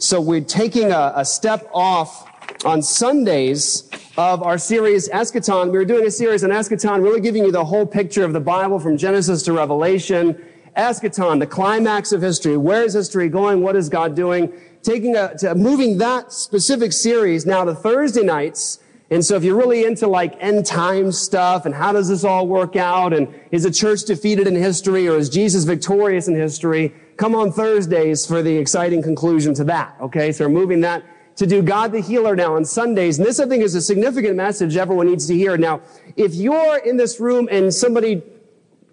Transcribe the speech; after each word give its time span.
So 0.00 0.20
we're 0.20 0.40
taking 0.42 0.92
a, 0.92 1.12
a 1.16 1.24
step 1.24 1.68
off 1.74 2.24
on 2.64 2.82
Sundays 2.82 3.90
of 4.16 4.44
our 4.44 4.56
series 4.56 5.08
Eschaton. 5.08 5.72
We 5.72 5.78
were 5.78 5.84
doing 5.84 6.06
a 6.06 6.10
series 6.12 6.44
on 6.44 6.50
Eschaton, 6.50 7.02
really 7.02 7.20
giving 7.20 7.44
you 7.44 7.50
the 7.50 7.64
whole 7.64 7.84
picture 7.84 8.22
of 8.22 8.32
the 8.32 8.38
Bible 8.38 8.78
from 8.78 8.96
Genesis 8.96 9.42
to 9.42 9.52
Revelation. 9.52 10.40
Eschaton, 10.76 11.40
the 11.40 11.48
climax 11.48 12.12
of 12.12 12.22
history. 12.22 12.56
Where 12.56 12.84
is 12.84 12.94
history 12.94 13.28
going? 13.28 13.60
What 13.60 13.74
is 13.74 13.88
God 13.88 14.14
doing? 14.14 14.52
Taking 14.84 15.16
a, 15.16 15.36
to, 15.38 15.56
moving 15.56 15.98
that 15.98 16.32
specific 16.32 16.92
series 16.92 17.44
now 17.44 17.64
to 17.64 17.74
Thursday 17.74 18.22
nights. 18.22 18.78
And 19.10 19.24
so 19.24 19.34
if 19.34 19.42
you're 19.42 19.56
really 19.56 19.84
into 19.84 20.06
like 20.06 20.36
end 20.38 20.64
time 20.64 21.10
stuff 21.10 21.66
and 21.66 21.74
how 21.74 21.92
does 21.92 22.08
this 22.08 22.22
all 22.22 22.46
work 22.46 22.76
out 22.76 23.12
and 23.12 23.34
is 23.50 23.64
the 23.64 23.72
church 23.72 24.02
defeated 24.04 24.46
in 24.46 24.54
history 24.54 25.08
or 25.08 25.16
is 25.16 25.28
Jesus 25.28 25.64
victorious 25.64 26.28
in 26.28 26.36
history? 26.36 26.94
Come 27.18 27.34
on 27.34 27.52
Thursdays 27.52 28.24
for 28.24 28.42
the 28.42 28.56
exciting 28.56 29.02
conclusion 29.02 29.52
to 29.54 29.64
that. 29.64 29.94
Okay. 30.00 30.32
So 30.32 30.46
we're 30.46 30.54
moving 30.54 30.80
that 30.80 31.04
to 31.36 31.46
do 31.46 31.62
God 31.62 31.92
the 31.92 32.00
healer 32.00 32.34
now 32.34 32.56
on 32.56 32.64
Sundays. 32.64 33.18
And 33.18 33.26
this 33.26 33.38
I 33.38 33.46
think 33.46 33.62
is 33.62 33.74
a 33.74 33.82
significant 33.82 34.36
message 34.36 34.76
everyone 34.76 35.08
needs 35.08 35.26
to 35.26 35.34
hear. 35.34 35.58
Now, 35.58 35.82
if 36.16 36.34
you're 36.34 36.78
in 36.78 36.96
this 36.96 37.20
room 37.20 37.48
and 37.50 37.72
somebody 37.74 38.22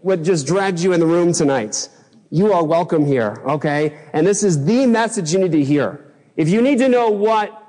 would 0.05 0.23
just 0.23 0.45
dragged 0.45 0.79
you 0.79 0.93
in 0.93 0.99
the 0.99 1.05
room 1.05 1.33
tonight. 1.33 1.89
You 2.29 2.53
are 2.53 2.63
welcome 2.63 3.07
here, 3.07 3.41
okay? 3.43 3.97
And 4.13 4.25
this 4.25 4.43
is 4.43 4.63
the 4.63 4.85
message 4.85 5.33
you 5.33 5.39
need 5.39 5.51
to 5.53 5.63
hear. 5.63 6.13
If 6.37 6.47
you 6.47 6.61
need 6.61 6.77
to 6.77 6.87
know 6.87 7.09
what 7.09 7.63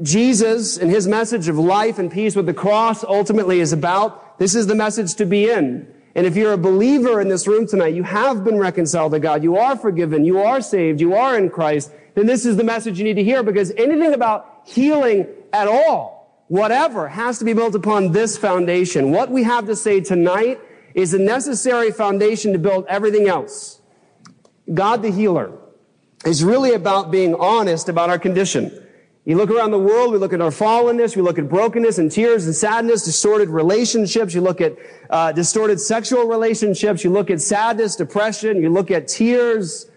Jesus 0.00 0.76
and 0.76 0.88
his 0.88 1.08
message 1.08 1.48
of 1.48 1.58
life 1.58 1.98
and 1.98 2.10
peace 2.10 2.36
with 2.36 2.46
the 2.46 2.54
cross 2.54 3.02
ultimately 3.02 3.58
is 3.58 3.72
about, 3.72 4.38
this 4.38 4.54
is 4.54 4.68
the 4.68 4.76
message 4.76 5.16
to 5.16 5.26
be 5.26 5.50
in. 5.50 5.91
And 6.14 6.26
if 6.26 6.36
you're 6.36 6.52
a 6.52 6.58
believer 6.58 7.20
in 7.20 7.28
this 7.28 7.46
room 7.46 7.66
tonight, 7.66 7.94
you 7.94 8.02
have 8.02 8.44
been 8.44 8.58
reconciled 8.58 9.12
to 9.12 9.18
God, 9.18 9.42
you 9.42 9.56
are 9.56 9.76
forgiven, 9.76 10.24
you 10.24 10.40
are 10.40 10.60
saved, 10.60 11.00
you 11.00 11.14
are 11.14 11.38
in 11.38 11.48
Christ, 11.48 11.90
then 12.14 12.26
this 12.26 12.44
is 12.44 12.56
the 12.56 12.64
message 12.64 12.98
you 12.98 13.04
need 13.04 13.14
to 13.14 13.24
hear 13.24 13.42
because 13.42 13.70
anything 13.72 14.12
about 14.12 14.62
healing 14.64 15.26
at 15.52 15.68
all, 15.68 16.44
whatever, 16.48 17.08
has 17.08 17.38
to 17.38 17.44
be 17.44 17.54
built 17.54 17.74
upon 17.74 18.12
this 18.12 18.36
foundation. 18.36 19.10
What 19.10 19.30
we 19.30 19.42
have 19.44 19.66
to 19.66 19.76
say 19.76 20.00
tonight 20.00 20.60
is 20.94 21.14
a 21.14 21.18
necessary 21.18 21.90
foundation 21.90 22.52
to 22.52 22.58
build 22.58 22.84
everything 22.88 23.28
else. 23.28 23.80
God 24.72 25.02
the 25.02 25.10
healer 25.10 25.52
is 26.26 26.44
really 26.44 26.72
about 26.72 27.10
being 27.10 27.34
honest 27.34 27.88
about 27.88 28.10
our 28.10 28.18
condition. 28.18 28.81
You 29.24 29.36
look 29.36 29.50
around 29.50 29.70
the 29.70 29.78
world, 29.78 30.12
we 30.12 30.18
look 30.18 30.32
at 30.32 30.40
our 30.40 30.50
fallenness, 30.50 31.14
we 31.14 31.22
look 31.22 31.38
at 31.38 31.48
brokenness 31.48 31.98
and 31.98 32.10
tears 32.10 32.44
and 32.46 32.54
sadness, 32.54 33.04
distorted 33.04 33.48
relationships, 33.48 34.34
you 34.34 34.40
look 34.40 34.60
at 34.60 34.76
uh, 35.10 35.30
distorted 35.30 35.80
sexual 35.80 36.24
relationships, 36.24 37.04
you 37.04 37.10
look 37.10 37.30
at 37.30 37.40
sadness, 37.40 37.94
depression, 37.94 38.60
you 38.60 38.68
look 38.68 38.90
at 38.90 39.06
tears, 39.06 39.88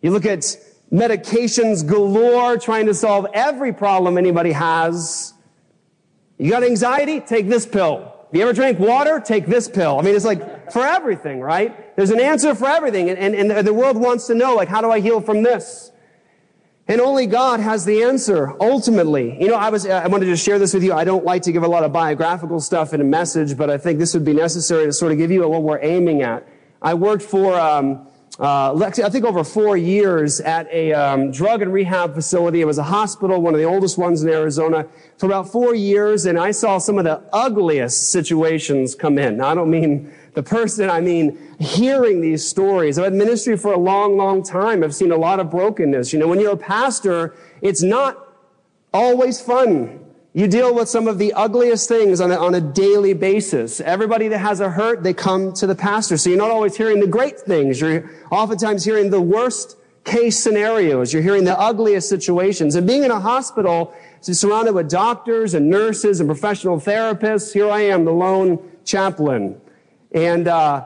you 0.00 0.10
look 0.10 0.24
at 0.24 0.56
medications 0.90 1.86
galore 1.86 2.56
trying 2.56 2.86
to 2.86 2.94
solve 2.94 3.26
every 3.34 3.72
problem 3.72 4.16
anybody 4.16 4.52
has. 4.52 5.34
You 6.38 6.50
got 6.50 6.64
anxiety? 6.64 7.20
Take 7.20 7.48
this 7.48 7.66
pill. 7.66 8.12
If 8.30 8.38
you 8.38 8.42
ever 8.42 8.54
drink 8.54 8.78
water, 8.78 9.20
take 9.20 9.44
this 9.46 9.68
pill. 9.68 9.98
I 9.98 10.02
mean, 10.02 10.16
it's 10.16 10.24
like 10.24 10.72
for 10.72 10.84
everything, 10.84 11.40
right? 11.40 11.94
There's 11.96 12.10
an 12.10 12.18
answer 12.18 12.54
for 12.54 12.66
everything. 12.66 13.10
And, 13.10 13.18
and, 13.18 13.52
and 13.52 13.66
the 13.66 13.74
world 13.74 13.98
wants 13.98 14.26
to 14.28 14.34
know, 14.34 14.54
like, 14.54 14.68
how 14.68 14.80
do 14.80 14.90
I 14.90 15.00
heal 15.00 15.20
from 15.20 15.42
this? 15.42 15.92
And 16.86 17.00
only 17.00 17.26
God 17.26 17.60
has 17.60 17.86
the 17.86 18.02
answer, 18.02 18.52
ultimately. 18.60 19.40
You 19.40 19.48
know, 19.48 19.54
I 19.54 19.70
was, 19.70 19.86
I 19.86 20.06
wanted 20.06 20.26
to 20.26 20.36
share 20.36 20.58
this 20.58 20.74
with 20.74 20.84
you. 20.84 20.92
I 20.92 21.04
don't 21.04 21.24
like 21.24 21.42
to 21.42 21.52
give 21.52 21.62
a 21.62 21.68
lot 21.68 21.82
of 21.82 21.92
biographical 21.92 22.60
stuff 22.60 22.92
in 22.92 23.00
a 23.00 23.04
message, 23.04 23.56
but 23.56 23.70
I 23.70 23.78
think 23.78 23.98
this 23.98 24.12
would 24.12 24.24
be 24.24 24.34
necessary 24.34 24.84
to 24.84 24.92
sort 24.92 25.10
of 25.10 25.16
give 25.16 25.30
you 25.30 25.48
what 25.48 25.62
we're 25.62 25.82
aiming 25.82 26.20
at. 26.20 26.46
I 26.82 26.92
worked 26.92 27.22
for, 27.22 27.58
um, 27.58 28.06
uh, 28.40 28.74
I 28.84 28.90
think 28.90 29.24
over 29.24 29.44
four 29.44 29.76
years 29.76 30.40
at 30.40 30.66
a 30.72 30.92
um, 30.92 31.30
drug 31.30 31.62
and 31.62 31.72
rehab 31.72 32.14
facility. 32.14 32.60
It 32.60 32.64
was 32.64 32.78
a 32.78 32.82
hospital, 32.82 33.40
one 33.40 33.54
of 33.54 33.60
the 33.60 33.66
oldest 33.66 33.96
ones 33.96 34.24
in 34.24 34.28
Arizona, 34.28 34.88
for 35.18 35.26
about 35.26 35.52
four 35.52 35.74
years, 35.76 36.26
and 36.26 36.36
I 36.36 36.50
saw 36.50 36.78
some 36.78 36.98
of 36.98 37.04
the 37.04 37.22
ugliest 37.32 38.10
situations 38.10 38.96
come 38.96 39.18
in. 39.18 39.36
Now, 39.36 39.48
I 39.48 39.54
don't 39.54 39.70
mean 39.70 40.12
the 40.34 40.42
person, 40.42 40.90
I 40.90 41.00
mean 41.00 41.38
hearing 41.60 42.20
these 42.20 42.44
stories. 42.44 42.98
I've 42.98 43.04
had 43.04 43.14
ministry 43.14 43.56
for 43.56 43.72
a 43.72 43.78
long, 43.78 44.16
long 44.16 44.42
time. 44.42 44.82
I've 44.82 44.94
seen 44.94 45.12
a 45.12 45.16
lot 45.16 45.38
of 45.38 45.48
brokenness. 45.48 46.12
You 46.12 46.18
know, 46.18 46.26
when 46.26 46.40
you're 46.40 46.54
a 46.54 46.56
pastor, 46.56 47.36
it's 47.62 47.82
not 47.82 48.34
always 48.92 49.40
fun. 49.40 50.03
You 50.36 50.48
deal 50.48 50.74
with 50.74 50.88
some 50.88 51.06
of 51.06 51.18
the 51.18 51.32
ugliest 51.34 51.88
things 51.88 52.20
on 52.20 52.32
a, 52.32 52.36
on 52.36 52.56
a 52.56 52.60
daily 52.60 53.12
basis. 53.14 53.80
Everybody 53.80 54.26
that 54.26 54.38
has 54.38 54.58
a 54.58 54.68
hurt, 54.68 55.04
they 55.04 55.14
come 55.14 55.52
to 55.52 55.66
the 55.68 55.76
pastor. 55.76 56.16
So 56.16 56.28
you're 56.28 56.38
not 56.38 56.50
always 56.50 56.76
hearing 56.76 56.98
the 56.98 57.06
great 57.06 57.38
things. 57.38 57.80
You're 57.80 58.10
oftentimes 58.32 58.84
hearing 58.84 59.10
the 59.10 59.20
worst 59.20 59.76
case 60.02 60.36
scenarios. 60.36 61.12
You're 61.12 61.22
hearing 61.22 61.44
the 61.44 61.56
ugliest 61.56 62.08
situations. 62.08 62.74
And 62.74 62.84
being 62.84 63.04
in 63.04 63.12
a 63.12 63.20
hospital, 63.20 63.94
surrounded 64.22 64.74
with 64.74 64.90
doctors 64.90 65.54
and 65.54 65.70
nurses 65.70 66.18
and 66.18 66.28
professional 66.28 66.80
therapists, 66.80 67.52
here 67.52 67.70
I 67.70 67.82
am, 67.82 68.04
the 68.04 68.12
lone 68.12 68.58
chaplain. 68.84 69.60
And, 70.10 70.48
uh, 70.48 70.84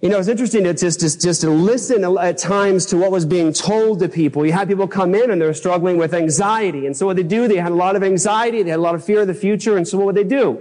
you 0.00 0.08
know, 0.08 0.18
it's 0.18 0.28
interesting 0.28 0.62
to 0.62 0.74
just, 0.74 1.00
just, 1.00 1.20
just 1.20 1.40
to 1.40 1.50
listen 1.50 2.04
at 2.18 2.38
times 2.38 2.86
to 2.86 2.96
what 2.96 3.10
was 3.10 3.26
being 3.26 3.52
told 3.52 3.98
to 3.98 4.08
people. 4.08 4.46
You 4.46 4.52
had 4.52 4.68
people 4.68 4.86
come 4.86 5.12
in 5.12 5.32
and 5.32 5.40
they're 5.40 5.52
struggling 5.54 5.96
with 5.96 6.14
anxiety. 6.14 6.86
And 6.86 6.96
so 6.96 7.06
what 7.06 7.16
they 7.16 7.24
do, 7.24 7.48
they 7.48 7.56
had 7.56 7.72
a 7.72 7.74
lot 7.74 7.96
of 7.96 8.04
anxiety, 8.04 8.62
they 8.62 8.70
had 8.70 8.78
a 8.78 8.82
lot 8.82 8.94
of 8.94 9.04
fear 9.04 9.22
of 9.22 9.26
the 9.26 9.34
future, 9.34 9.76
and 9.76 9.88
so 9.88 9.98
what 9.98 10.06
would 10.06 10.14
they 10.14 10.22
do? 10.22 10.60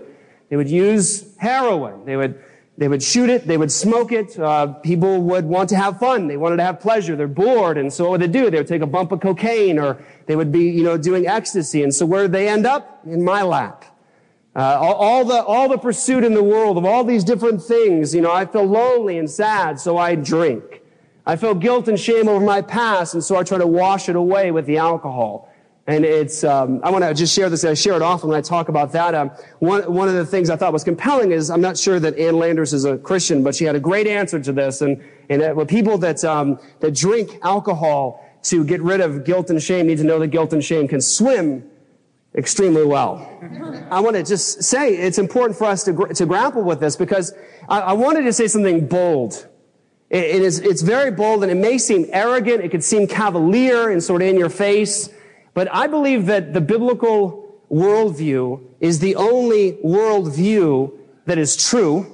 They 0.50 0.56
would 0.56 0.70
use 0.70 1.36
heroin. 1.38 2.04
They 2.06 2.16
would, 2.16 2.44
they 2.80 2.88
would 2.88 3.04
shoot 3.04 3.30
it, 3.30 3.46
they 3.46 3.58
would 3.58 3.72
smoke 3.72 4.12
it. 4.12 4.40
Uh, 4.40 4.68
people 4.68 5.22
would 5.22 5.46
want 5.46 5.70
to 5.70 5.76
have 5.76 6.00
fun. 6.00 6.28
They 6.28 6.38
wanted 6.38 6.58
to 6.58 6.64
have 6.64 6.80
pleasure. 6.80 7.16
They're 7.16 7.28
bored. 7.28 7.78
And 7.78 7.94
so 7.94 8.06
what 8.06 8.12
would 8.14 8.22
they 8.22 8.40
do? 8.40 8.50
They 8.50 8.58
would 8.58 8.68
take 8.68 8.82
a 8.82 8.88
bump 8.88 9.12
of 9.12 9.20
cocaine 9.20 9.78
or 9.78 10.04
they 10.26 10.36
would 10.36 10.52
be, 10.52 10.70
you 10.70 10.84
know, 10.84 10.98
doing 10.98 11.28
ecstasy. 11.28 11.84
And 11.84 11.94
so 11.94 12.08
where 12.08 12.24
did 12.24 12.32
they 12.32 12.48
end 12.48 12.66
up? 12.66 13.02
In 13.06 13.24
my 13.24 13.44
lap. 13.44 13.86
Uh, 14.58 14.76
all, 14.82 14.96
all, 14.96 15.24
the, 15.24 15.44
all 15.44 15.70
the 15.70 15.78
pursuit 15.78 16.24
in 16.24 16.34
the 16.34 16.42
world 16.42 16.80
of 16.80 16.84
all 16.84 17.04
these 17.04 17.24
different 17.24 17.62
things, 17.62 18.16
you 18.16 18.22
know, 18.22 18.32
I 18.32 18.44
feel 18.44 18.66
lonely 18.66 19.20
and 19.20 19.30
sad, 19.30 19.80
so 19.80 20.00
I 20.00 20.16
drink. 20.16 20.82
I 21.28 21.36
feel 21.36 21.54
guilt 21.54 21.88
and 21.88 22.00
shame 22.00 22.28
over 22.28 22.44
my 22.44 22.64
past, 22.64 23.14
and 23.14 23.24
so 23.24 23.36
I 23.36 23.44
try 23.44 23.60
to 23.60 23.68
wash 23.68 24.10
it 24.10 24.16
away 24.16 24.50
with 24.50 24.66
the 24.66 24.80
alcohol. 24.80 25.54
And 25.86 26.04
it's, 26.04 26.44
um, 26.44 26.82
I 26.84 26.90
want 26.90 27.04
to 27.04 27.14
just 27.14 27.36
share 27.36 27.52
this, 27.52 27.64
I 27.64 27.76
share 27.76 27.94
it 27.94 28.02
often 28.02 28.30
when 28.30 28.38
I 28.38 28.42
talk 28.42 28.68
about 28.68 28.92
that. 28.94 29.14
Um, 29.14 29.30
one, 29.60 29.94
one 29.94 30.08
of 30.08 30.16
the 30.16 30.26
things 30.26 30.50
I 30.50 30.56
thought 30.56 30.74
was 30.74 30.84
compelling 30.84 31.32
is, 31.32 31.52
I'm 31.52 31.62
not 31.62 31.78
sure 31.78 32.00
that 32.00 32.18
Ann 32.18 32.40
Landers 32.40 32.74
is 32.74 32.84
a 32.84 32.98
Christian, 32.98 33.44
but 33.44 33.54
she 33.54 33.64
had 33.64 33.76
a 33.76 33.80
great 33.80 34.08
answer 34.08 34.40
to 34.40 34.52
this. 34.52 34.82
And, 34.82 35.04
and 35.30 35.40
that, 35.44 35.56
well, 35.56 35.68
people 35.68 36.00
that, 36.00 36.24
um, 36.24 36.60
that 36.80 36.96
drink 36.96 37.38
alcohol 37.44 38.26
to 38.44 38.66
get 38.66 38.82
rid 38.82 39.02
of 39.02 39.24
guilt 39.24 39.52
and 39.52 39.62
shame 39.62 39.86
need 39.86 40.00
to 40.00 40.04
know 40.04 40.18
that 40.18 40.30
guilt 40.30 40.52
and 40.52 40.64
shame 40.64 40.88
can 40.88 41.00
swim 41.00 41.70
extremely 42.36 42.86
well. 42.86 43.28
I 43.90 44.00
want 44.00 44.16
to 44.16 44.24
just 44.24 44.64
say 44.64 44.96
it's 44.96 45.18
important 45.18 45.58
for 45.58 45.66
us 45.66 45.84
to, 45.86 45.94
to 45.94 46.26
grapple 46.26 46.64
with 46.64 46.80
this 46.80 46.96
because 46.96 47.34
I, 47.68 47.80
I 47.80 47.94
wanted 47.94 48.24
to 48.24 48.34
say 48.34 48.48
something 48.48 48.88
bold. 48.88 49.48
It, 50.10 50.24
it 50.24 50.42
is, 50.42 50.60
it's 50.60 50.82
very 50.82 51.12
bold 51.12 51.44
and 51.44 51.52
it 51.52 51.56
may 51.56 51.78
seem 51.78 52.06
arrogant. 52.12 52.64
It 52.64 52.70
could 52.70 52.84
seem 52.84 53.08
cavalier 53.08 53.90
and 53.90 54.04
sort 54.04 54.22
of 54.22 54.28
in 54.28 54.38
your 54.38 54.50
face. 54.50 55.10
But 55.54 55.74
I 55.74 55.88
believe 55.88 56.28
that 56.28 56.54
the 56.54 56.62
biblical 56.62 57.62
worldview 57.72 58.62
is 58.80 59.00
the 59.00 59.16
only 59.16 59.74
worldview 59.84 60.98
that 61.26 61.38
is 61.38 61.56
true. 61.56 62.06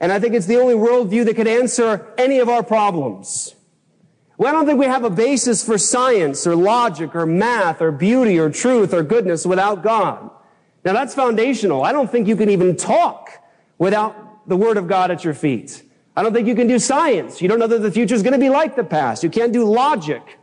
And 0.00 0.12
I 0.12 0.18
think 0.20 0.34
it's 0.34 0.46
the 0.46 0.60
only 0.60 0.74
worldview 0.74 1.24
that 1.24 1.36
can 1.36 1.48
answer 1.48 2.06
any 2.18 2.38
of 2.38 2.48
our 2.48 2.62
problems. 2.62 3.53
Well, 4.36 4.48
I 4.48 4.52
don't 4.52 4.66
think 4.66 4.80
we 4.80 4.86
have 4.86 5.04
a 5.04 5.10
basis 5.10 5.64
for 5.64 5.78
science 5.78 6.46
or 6.46 6.56
logic 6.56 7.14
or 7.14 7.24
math 7.24 7.80
or 7.80 7.92
beauty 7.92 8.38
or 8.38 8.50
truth 8.50 8.92
or 8.92 9.02
goodness 9.02 9.46
without 9.46 9.82
God. 9.82 10.30
Now 10.84 10.92
that's 10.92 11.14
foundational. 11.14 11.84
I 11.84 11.92
don't 11.92 12.10
think 12.10 12.26
you 12.26 12.36
can 12.36 12.50
even 12.50 12.76
talk 12.76 13.30
without 13.78 14.48
the 14.48 14.56
Word 14.56 14.76
of 14.76 14.88
God 14.88 15.10
at 15.10 15.24
your 15.24 15.34
feet. 15.34 15.82
I 16.16 16.22
don't 16.22 16.32
think 16.32 16.46
you 16.46 16.54
can 16.54 16.66
do 16.66 16.78
science. 16.78 17.40
You 17.40 17.48
don't 17.48 17.58
know 17.58 17.66
that 17.66 17.80
the 17.80 17.90
future 17.90 18.14
is 18.14 18.22
going 18.22 18.34
to 18.34 18.38
be 18.38 18.50
like 18.50 18.76
the 18.76 18.84
past. 18.84 19.22
You 19.22 19.30
can't 19.30 19.52
do 19.52 19.64
logic 19.64 20.38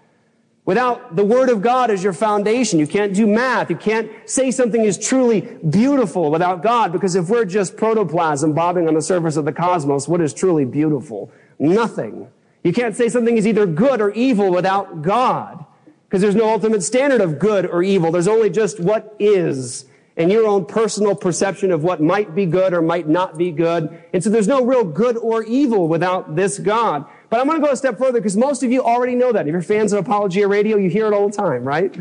without 0.66 1.16
the 1.16 1.24
Word 1.24 1.50
of 1.50 1.62
God 1.62 1.92
as 1.92 2.04
your 2.04 2.14
foundation. 2.14 2.80
You 2.80 2.88
can't 2.88 3.14
do 3.14 3.28
math. 3.28 3.70
You 3.70 3.76
can't 3.76 4.10
say 4.26 4.52
something 4.52 4.84
is 4.84 4.98
truly 4.98 5.42
beautiful 5.70 6.32
without 6.32 6.64
God 6.64 6.92
because 6.92 7.16
if 7.16 7.30
we're 7.30 7.46
just 7.46 7.78
protoplasm 7.78 8.54
bobbing 8.54 8.88
on 8.88 8.94
the 8.94 9.02
surface 9.02 9.38
of 9.38 9.46
the 9.46 9.54
cosmos, 9.54 10.08
what 10.08 10.22
is 10.22 10.34
truly 10.34 10.66
beautiful? 10.66 11.32
Nothing. 11.60 12.30
You 12.64 12.74
can't 12.74 12.96
say 12.96 13.10
something 13.10 13.38
is 13.38 13.48
either 13.48 13.66
good 13.66 14.02
or 14.02 14.12
evil 14.12 14.52
without 14.52 15.02
God, 15.02 15.66
because 16.08 16.22
there's 16.22 16.36
no 16.36 16.50
ultimate 16.50 16.84
standard 16.84 17.22
of 17.22 17.40
good 17.40 17.66
or 17.66 17.82
evil. 17.82 18.12
There's 18.12 18.28
only 18.28 18.50
just 18.50 18.80
what 18.80 19.16
is, 19.20 19.86
and 20.16 20.32
your 20.32 20.46
own 20.46 20.66
personal 20.66 21.16
perception 21.16 21.72
of 21.72 21.84
what 21.84 22.02
might 22.02 22.36
be 22.36 22.46
good 22.46 22.74
or 22.74 22.82
might 22.82 23.08
not 23.08 23.38
be 23.38 23.52
good. 23.52 24.04
And 24.14 24.24
so 24.24 24.30
there's 24.30 24.48
no 24.48 24.64
real 24.64 24.84
good 24.84 25.18
or 25.18 25.44
evil 25.44 25.88
without 25.88 26.36
this 26.36 26.60
God. 26.60 27.06
But 27.30 27.40
I'm 27.40 27.48
going 27.48 27.62
to 27.62 27.66
go 27.66 27.72
a 27.72 27.78
step 27.78 27.98
further 27.98 28.20
because 28.20 28.36
most 28.36 28.62
of 28.62 28.72
you 28.72 28.84
already 28.84 29.16
know 29.16 29.32
that. 29.32 29.48
If 29.48 29.54
you're 29.54 29.62
fans 29.62 29.94
of 29.94 30.06
Apologia 30.06 30.48
Radio, 30.48 30.78
you 30.78 30.90
hear 30.90 31.08
it 31.08 31.14
all 31.14 31.30
the 31.30 31.36
time, 31.36 31.64
right? 31.64 31.96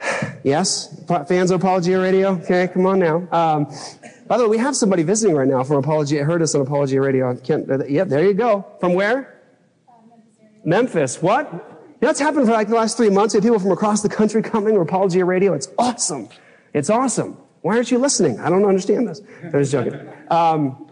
Yes? 0.42 0.98
Fans 1.28 1.50
of 1.50 1.60
Apologia 1.60 2.00
Radio? 2.00 2.30
Okay, 2.36 2.68
come 2.68 2.86
on 2.86 2.98
now. 2.98 3.28
Um, 3.30 3.66
by 4.26 4.38
the 4.38 4.44
way, 4.44 4.50
we 4.50 4.58
have 4.58 4.74
somebody 4.74 5.02
visiting 5.02 5.36
right 5.36 5.46
now 5.46 5.62
from 5.64 5.76
Apologia, 5.76 6.22
I 6.22 6.24
heard 6.24 6.40
us 6.40 6.54
on 6.54 6.62
Apologia 6.62 7.02
Radio. 7.02 7.36
Kent, 7.36 7.70
uh, 7.70 7.84
yeah, 7.84 8.04
there 8.04 8.24
you 8.24 8.32
go. 8.32 8.64
From 8.80 8.94
where? 8.94 9.39
Memphis. 10.64 11.20
What? 11.22 11.52
You 11.52 12.06
know, 12.06 12.10
it's 12.10 12.20
happened 12.20 12.46
for 12.46 12.52
like 12.52 12.68
the 12.68 12.74
last 12.74 12.96
three 12.96 13.10
months. 13.10 13.34
We 13.34 13.38
have 13.38 13.44
people 13.44 13.58
from 13.58 13.72
across 13.72 14.02
the 14.02 14.08
country 14.08 14.42
coming, 14.54 14.76
or 14.76 14.82
Apologia 14.82 15.24
Radio. 15.24 15.52
It's 15.54 15.68
awesome. 15.78 16.28
It's 16.72 16.90
awesome. 16.90 17.36
Why 17.62 17.76
aren't 17.76 17.90
you 17.90 17.98
listening? 17.98 18.40
I 18.40 18.48
don't 18.48 18.64
understand 18.64 19.06
this. 19.06 19.20
I'm 19.42 19.52
just 19.52 19.72
joking. 19.72 20.00
Um, 20.30 20.86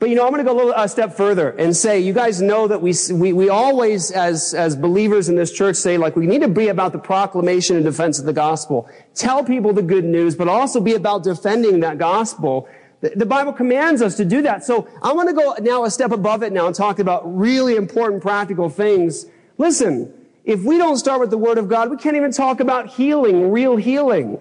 but 0.00 0.10
you 0.10 0.14
know, 0.14 0.24
I'm 0.24 0.32
going 0.32 0.44
to 0.44 0.48
go 0.48 0.54
a 0.54 0.58
little 0.58 0.72
a 0.76 0.88
step 0.88 1.16
further 1.16 1.50
and 1.50 1.76
say, 1.76 1.98
you 1.98 2.12
guys 2.12 2.40
know 2.40 2.68
that 2.68 2.80
we, 2.80 2.94
we, 3.12 3.32
we 3.32 3.48
always, 3.48 4.12
as, 4.12 4.54
as 4.54 4.76
believers 4.76 5.28
in 5.28 5.34
this 5.34 5.52
church, 5.52 5.76
say, 5.76 5.96
like, 5.96 6.14
we 6.14 6.26
need 6.26 6.42
to 6.42 6.48
be 6.48 6.68
about 6.68 6.92
the 6.92 6.98
proclamation 6.98 7.74
and 7.76 7.84
defense 7.84 8.18
of 8.18 8.24
the 8.24 8.32
gospel. 8.32 8.88
Tell 9.14 9.42
people 9.42 9.72
the 9.72 9.82
good 9.82 10.04
news, 10.04 10.36
but 10.36 10.46
also 10.46 10.80
be 10.80 10.94
about 10.94 11.24
defending 11.24 11.80
that 11.80 11.98
gospel. 11.98 12.68
The, 13.00 13.26
Bible 13.26 13.52
commands 13.52 14.02
us 14.02 14.16
to 14.16 14.24
do 14.24 14.42
that. 14.42 14.64
So 14.64 14.88
I 15.02 15.12
want 15.12 15.28
to 15.28 15.34
go 15.34 15.54
now 15.60 15.84
a 15.84 15.90
step 15.90 16.10
above 16.10 16.42
it 16.42 16.52
now 16.52 16.66
and 16.66 16.74
talk 16.74 16.98
about 16.98 17.22
really 17.24 17.76
important 17.76 18.22
practical 18.22 18.68
things. 18.68 19.26
Listen, 19.56 20.12
if 20.44 20.64
we 20.64 20.78
don't 20.78 20.96
start 20.96 21.20
with 21.20 21.30
the 21.30 21.38
Word 21.38 21.58
of 21.58 21.68
God, 21.68 21.90
we 21.90 21.96
can't 21.96 22.16
even 22.16 22.32
talk 22.32 22.58
about 22.58 22.88
healing, 22.88 23.52
real 23.52 23.76
healing. 23.76 24.40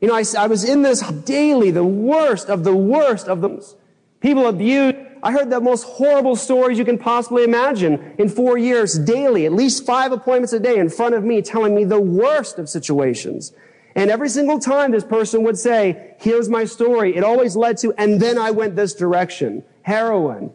You 0.00 0.08
know, 0.08 0.14
I, 0.14 0.24
I 0.38 0.46
was 0.46 0.62
in 0.62 0.82
this 0.82 1.00
daily, 1.00 1.70
the 1.72 1.84
worst 1.84 2.48
of 2.48 2.62
the 2.62 2.74
worst 2.74 3.26
of 3.26 3.40
them. 3.40 3.60
People 4.20 4.46
abused. 4.46 4.96
I 5.24 5.32
heard 5.32 5.50
the 5.50 5.60
most 5.60 5.84
horrible 5.84 6.36
stories 6.36 6.78
you 6.78 6.84
can 6.84 6.98
possibly 6.98 7.44
imagine 7.44 8.14
in 8.18 8.28
four 8.28 8.58
years 8.58 8.98
daily, 8.98 9.46
at 9.46 9.52
least 9.52 9.86
five 9.86 10.12
appointments 10.12 10.52
a 10.52 10.60
day 10.60 10.78
in 10.78 10.88
front 10.88 11.14
of 11.14 11.24
me 11.24 11.42
telling 11.42 11.74
me 11.74 11.84
the 11.84 12.00
worst 12.00 12.58
of 12.58 12.68
situations. 12.68 13.52
And 13.94 14.10
every 14.10 14.28
single 14.28 14.58
time 14.58 14.90
this 14.90 15.04
person 15.04 15.42
would 15.42 15.58
say, 15.58 16.14
here's 16.18 16.48
my 16.48 16.64
story, 16.64 17.14
it 17.16 17.24
always 17.24 17.56
led 17.56 17.78
to, 17.78 17.92
and 17.98 18.20
then 18.20 18.38
I 18.38 18.50
went 18.50 18.76
this 18.76 18.94
direction. 18.94 19.64
Heroin, 19.82 20.52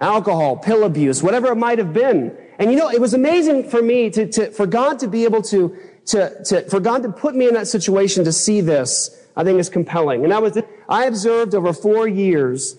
alcohol, 0.00 0.56
pill 0.56 0.84
abuse, 0.84 1.22
whatever 1.22 1.48
it 1.52 1.56
might 1.56 1.78
have 1.78 1.92
been. 1.92 2.36
And 2.58 2.70
you 2.70 2.76
know, 2.76 2.90
it 2.90 3.00
was 3.00 3.14
amazing 3.14 3.70
for 3.70 3.80
me 3.80 4.10
to, 4.10 4.26
to 4.32 4.50
for 4.50 4.66
God 4.66 4.98
to 4.98 5.08
be 5.08 5.24
able 5.24 5.42
to 5.42 5.76
to, 6.06 6.42
to, 6.44 6.62
for 6.70 6.80
God 6.80 7.02
to 7.02 7.10
put 7.10 7.34
me 7.34 7.48
in 7.48 7.54
that 7.54 7.68
situation 7.68 8.24
to 8.24 8.32
see 8.32 8.62
this, 8.62 9.26
I 9.36 9.44
think 9.44 9.60
is 9.60 9.68
compelling. 9.68 10.24
And 10.24 10.32
I 10.32 10.38
was, 10.38 10.58
I 10.88 11.04
observed 11.04 11.54
over 11.54 11.72
four 11.72 12.08
years 12.08 12.78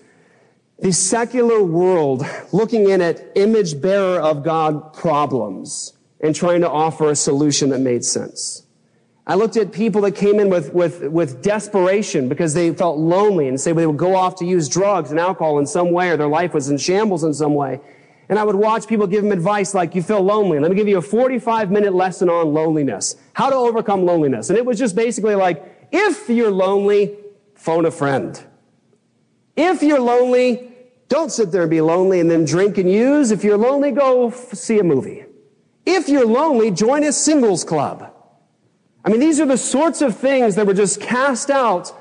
the 0.80 0.92
secular 0.92 1.62
world 1.62 2.26
looking 2.52 2.88
in 2.88 3.00
at 3.00 3.22
image 3.36 3.80
bearer 3.80 4.20
of 4.20 4.42
God 4.42 4.92
problems 4.94 5.92
and 6.20 6.34
trying 6.34 6.62
to 6.62 6.70
offer 6.70 7.10
a 7.10 7.16
solution 7.16 7.70
that 7.70 7.80
made 7.80 8.04
sense. 8.04 8.66
I 9.26 9.34
looked 9.34 9.56
at 9.56 9.72
people 9.72 10.00
that 10.02 10.12
came 10.12 10.40
in 10.40 10.48
with, 10.48 10.72
with, 10.72 11.02
with 11.08 11.42
desperation 11.42 12.28
because 12.28 12.54
they 12.54 12.72
felt 12.72 12.98
lonely 12.98 13.48
and 13.48 13.60
say 13.60 13.72
they 13.72 13.86
would 13.86 13.96
go 13.96 14.16
off 14.16 14.36
to 14.36 14.44
use 14.44 14.68
drugs 14.68 15.10
and 15.10 15.20
alcohol 15.20 15.58
in 15.58 15.66
some 15.66 15.92
way 15.92 16.10
or 16.10 16.16
their 16.16 16.28
life 16.28 16.54
was 16.54 16.68
in 16.68 16.78
shambles 16.78 17.22
in 17.22 17.34
some 17.34 17.54
way. 17.54 17.80
And 18.28 18.38
I 18.38 18.44
would 18.44 18.54
watch 18.54 18.86
people 18.86 19.06
give 19.06 19.22
them 19.22 19.32
advice 19.32 19.74
like, 19.74 19.94
you 19.94 20.02
feel 20.02 20.22
lonely. 20.22 20.58
Let 20.58 20.70
me 20.70 20.76
give 20.76 20.88
you 20.88 20.98
a 20.98 21.02
45 21.02 21.70
minute 21.70 21.92
lesson 21.92 22.30
on 22.30 22.54
loneliness. 22.54 23.16
How 23.32 23.50
to 23.50 23.56
overcome 23.56 24.04
loneliness. 24.04 24.50
And 24.50 24.56
it 24.56 24.64
was 24.64 24.78
just 24.78 24.94
basically 24.94 25.34
like, 25.34 25.88
if 25.92 26.28
you're 26.28 26.50
lonely, 26.50 27.16
phone 27.54 27.86
a 27.86 27.90
friend. 27.90 28.42
If 29.56 29.82
you're 29.82 30.00
lonely, 30.00 30.72
don't 31.08 31.30
sit 31.30 31.50
there 31.50 31.62
and 31.62 31.70
be 31.70 31.80
lonely 31.80 32.20
and 32.20 32.30
then 32.30 32.44
drink 32.44 32.78
and 32.78 32.90
use. 32.90 33.32
If 33.32 33.42
you're 33.42 33.58
lonely, 33.58 33.90
go 33.90 34.28
f- 34.28 34.54
see 34.54 34.78
a 34.78 34.84
movie. 34.84 35.24
If 35.84 36.08
you're 36.08 36.26
lonely, 36.26 36.70
join 36.70 37.02
a 37.02 37.12
singles 37.12 37.64
club. 37.64 38.09
I 39.04 39.08
mean, 39.08 39.20
these 39.20 39.40
are 39.40 39.46
the 39.46 39.56
sorts 39.58 40.02
of 40.02 40.16
things 40.16 40.56
that 40.56 40.66
were 40.66 40.74
just 40.74 41.00
cast 41.00 41.50
out 41.50 41.92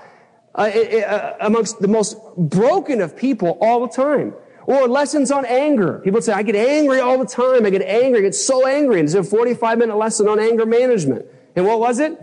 uh, 0.55 0.61
uh, 0.63 1.37
amongst 1.41 1.79
the 1.79 1.87
most 1.87 2.17
broken 2.37 3.01
of 3.01 3.15
people 3.15 3.57
all 3.61 3.85
the 3.85 3.93
time. 3.93 4.33
Or 4.65 4.87
lessons 4.87 5.31
on 5.31 5.45
anger. 5.45 5.99
People 6.03 6.21
say, 6.21 6.33
I 6.33 6.43
get 6.43 6.55
angry 6.55 6.99
all 6.99 7.17
the 7.17 7.25
time. 7.25 7.65
I 7.65 7.71
get 7.71 7.81
angry. 7.81 8.19
I 8.19 8.21
get 8.23 8.35
so 8.35 8.67
angry. 8.67 8.99
And 8.99 9.07
it's 9.07 9.15
a 9.15 9.23
45 9.23 9.79
minute 9.79 9.95
lesson 9.95 10.27
on 10.27 10.39
anger 10.39 10.65
management. 10.65 11.25
And 11.55 11.65
what 11.65 11.79
was 11.79 11.99
it? 11.99 12.19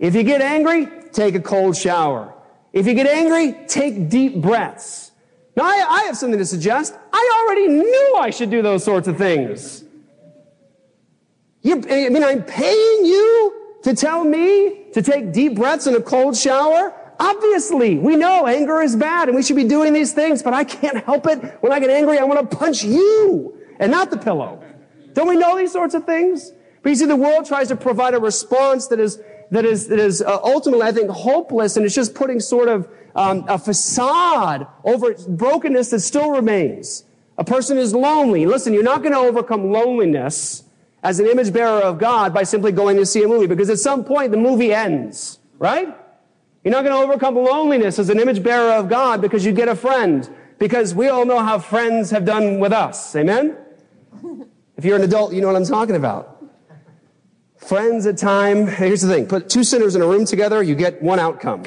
If 0.00 0.14
you 0.14 0.22
get 0.22 0.40
angry, 0.40 0.88
take 1.12 1.34
a 1.34 1.40
cold 1.40 1.76
shower. 1.76 2.34
If 2.72 2.86
you 2.86 2.94
get 2.94 3.06
angry, 3.06 3.66
take 3.68 4.08
deep 4.08 4.36
breaths. 4.36 5.12
Now, 5.56 5.64
I, 5.64 5.86
I 5.88 6.02
have 6.04 6.16
something 6.16 6.38
to 6.38 6.46
suggest. 6.46 6.94
I 7.12 7.44
already 7.46 7.68
knew 7.68 8.16
I 8.18 8.30
should 8.30 8.50
do 8.50 8.62
those 8.62 8.82
sorts 8.82 9.06
of 9.08 9.18
things. 9.18 9.84
You, 11.62 11.82
I 11.90 12.08
mean, 12.08 12.24
I'm 12.24 12.42
paying 12.42 13.04
you 13.04 13.78
to 13.82 13.94
tell 13.94 14.24
me 14.24 14.86
to 14.92 15.02
take 15.02 15.32
deep 15.32 15.56
breaths 15.56 15.86
in 15.86 15.94
a 15.94 16.00
cold 16.00 16.36
shower? 16.36 16.94
Obviously, 17.18 17.98
we 17.98 18.16
know 18.16 18.46
anger 18.46 18.80
is 18.80 18.96
bad 18.96 19.28
and 19.28 19.36
we 19.36 19.42
should 19.42 19.56
be 19.56 19.64
doing 19.64 19.92
these 19.92 20.12
things, 20.12 20.42
but 20.42 20.54
I 20.54 20.64
can't 20.64 21.04
help 21.04 21.26
it. 21.26 21.38
When 21.60 21.70
I 21.70 21.78
get 21.78 21.90
angry, 21.90 22.18
I 22.18 22.24
want 22.24 22.50
to 22.50 22.56
punch 22.56 22.82
you 22.82 23.58
and 23.78 23.92
not 23.92 24.10
the 24.10 24.16
pillow. 24.16 24.62
Don't 25.12 25.28
we 25.28 25.36
know 25.36 25.56
these 25.56 25.72
sorts 25.72 25.94
of 25.94 26.04
things? 26.04 26.52
But 26.82 26.90
you 26.90 26.96
see, 26.96 27.04
the 27.04 27.16
world 27.16 27.44
tries 27.44 27.68
to 27.68 27.76
provide 27.76 28.14
a 28.14 28.20
response 28.20 28.86
that 28.86 28.98
is, 28.98 29.20
that 29.50 29.66
is, 29.66 29.88
that 29.88 29.98
is 29.98 30.22
uh, 30.22 30.38
ultimately, 30.42 30.86
I 30.86 30.92
think, 30.92 31.10
hopeless 31.10 31.76
and 31.76 31.84
it's 31.84 31.94
just 31.94 32.14
putting 32.14 32.40
sort 32.40 32.68
of 32.68 32.88
um, 33.14 33.44
a 33.48 33.58
facade 33.58 34.66
over 34.84 35.14
brokenness 35.28 35.90
that 35.90 36.00
still 36.00 36.30
remains. 36.30 37.04
A 37.36 37.44
person 37.44 37.76
is 37.76 37.94
lonely. 37.94 38.46
Listen, 38.46 38.72
you're 38.72 38.82
not 38.82 39.02
going 39.02 39.12
to 39.12 39.18
overcome 39.18 39.70
loneliness 39.70 40.64
as 41.02 41.18
an 41.20 41.26
image 41.26 41.52
bearer 41.52 41.80
of 41.80 41.98
God 41.98 42.34
by 42.34 42.42
simply 42.42 42.72
going 42.72 42.96
to 42.96 43.06
see 43.06 43.22
a 43.22 43.28
movie 43.28 43.46
because 43.46 43.70
at 43.70 43.78
some 43.78 44.04
point 44.04 44.30
the 44.30 44.36
movie 44.36 44.72
ends, 44.72 45.38
right? 45.58 45.96
You're 46.64 46.72
not 46.72 46.84
going 46.84 46.94
to 46.94 47.02
overcome 47.02 47.36
loneliness 47.36 47.98
as 47.98 48.10
an 48.10 48.20
image 48.20 48.42
bearer 48.42 48.72
of 48.72 48.88
God 48.88 49.20
because 49.20 49.44
you 49.44 49.52
get 49.52 49.68
a 49.68 49.76
friend. 49.76 50.28
Because 50.58 50.94
we 50.94 51.08
all 51.08 51.24
know 51.24 51.38
how 51.38 51.58
friends 51.58 52.10
have 52.10 52.26
done 52.26 52.60
with 52.60 52.72
us. 52.72 53.16
Amen? 53.16 53.56
If 54.76 54.86
you're 54.86 54.96
an 54.96 55.02
adult, 55.02 55.34
you 55.34 55.42
know 55.42 55.48
what 55.48 55.56
I'm 55.56 55.66
talking 55.66 55.94
about. 55.94 56.42
Friends 57.58 58.06
at 58.06 58.16
time, 58.16 58.66
here's 58.66 59.02
the 59.02 59.12
thing. 59.12 59.26
Put 59.26 59.50
two 59.50 59.62
sinners 59.62 59.94
in 59.94 60.00
a 60.00 60.06
room 60.06 60.24
together, 60.24 60.62
you 60.62 60.74
get 60.74 61.02
one 61.02 61.18
outcome. 61.18 61.64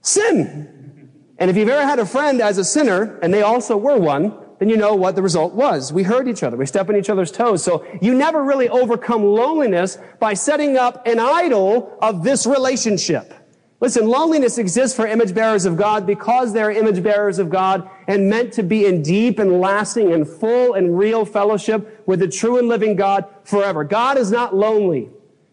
Sin. 0.00 1.12
And 1.38 1.50
if 1.50 1.56
you've 1.56 1.68
ever 1.68 1.86
had 1.86 2.00
a 2.00 2.06
friend 2.06 2.40
as 2.40 2.58
a 2.58 2.64
sinner, 2.64 3.20
and 3.22 3.32
they 3.32 3.42
also 3.42 3.76
were 3.76 3.96
one, 3.96 4.36
then 4.64 4.70
you 4.70 4.78
know 4.78 4.94
what 4.94 5.14
the 5.14 5.20
result 5.20 5.52
was. 5.52 5.92
We 5.92 6.04
hurt 6.04 6.26
each 6.26 6.42
other. 6.42 6.56
We 6.56 6.64
step 6.64 6.88
on 6.88 6.96
each 6.96 7.10
other's 7.10 7.30
toes. 7.30 7.62
So 7.62 7.84
you 8.00 8.14
never 8.14 8.42
really 8.42 8.70
overcome 8.70 9.22
loneliness 9.22 9.98
by 10.18 10.32
setting 10.32 10.78
up 10.78 11.06
an 11.06 11.20
idol 11.20 11.98
of 12.00 12.24
this 12.24 12.46
relationship. 12.46 13.34
Listen, 13.80 14.08
loneliness 14.08 14.56
exists 14.56 14.96
for 14.96 15.06
image 15.06 15.34
bearers 15.34 15.66
of 15.66 15.76
God 15.76 16.06
because 16.06 16.54
they're 16.54 16.70
image 16.70 17.02
bearers 17.02 17.38
of 17.38 17.50
God 17.50 17.90
and 18.08 18.30
meant 18.30 18.54
to 18.54 18.62
be 18.62 18.86
in 18.86 19.02
deep 19.02 19.38
and 19.38 19.60
lasting 19.60 20.14
and 20.14 20.26
full 20.26 20.72
and 20.72 20.96
real 20.96 21.26
fellowship 21.26 22.02
with 22.06 22.20
the 22.20 22.28
true 22.28 22.58
and 22.58 22.66
living 22.66 22.96
God 22.96 23.26
forever. 23.44 23.84
God 23.84 24.16
is 24.16 24.30
not 24.30 24.56
lonely. 24.56 25.10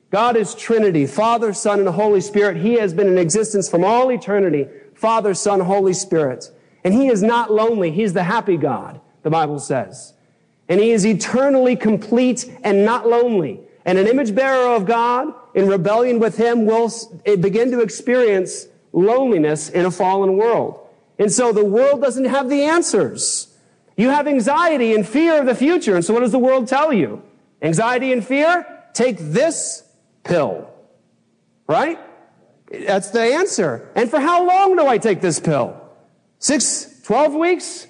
God 0.09 0.37
is 0.37 0.56
Trinity, 0.56 1.06
Father, 1.06 1.51
Son, 1.51 1.81
and 1.81 1.89
Holy 1.89 2.21
Spirit. 2.21 2.56
He 2.56 2.75
has 2.75 2.94
been 2.94 3.09
in 3.09 3.18
existence 3.18 3.69
from 3.69 3.83
all 3.83 4.09
eternity. 4.09 4.68
Father, 4.95 5.33
Son, 5.33 5.59
Holy 5.59 5.94
Spirit. 5.94 6.49
And 6.83 6.94
he 6.94 7.07
is 7.07 7.21
not 7.21 7.52
lonely. 7.52 7.92
He's 7.92 8.14
the 8.14 8.23
happy 8.23 8.57
God, 8.57 9.00
the 9.23 9.30
Bible 9.30 9.59
says. 9.59 10.14
And 10.68 10.80
he 10.80 10.92
is 10.92 11.06
eternally 11.06 11.76
complete 11.76 12.52
and 12.64 12.85
not 12.85 13.07
lonely. 13.07 13.59
And 13.85 13.97
an 13.97 14.07
image 14.07 14.33
bearer 14.33 14.76
of 14.76 14.85
God 14.85 15.33
in 15.54 15.68
rebellion 15.68 16.19
with 16.19 16.38
him 16.38 16.66
will 16.66 16.92
eh, 17.26 17.35
begin 17.35 17.71
to 17.71 17.81
experience 17.81 18.68
loneliness 18.94 19.69
in 19.69 19.85
a 19.85 19.92
fallen 19.92 20.38
world. 20.38 20.80
And 21.19 21.31
so 21.31 21.52
the 21.52 21.66
world 21.66 22.02
doesn't 22.02 22.26
have 22.26 22.50
the 22.50 22.64
answers. 22.64 23.56
You 23.97 24.09
have 24.09 24.28
anxiety 24.28 24.95
and 24.95 25.07
fear 25.07 25.40
of 25.40 25.45
the 25.45 25.56
future. 25.56 25.95
And 25.95 26.06
so 26.06 26.14
what 26.14 26.21
does 26.21 26.31
the 26.31 26.40
world 26.40 26.68
tell 26.68 26.94
you? 26.94 27.21
Anxiety 27.61 28.11
and 28.14 28.26
fear? 28.26 28.66
Take 28.94 29.18
this 29.19 29.83
pill. 30.23 30.69
Right? 31.68 32.00
That's 32.71 33.09
the 33.09 33.21
answer. 33.21 33.90
And 33.95 34.09
for 34.09 34.19
how 34.19 34.47
long 34.47 34.76
do 34.76 34.88
I 34.88 34.97
take 34.97 35.21
this 35.21 35.40
pill? 35.40 35.81
Six, 36.42 37.02
12 37.04 37.36
weeks? 37.36 37.88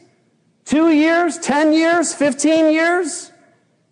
Two 0.66 0.92
years? 0.92 1.40
10 1.40 1.72
years? 1.72 2.14
15 2.14 2.74
years? 2.74 3.32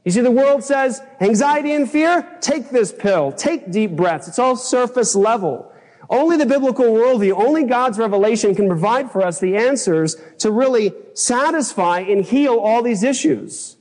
You 0.04 0.12
see, 0.12 0.20
the 0.20 0.32
world 0.32 0.66
says 0.66 1.02
anxiety 1.22 1.72
and 1.72 1.90
fear, 1.90 2.28
take 2.42 2.70
this 2.70 2.92
pill, 2.92 3.32
take 3.32 3.72
deep 3.72 3.92
breaths. 3.92 4.28
It's 4.28 4.38
all 4.38 4.58
surface 4.58 5.16
level. 5.16 5.72
Only 6.10 6.36
the 6.36 6.46
biblical 6.46 6.86
worldview, 6.86 7.34
only 7.34 7.64
God's 7.64 7.98
revelation 7.98 8.54
can 8.54 8.68
provide 8.68 9.10
for 9.12 9.22
us 9.22 9.40
the 9.40 9.56
answers 9.56 10.18
to 10.40 10.52
really 10.52 10.92
satisfy 11.14 12.00
and 12.00 12.26
heal 12.26 12.58
all 12.58 12.84
these 12.84 13.04
issues. 13.04 13.78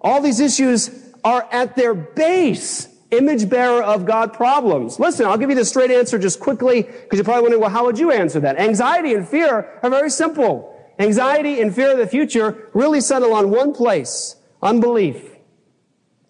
All 0.00 0.22
these 0.22 0.40
issues 0.40 1.12
are 1.24 1.46
at 1.52 1.76
their 1.76 1.92
base 1.92 2.88
image 3.10 3.48
bearer 3.48 3.82
of 3.82 4.04
God 4.04 4.32
problems. 4.32 5.00
Listen, 5.00 5.26
I'll 5.26 5.38
give 5.38 5.50
you 5.50 5.56
the 5.56 5.64
straight 5.64 5.90
answer 5.90 6.18
just 6.18 6.40
quickly 6.40 6.82
because 6.82 7.16
you're 7.16 7.24
probably 7.24 7.42
wondering, 7.42 7.60
well, 7.62 7.70
how 7.70 7.86
would 7.86 7.98
you 7.98 8.10
answer 8.10 8.40
that? 8.40 8.58
Anxiety 8.58 9.14
and 9.14 9.26
fear 9.26 9.78
are 9.82 9.90
very 9.90 10.10
simple. 10.10 10.74
Anxiety 10.98 11.60
and 11.60 11.74
fear 11.74 11.92
of 11.92 11.98
the 11.98 12.06
future 12.06 12.68
really 12.74 13.00
settle 13.00 13.32
on 13.32 13.50
one 13.50 13.72
place. 13.72 14.36
Unbelief. 14.62 15.36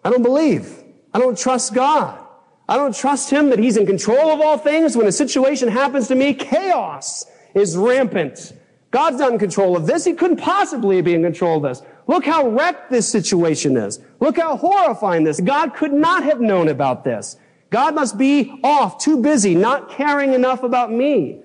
I 0.03 0.09
don't 0.09 0.23
believe. 0.23 0.83
I 1.13 1.19
don't 1.19 1.37
trust 1.37 1.73
God. 1.73 2.19
I 2.67 2.77
don't 2.77 2.95
trust 2.95 3.31
Him 3.31 3.49
that 3.49 3.59
He's 3.59 3.77
in 3.77 3.85
control 3.85 4.31
of 4.31 4.39
all 4.39 4.57
things. 4.57 4.95
When 4.95 5.07
a 5.07 5.11
situation 5.11 5.67
happens 5.67 6.07
to 6.09 6.15
me, 6.15 6.33
chaos 6.35 7.25
is 7.55 7.75
rampant. 7.75 8.53
God's 8.91 9.17
not 9.17 9.33
in 9.33 9.39
control 9.39 9.75
of 9.75 9.87
this. 9.87 10.05
He 10.05 10.13
couldn't 10.13 10.37
possibly 10.37 11.01
be 11.01 11.13
in 11.13 11.23
control 11.23 11.57
of 11.57 11.63
this. 11.63 11.81
Look 12.09 12.25
how 12.25 12.47
wrecked 12.49 12.89
this 12.89 13.07
situation 13.07 13.77
is. 13.77 13.99
Look 14.19 14.37
how 14.37 14.57
horrifying 14.57 15.25
this. 15.25 15.39
God 15.39 15.75
could 15.75 15.93
not 15.93 16.23
have 16.23 16.41
known 16.41 16.67
about 16.67 17.03
this. 17.03 17.37
God 17.69 17.93
must 17.93 18.17
be 18.17 18.59
off, 18.63 18.97
too 18.97 19.21
busy, 19.21 19.53
not 19.53 19.91
caring 19.91 20.33
enough 20.33 20.63
about 20.63 20.91
me. 20.91 21.37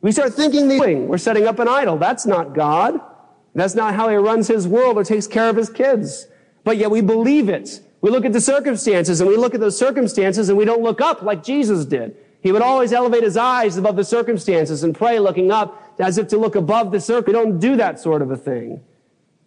We 0.00 0.12
start 0.12 0.32
thinking 0.32 0.68
the 0.68 1.04
we're 1.06 1.18
setting 1.18 1.46
up 1.46 1.58
an 1.58 1.68
idol. 1.68 1.98
That's 1.98 2.24
not 2.24 2.54
God. 2.54 2.98
That's 3.54 3.74
not 3.74 3.92
how 3.92 4.08
he 4.08 4.16
runs 4.16 4.48
his 4.48 4.66
world 4.66 4.96
or 4.96 5.04
takes 5.04 5.26
care 5.26 5.50
of 5.50 5.56
his 5.56 5.68
kids. 5.68 6.26
But 6.64 6.78
yet 6.78 6.90
we 6.90 7.02
believe 7.02 7.50
it. 7.50 7.82
We 8.00 8.08
look 8.08 8.24
at 8.24 8.32
the 8.32 8.40
circumstances 8.40 9.20
and 9.20 9.28
we 9.28 9.36
look 9.36 9.52
at 9.52 9.60
those 9.60 9.78
circumstances 9.78 10.48
and 10.48 10.56
we 10.56 10.64
don't 10.64 10.82
look 10.82 11.02
up 11.02 11.20
like 11.20 11.44
Jesus 11.44 11.84
did. 11.84 12.16
He 12.40 12.52
would 12.52 12.62
always 12.62 12.94
elevate 12.94 13.22
his 13.22 13.36
eyes 13.36 13.76
above 13.76 13.96
the 13.96 14.04
circumstances 14.04 14.82
and 14.82 14.94
pray 14.94 15.18
looking 15.18 15.50
up 15.50 15.94
as 15.98 16.16
if 16.16 16.28
to 16.28 16.38
look 16.38 16.56
above 16.56 16.90
the 16.90 17.00
circle. 17.02 17.34
We 17.34 17.38
don't 17.38 17.58
do 17.58 17.76
that 17.76 18.00
sort 18.00 18.22
of 18.22 18.30
a 18.30 18.36
thing. 18.38 18.80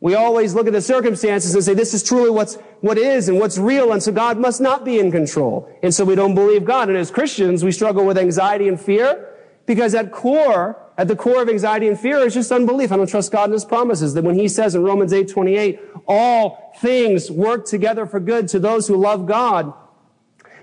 We 0.01 0.15
always 0.15 0.53
look 0.53 0.65
at 0.65 0.73
the 0.73 0.81
circumstances 0.81 1.53
and 1.53 1.63
say, 1.63 1.73
this 1.73 1.93
is 1.93 2.03
truly 2.03 2.29
what's, 2.29 2.55
what 2.79 2.97
is 2.97 3.27
and 3.27 3.37
what's 3.37 3.57
real. 3.57 3.91
And 3.91 4.01
so 4.01 4.13
God 4.13 4.37
must 4.37 4.61
not 4.61 4.85
be 4.85 4.97
in 4.97 5.11
control. 5.11 5.69
And 5.83 5.93
so 5.93 6.05
we 6.05 6.15
don't 6.15 6.35
believe 6.35 6.63
God. 6.63 6.87
And 6.87 6.97
as 6.97 7.11
Christians, 7.11 7.65
we 7.65 7.73
struggle 7.73 8.05
with 8.05 8.17
anxiety 8.17 8.69
and 8.69 8.79
fear 8.79 9.35
because 9.65 9.93
at 9.93 10.11
core, 10.11 10.81
at 10.97 11.09
the 11.09 11.17
core 11.17 11.41
of 11.41 11.49
anxiety 11.49 11.89
and 11.89 11.99
fear 11.99 12.19
is 12.19 12.33
just 12.33 12.49
unbelief. 12.51 12.93
I 12.93 12.97
don't 12.97 13.09
trust 13.09 13.31
God 13.31 13.45
and 13.45 13.53
His 13.53 13.65
promises. 13.65 14.13
That 14.13 14.23
when 14.23 14.35
He 14.35 14.47
says 14.47 14.73
in 14.73 14.83
Romans 14.83 15.11
8, 15.11 15.27
28, 15.27 15.79
all 16.07 16.73
things 16.79 17.29
work 17.29 17.65
together 17.65 18.05
for 18.05 18.21
good 18.21 18.47
to 18.49 18.59
those 18.59 18.87
who 18.87 18.95
love 18.95 19.25
God, 19.25 19.73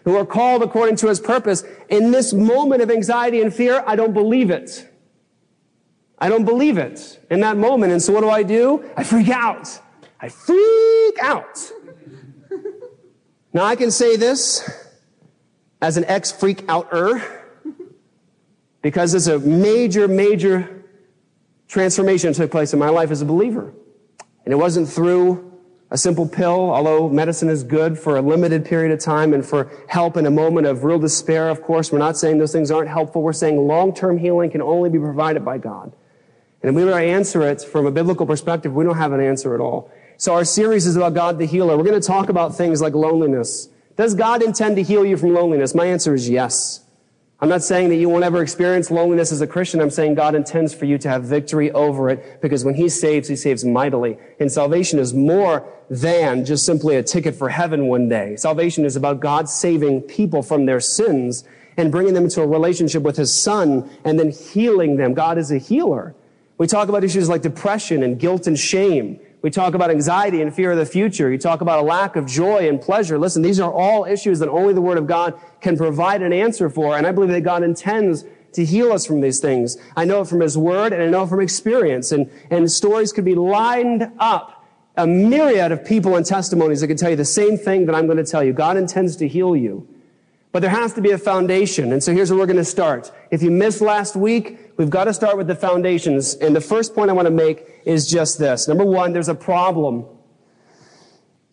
who 0.05 0.16
are 0.16 0.25
called 0.25 0.62
according 0.62 0.97
to 0.97 1.09
His 1.09 1.21
purpose. 1.21 1.62
In 1.90 2.11
this 2.11 2.33
moment 2.33 2.81
of 2.81 2.90
anxiety 2.90 3.43
and 3.43 3.52
fear, 3.52 3.85
I 3.87 3.97
don't 3.97 4.14
believe 4.14 4.50
it. 4.50 4.90
I 6.18 6.28
don't 6.28 6.44
believe 6.44 6.78
it 6.78 7.20
in 7.30 7.40
that 7.40 7.56
moment. 7.56 7.92
And 7.92 8.02
so 8.02 8.12
what 8.12 8.23
do 8.23 8.30
I 8.30 8.42
do? 8.42 8.88
I 8.96 9.04
freak 9.04 9.28
out. 9.28 9.68
I 10.20 10.28
freak 10.28 11.16
out. 11.23 11.70
now 13.52 13.64
I 13.64 13.76
can 13.76 13.90
say 13.90 14.16
this 14.16 14.68
as 15.82 15.96
an 15.96 16.04
ex 16.06 16.32
freak 16.32 16.64
outer 16.68 17.23
because 18.80 19.14
it's 19.14 19.26
a 19.26 19.38
major, 19.38 20.08
major 20.08 20.85
transformation 21.68 22.32
took 22.32 22.50
place 22.50 22.73
in 22.73 22.78
my 22.78 22.88
life 22.88 23.11
as 23.11 23.20
a 23.20 23.25
believer. 23.25 23.75
And 24.44 24.52
it 24.52 24.56
wasn't 24.56 24.88
through 24.88 25.52
a 25.90 25.99
simple 25.99 26.26
pill, 26.26 26.70
although 26.70 27.08
medicine 27.08 27.49
is 27.49 27.62
good 27.62 27.99
for 27.99 28.16
a 28.16 28.23
limited 28.23 28.64
period 28.64 28.92
of 28.92 29.00
time 29.00 29.35
and 29.35 29.44
for 29.44 29.70
help 29.88 30.16
in 30.16 30.26
a 30.26 30.30
moment 30.30 30.66
of 30.66 30.85
real 30.85 30.99
despair. 30.99 31.49
Of 31.49 31.62
course, 31.62 31.92
we're 31.92 31.99
not 31.99 32.16
saying 32.16 32.38
those 32.38 32.52
things 32.52 32.70
aren't 32.70 32.88
helpful. 32.88 33.23
We're 33.23 33.32
saying 33.32 33.56
long-term 33.56 34.18
healing 34.18 34.50
can 34.50 34.62
only 34.62 34.90
be 34.90 34.99
provided 34.99 35.44
by 35.44 35.58
God. 35.58 35.94
And 36.66 36.76
if 36.76 36.85
we 36.85 36.90
to 36.90 36.96
answer 36.96 37.42
it 37.42 37.62
from 37.62 37.87
a 37.87 37.92
biblical 37.92 38.26
perspective, 38.26 38.75
we 38.75 38.82
don't 38.82 38.96
have 38.96 39.12
an 39.12 39.20
answer 39.20 39.54
at 39.54 39.61
all. 39.61 39.88
So 40.16 40.35
our 40.35 40.44
series 40.44 40.85
is 40.85 40.96
about 40.96 41.14
God 41.14 41.38
the 41.38 41.46
healer. 41.46 41.76
We're 41.76 41.85
going 41.85 42.00
to 42.00 42.04
talk 42.04 42.28
about 42.28 42.56
things 42.56 42.80
like 42.80 42.92
loneliness. 42.92 43.68
Does 43.96 44.16
God 44.16 44.42
intend 44.42 44.75
to 44.75 44.82
heal 44.82 45.06
you 45.06 45.16
from 45.16 45.32
loneliness? 45.32 45.76
My 45.76 45.87
answer 45.87 46.12
is 46.12 46.28
yes. 46.28 46.80
I'm 47.38 47.49
not 47.49 47.62
saying 47.62 47.90
that 47.90 47.96
you 47.96 48.08
won't 48.08 48.25
ever 48.25 48.42
experience 48.42 48.90
loneliness 48.90 49.30
as 49.30 49.40
a 49.40 49.46
Christian. 49.46 49.80
I'm 49.80 49.90
saying 49.90 50.16
God 50.16 50.35
intends 50.35 50.75
for 50.75 50.87
you 50.87 50.99
to 50.99 51.08
have 51.08 51.23
victory 51.23 51.70
over 51.70 52.11
it 52.11 52.42
because 52.42 52.64
when 52.64 52.75
He 52.75 52.88
saves, 52.88 53.28
He 53.28 53.37
saves 53.37 53.64
mightily. 53.64 54.18
And 54.40 54.50
salvation 54.50 54.99
is 54.99 55.14
more 55.14 55.73
than 55.88 56.44
just 56.44 56.66
simply 56.66 56.96
a 56.96 57.02
ticket 57.04 57.37
for 57.37 57.49
heaven 57.49 57.87
one 57.87 58.08
day. 58.08 58.35
Salvation 58.35 58.85
is 58.85 58.96
about 58.96 59.20
God 59.20 59.49
saving 59.49 60.00
people 60.00 60.42
from 60.42 60.66
their 60.66 60.80
sins 60.80 61.44
and 61.76 61.92
bringing 61.92 62.14
them 62.14 62.25
into 62.25 62.42
a 62.42 62.46
relationship 62.49 63.04
with 63.04 63.18
His 63.18 63.32
Son 63.32 63.88
and 64.04 64.18
then 64.18 64.32
healing 64.32 64.96
them. 64.96 65.14
God 65.14 65.38
is 65.38 65.52
a 65.52 65.58
healer. 65.58 66.16
We 66.58 66.66
talk 66.66 66.88
about 66.88 67.04
issues 67.04 67.28
like 67.28 67.42
depression 67.42 68.02
and 68.02 68.18
guilt 68.18 68.46
and 68.46 68.58
shame. 68.58 69.20
We 69.42 69.50
talk 69.50 69.75
about 69.75 69.90
anxiety 69.90 70.40
and 70.40 70.54
fear 70.54 70.72
of 70.72 70.78
the 70.78 70.86
future. 70.86 71.30
You 71.30 71.38
talk 71.38 71.60
about 71.60 71.80
a 71.80 71.82
lack 71.82 72.16
of 72.16 72.26
joy 72.26 72.68
and 72.68 72.80
pleasure. 72.80 73.18
Listen, 73.18 73.42
these 73.42 73.60
are 73.60 73.72
all 73.72 74.04
issues 74.04 74.38
that 74.38 74.48
only 74.48 74.72
the 74.72 74.80
Word 74.80 74.98
of 74.98 75.06
God 75.06 75.38
can 75.60 75.76
provide 75.76 76.22
an 76.22 76.32
answer 76.32 76.70
for. 76.70 76.96
And 76.96 77.06
I 77.06 77.12
believe 77.12 77.30
that 77.30 77.42
God 77.42 77.62
intends 77.62 78.25
to 78.54 78.64
heal 78.64 78.90
us 78.90 79.04
from 79.04 79.20
these 79.20 79.38
things. 79.38 79.76
I 79.94 80.06
know 80.06 80.22
it 80.22 80.28
from 80.28 80.40
His 80.40 80.56
Word 80.56 80.92
and 80.94 81.02
I 81.02 81.06
know 81.06 81.25
it 81.25 81.28
from 81.28 81.40
experience. 81.40 82.10
And, 82.10 82.30
and 82.50 82.70
stories 82.72 83.12
could 83.12 83.25
be 83.25 83.34
lined 83.34 84.10
up, 84.18 84.64
a 84.96 85.06
myriad 85.06 85.72
of 85.72 85.84
people 85.84 86.16
and 86.16 86.25
testimonies 86.25 86.80
that 86.80 86.88
could 86.88 86.98
tell 86.98 87.10
you 87.10 87.16
the 87.16 87.25
same 87.25 87.58
thing 87.58 87.84
that 87.86 87.94
I'm 87.94 88.06
going 88.06 88.18
to 88.18 88.25
tell 88.25 88.42
you. 88.42 88.54
God 88.54 88.78
intends 88.78 89.14
to 89.16 89.28
heal 89.28 89.54
you. 89.54 89.86
But 90.52 90.60
there 90.60 90.70
has 90.70 90.94
to 90.94 91.02
be 91.02 91.10
a 91.10 91.18
foundation. 91.18 91.92
And 91.92 92.02
so 92.02 92.12
here's 92.12 92.30
where 92.30 92.38
we're 92.38 92.46
going 92.46 92.56
to 92.56 92.64
start. 92.64 93.12
If 93.30 93.42
you 93.42 93.50
missed 93.50 93.80
last 93.80 94.16
week, 94.16 94.58
we've 94.76 94.90
got 94.90 95.04
to 95.04 95.12
start 95.12 95.36
with 95.36 95.48
the 95.48 95.54
foundations. 95.54 96.34
And 96.34 96.56
the 96.56 96.60
first 96.60 96.94
point 96.94 97.10
I 97.10 97.12
want 97.12 97.26
to 97.26 97.32
make 97.32 97.66
is 97.84 98.10
just 98.10 98.38
this. 98.38 98.66
Number 98.66 98.84
one, 98.84 99.12
there's 99.12 99.28
a 99.28 99.34
problem. 99.34 100.06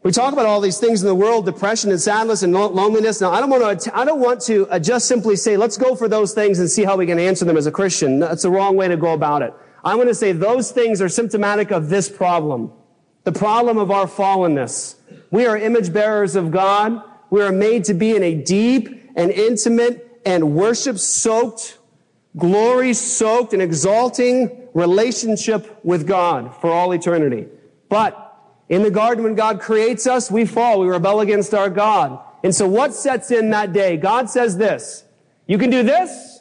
We 0.03 0.12
talk 0.12 0.33
about 0.33 0.45
all 0.45 0.59
these 0.59 0.79
things 0.79 1.01
in 1.01 1.07
the 1.07 1.15
world, 1.15 1.45
depression 1.45 1.89
and 1.89 2.00
sadness 2.00 2.43
and 2.43 2.53
loneliness. 2.53 3.21
Now, 3.21 3.31
I 3.31 3.39
don't 3.39 3.50
want 3.50 3.79
to, 3.81 3.97
I 3.97 4.03
don't 4.03 4.19
want 4.19 4.41
to 4.41 4.67
uh, 4.67 4.77
just 4.77 5.07
simply 5.07 5.38
say, 5.38 5.55
let's 5.55 5.77
go 5.77 5.95
for 5.95 6.09
those 6.09 6.33
things 6.33 6.59
and 6.59 6.69
see 6.69 6.83
how 6.83 6.97
we 6.97 7.05
can 7.05 7.17
answer 7.17 7.45
them 7.45 7.55
as 7.55 7.67
a 7.67 7.71
Christian. 7.71 8.19
That's 8.19 8.43
the 8.43 8.51
wrong 8.51 8.75
way 8.75 8.89
to 8.89 8.97
go 8.97 9.13
about 9.13 9.41
it. 9.43 9.53
I 9.81 9.95
want 9.95 10.09
to 10.09 10.15
say 10.15 10.33
those 10.33 10.71
things 10.71 11.01
are 11.01 11.07
symptomatic 11.07 11.71
of 11.71 11.88
this 11.88 12.09
problem. 12.09 12.73
The 13.23 13.31
problem 13.31 13.77
of 13.77 13.91
our 13.91 14.05
fallenness. 14.05 14.95
We 15.31 15.45
are 15.45 15.57
image 15.57 15.93
bearers 15.93 16.35
of 16.35 16.51
God. 16.51 17.01
We 17.34 17.42
are 17.42 17.52
made 17.52 17.86
to 17.86 17.96
be 17.96 18.16
in 18.16 18.22
a 18.22 18.36
deep 18.36 19.10
and 19.16 19.32
intimate 19.32 20.22
and 20.24 20.54
worship 20.54 21.00
soaked 21.00 21.80
glory 22.38 22.94
soaked 22.94 23.54
and 23.54 23.62
exalting 23.62 24.68
relationship 24.75 25.84
with 25.84 26.06
God 26.06 26.56
for 26.62 26.72
all 26.72 26.92
eternity. 26.92 27.48
But 27.90 28.38
in 28.70 28.84
the 28.84 28.92
garden, 28.92 29.24
when 29.24 29.34
God 29.34 29.60
creates 29.60 30.06
us, 30.06 30.30
we 30.30 30.46
fall. 30.46 30.80
We 30.80 30.88
rebel 30.88 31.22
against 31.22 31.56
our 31.56 31.72
God. 31.72 32.20
And 32.44 32.54
so 32.54 32.68
what 32.68 32.94
sets 32.94 33.32
in 33.32 33.50
that 33.50 33.74
day? 33.74 33.98
God 33.98 34.30
says 34.30 34.56
this. 34.56 35.04
You 35.48 35.58
can 35.58 35.72
do 35.72 35.82
this. 35.82 36.40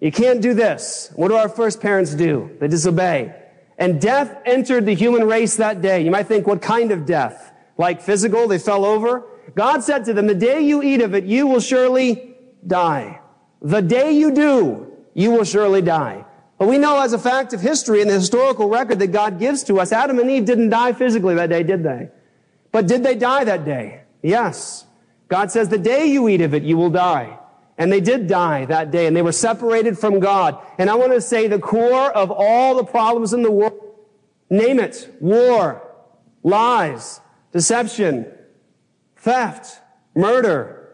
You 0.00 0.12
can't 0.12 0.42
do 0.42 0.52
this. 0.52 1.12
What 1.16 1.28
do 1.28 1.36
our 1.36 1.48
first 1.48 1.80
parents 1.80 2.14
do? 2.14 2.54
They 2.60 2.68
disobey. 2.68 3.34
And 3.78 4.02
death 4.02 4.38
entered 4.44 4.84
the 4.84 4.94
human 4.94 5.26
race 5.26 5.56
that 5.56 5.80
day. 5.80 6.02
You 6.02 6.10
might 6.10 6.26
think, 6.26 6.46
what 6.46 6.60
kind 6.60 6.92
of 6.92 7.06
death? 7.06 7.54
Like 7.78 8.02
physical, 8.02 8.46
they 8.48 8.58
fell 8.58 8.84
over? 8.84 9.24
God 9.54 9.82
said 9.82 10.04
to 10.06 10.12
them, 10.12 10.26
the 10.26 10.34
day 10.34 10.60
you 10.60 10.82
eat 10.82 11.00
of 11.00 11.14
it, 11.14 11.24
you 11.24 11.46
will 11.46 11.60
surely 11.60 12.36
die. 12.66 13.20
The 13.62 13.80
day 13.80 14.12
you 14.12 14.32
do, 14.32 14.92
you 15.14 15.30
will 15.30 15.44
surely 15.44 15.82
die. 15.82 16.24
But 16.58 16.68
we 16.68 16.78
know 16.78 17.00
as 17.00 17.12
a 17.12 17.18
fact 17.18 17.52
of 17.52 17.60
history 17.60 18.00
and 18.00 18.10
the 18.10 18.14
historical 18.14 18.68
record 18.68 18.98
that 18.98 19.08
God 19.08 19.38
gives 19.38 19.62
to 19.64 19.78
us, 19.78 19.92
Adam 19.92 20.18
and 20.18 20.30
Eve 20.30 20.44
didn't 20.44 20.70
die 20.70 20.92
physically 20.92 21.34
that 21.34 21.50
day, 21.50 21.62
did 21.62 21.82
they? 21.82 22.08
But 22.72 22.86
did 22.86 23.02
they 23.02 23.14
die 23.14 23.44
that 23.44 23.64
day? 23.64 24.02
Yes. 24.22 24.86
God 25.28 25.50
says, 25.50 25.68
the 25.68 25.78
day 25.78 26.06
you 26.06 26.28
eat 26.28 26.40
of 26.40 26.54
it, 26.54 26.62
you 26.62 26.76
will 26.76 26.90
die. 26.90 27.38
And 27.78 27.92
they 27.92 28.00
did 28.00 28.26
die 28.26 28.64
that 28.66 28.90
day, 28.90 29.06
and 29.06 29.14
they 29.14 29.22
were 29.22 29.32
separated 29.32 29.98
from 29.98 30.18
God. 30.18 30.58
And 30.78 30.88
I 30.88 30.94
want 30.94 31.12
to 31.12 31.20
say 31.20 31.46
the 31.46 31.58
core 31.58 32.10
of 32.10 32.30
all 32.30 32.76
the 32.76 32.84
problems 32.84 33.34
in 33.34 33.42
the 33.42 33.50
world, 33.50 33.78
name 34.48 34.80
it, 34.80 35.14
war, 35.20 35.82
lies, 36.42 37.20
deception, 37.52 38.32
theft, 39.26 39.80
murder. 40.14 40.88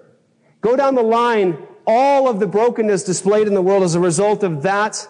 Go 0.63 0.75
down 0.75 0.95
the 0.95 1.03
line, 1.03 1.69
all 1.87 2.29
of 2.29 2.41
the 2.41 2.47
brokenness 2.47 3.05
displayed 3.05 3.47
in 3.47 3.53
the 3.53 3.61
world 3.61 3.83
as 3.83 3.95
a 3.95 4.01
result 4.01 4.43
of 4.43 4.63
that 4.63 5.07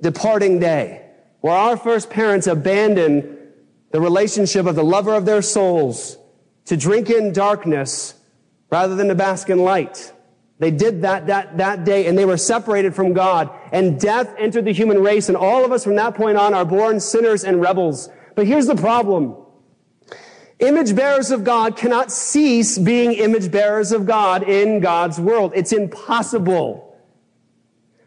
departing 0.00 0.60
day, 0.60 1.04
where 1.40 1.52
our 1.52 1.76
first 1.76 2.10
parents 2.10 2.46
abandoned 2.46 3.38
the 3.90 4.00
relationship 4.00 4.66
of 4.66 4.76
the 4.76 4.84
lover 4.84 5.14
of 5.14 5.24
their 5.24 5.42
souls 5.42 6.16
to 6.66 6.76
drink 6.76 7.10
in 7.10 7.32
darkness 7.32 8.14
rather 8.70 8.94
than 8.94 9.08
to 9.08 9.16
bask 9.16 9.50
in 9.50 9.58
light. 9.58 10.12
They 10.60 10.70
did 10.70 11.02
that, 11.02 11.26
that, 11.26 11.58
that 11.58 11.84
day 11.84 12.06
and 12.06 12.16
they 12.16 12.24
were 12.24 12.36
separated 12.36 12.94
from 12.94 13.14
God 13.14 13.50
and 13.72 13.98
death 13.98 14.32
entered 14.38 14.66
the 14.66 14.72
human 14.72 15.02
race 15.02 15.28
and 15.28 15.36
all 15.36 15.64
of 15.64 15.72
us 15.72 15.82
from 15.82 15.96
that 15.96 16.14
point 16.14 16.36
on 16.36 16.54
are 16.54 16.64
born 16.64 17.00
sinners 17.00 17.42
and 17.42 17.60
rebels. 17.60 18.08
But 18.36 18.46
here's 18.46 18.66
the 18.68 18.76
problem. 18.76 19.34
Image 20.60 20.94
bearers 20.94 21.30
of 21.30 21.42
God 21.42 21.76
cannot 21.76 22.12
cease 22.12 22.76
being 22.76 23.12
image 23.12 23.50
bearers 23.50 23.92
of 23.92 24.04
God 24.04 24.42
in 24.42 24.80
God's 24.80 25.18
world. 25.18 25.52
It's 25.54 25.72
impossible. 25.72 26.86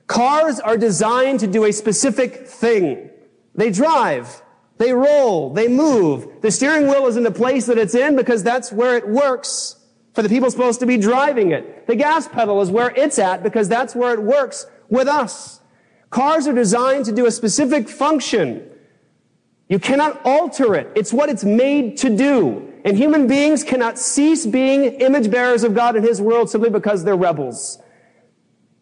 Cars 0.05 0.59
are 0.59 0.77
designed 0.77 1.39
to 1.39 1.47
do 1.47 1.65
a 1.65 1.73
specific 1.73 2.47
thing. 2.47 3.09
They 3.55 3.71
drive, 3.71 4.43
they 4.77 4.93
roll, 4.93 5.51
they 5.51 5.67
move. 5.67 6.27
The 6.41 6.51
steering 6.51 6.87
wheel 6.87 7.07
is 7.07 7.17
in 7.17 7.23
the 7.23 7.31
place 7.31 7.65
that 7.65 7.79
it's 7.79 7.95
in 7.95 8.15
because 8.15 8.43
that's 8.43 8.71
where 8.71 8.97
it 8.97 9.07
works 9.07 9.77
for 10.13 10.21
the 10.21 10.29
people 10.29 10.51
supposed 10.51 10.79
to 10.81 10.85
be 10.85 10.97
driving 10.97 11.51
it. 11.51 11.87
The 11.87 11.95
gas 11.95 12.27
pedal 12.27 12.61
is 12.61 12.69
where 12.69 12.91
it's 12.91 13.17
at 13.17 13.41
because 13.41 13.67
that's 13.67 13.95
where 13.95 14.13
it 14.13 14.21
works 14.21 14.67
with 14.89 15.07
us. 15.07 15.59
Cars 16.11 16.45
are 16.47 16.53
designed 16.53 17.05
to 17.05 17.11
do 17.11 17.25
a 17.25 17.31
specific 17.31 17.89
function. 17.89 18.69
You 19.69 19.79
cannot 19.79 20.21
alter 20.25 20.75
it. 20.75 20.91
It's 20.95 21.13
what 21.13 21.29
it's 21.29 21.43
made 21.43 21.97
to 21.99 22.09
do. 22.09 22.71
And 22.85 22.97
human 22.97 23.27
beings 23.27 23.63
cannot 23.63 23.97
cease 23.97 24.45
being 24.45 24.83
image 24.83 25.31
bearers 25.31 25.63
of 25.63 25.73
God 25.73 25.95
in 25.95 26.03
His 26.03 26.21
world 26.21 26.49
simply 26.49 26.69
because 26.69 27.03
they're 27.03 27.15
rebels. 27.15 27.81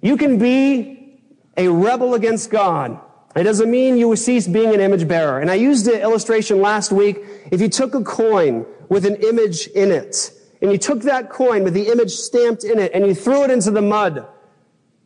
You 0.02 0.18
can 0.18 0.40
be 0.40 1.20
a 1.56 1.68
rebel 1.68 2.16
against 2.16 2.50
God 2.50 3.00
It 3.36 3.44
doesn't 3.44 3.72
mean 3.72 3.98
you 3.98 4.14
cease 4.16 4.48
being 4.48 4.74
an 4.74 4.82
image 4.82 5.08
bearer. 5.08 5.40
And 5.40 5.50
I 5.50 5.56
used 5.56 5.86
the 5.86 6.02
illustration 6.02 6.62
last 6.62 6.92
week. 6.92 7.24
If 7.50 7.62
you 7.62 7.70
took 7.70 7.96
a 7.96 8.04
coin 8.04 8.66
with 8.90 9.06
an 9.06 9.16
image 9.16 9.68
in 9.68 9.92
it, 9.92 10.32
and 10.62 10.72
you 10.72 10.78
took 10.78 11.04
that 11.04 11.30
coin 11.30 11.64
with 11.64 11.74
the 11.74 11.88
image 11.88 12.12
stamped 12.12 12.64
in 12.64 12.78
it, 12.78 12.92
and 12.94 13.06
you 13.06 13.16
threw 13.16 13.44
it 13.44 13.52
into 13.52 13.72
the 13.72 13.82
mud, 13.82 14.28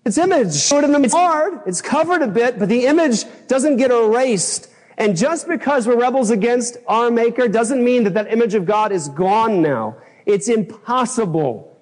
its 0.05 0.17
image, 0.17 0.47
it's 0.47 1.13
hard, 1.13 1.61
it's 1.65 1.81
covered 1.81 2.21
a 2.21 2.27
bit, 2.27 2.59
but 2.59 2.69
the 2.69 2.85
image 2.85 3.25
doesn't 3.47 3.77
get 3.77 3.91
erased. 3.91 4.69
And 4.97 5.17
just 5.17 5.47
because 5.47 5.87
we're 5.87 5.99
rebels 5.99 6.29
against 6.29 6.77
our 6.87 7.11
maker 7.11 7.47
doesn't 7.47 7.83
mean 7.83 8.03
that 8.05 8.13
that 8.13 8.31
image 8.31 8.53
of 8.53 8.65
God 8.65 8.91
is 8.91 9.09
gone 9.09 9.61
now. 9.61 9.97
It's 10.25 10.47
impossible 10.47 11.77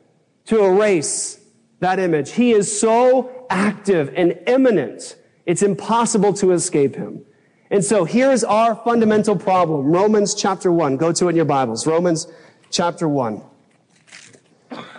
to 0.45 0.63
erase 0.63 1.39
that 1.79 1.99
image. 1.99 2.31
He 2.31 2.51
is 2.51 2.79
so 2.79 3.45
active 3.49 4.11
and 4.15 4.39
immanent, 4.47 5.15
it's 5.45 5.61
impossible 5.61 6.33
to 6.33 6.51
escape 6.51 6.95
him. 6.95 7.23
And 7.69 7.83
so 7.83 8.05
here's 8.05 8.43
our 8.43 8.75
fundamental 8.75 9.35
problem. 9.35 9.87
Romans 9.87 10.35
chapter 10.35 10.71
1. 10.71 10.97
Go 10.97 11.11
to 11.11 11.27
it 11.27 11.31
in 11.31 11.35
your 11.35 11.45
Bibles. 11.45 11.87
Romans 11.87 12.27
chapter 12.69 13.09
1. 13.09 13.41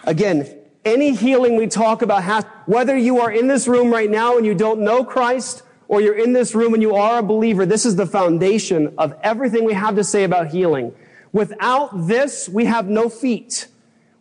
Again, 0.05 0.59
any 0.85 1.15
healing 1.15 1.57
we 1.57 1.67
talk 1.67 2.03
about 2.03 2.25
has, 2.25 2.45
whether 2.67 2.97
you 2.97 3.21
are 3.21 3.31
in 3.31 3.47
this 3.47 3.67
room 3.69 3.91
right 3.93 4.11
now 4.11 4.37
and 4.37 4.45
you 4.45 4.55
don't 4.55 4.81
know 4.81 5.05
Christ, 5.05 5.63
or 5.89 6.01
you're 6.01 6.17
in 6.17 6.33
this 6.33 6.55
room 6.55 6.75
and 6.75 6.83
you 6.83 6.95
are 6.95 7.19
a 7.19 7.23
believer, 7.23 7.67
this 7.67 7.85
is 7.85 7.97
the 7.97 8.07
foundation 8.07 8.95
of 8.99 9.15
everything 9.23 9.65
we 9.65 9.75
have 9.75 9.97
to 9.97 10.05
say 10.05 10.25
about 10.25 10.49
healing. 10.49 10.95
Without 11.33 12.07
this, 12.07 12.49
we 12.49 12.65
have 12.65 12.89
no 12.89 13.09
feet. 13.09 13.67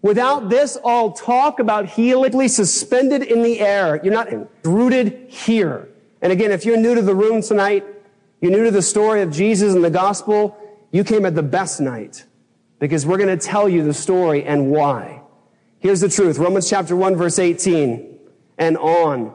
Without 0.02 0.50
this, 0.50 0.78
all 0.84 1.14
talk 1.14 1.60
about 1.60 1.86
healing 1.86 2.48
suspended 2.48 3.24
in 3.24 3.42
the 3.42 3.60
air. 3.60 4.02
You're 4.04 4.14
not 4.14 4.30
rooted 4.66 5.30
here. 5.30 5.90
And 6.22 6.32
again, 6.32 6.52
if 6.52 6.66
you're 6.66 6.78
new 6.78 6.96
to 6.96 7.02
the 7.02 7.16
room 7.16 7.42
tonight, 7.42 7.86
you're 8.42 8.52
new 8.52 8.66
to 8.66 8.72
the 8.72 8.82
story 8.82 9.22
of 9.22 9.32
Jesus 9.32 9.74
and 9.74 9.84
the 9.84 9.90
gospel, 9.90 10.58
you 10.92 11.04
came 11.04 11.26
at 11.26 11.36
the 11.36 11.44
best 11.44 11.80
night 11.80 12.26
because 12.80 13.06
we're 13.06 13.18
going 13.18 13.38
to 13.38 13.46
tell 13.46 13.70
you 13.70 13.84
the 13.84 13.94
story 13.94 14.44
and 14.44 14.70
why. 14.70 15.22
Here's 15.80 16.02
the 16.02 16.10
truth. 16.10 16.38
Romans 16.38 16.70
chapter 16.70 16.96
1 16.96 17.16
verse 17.16 17.40
18 17.40 18.20
and 18.58 18.78
on. 18.78 19.34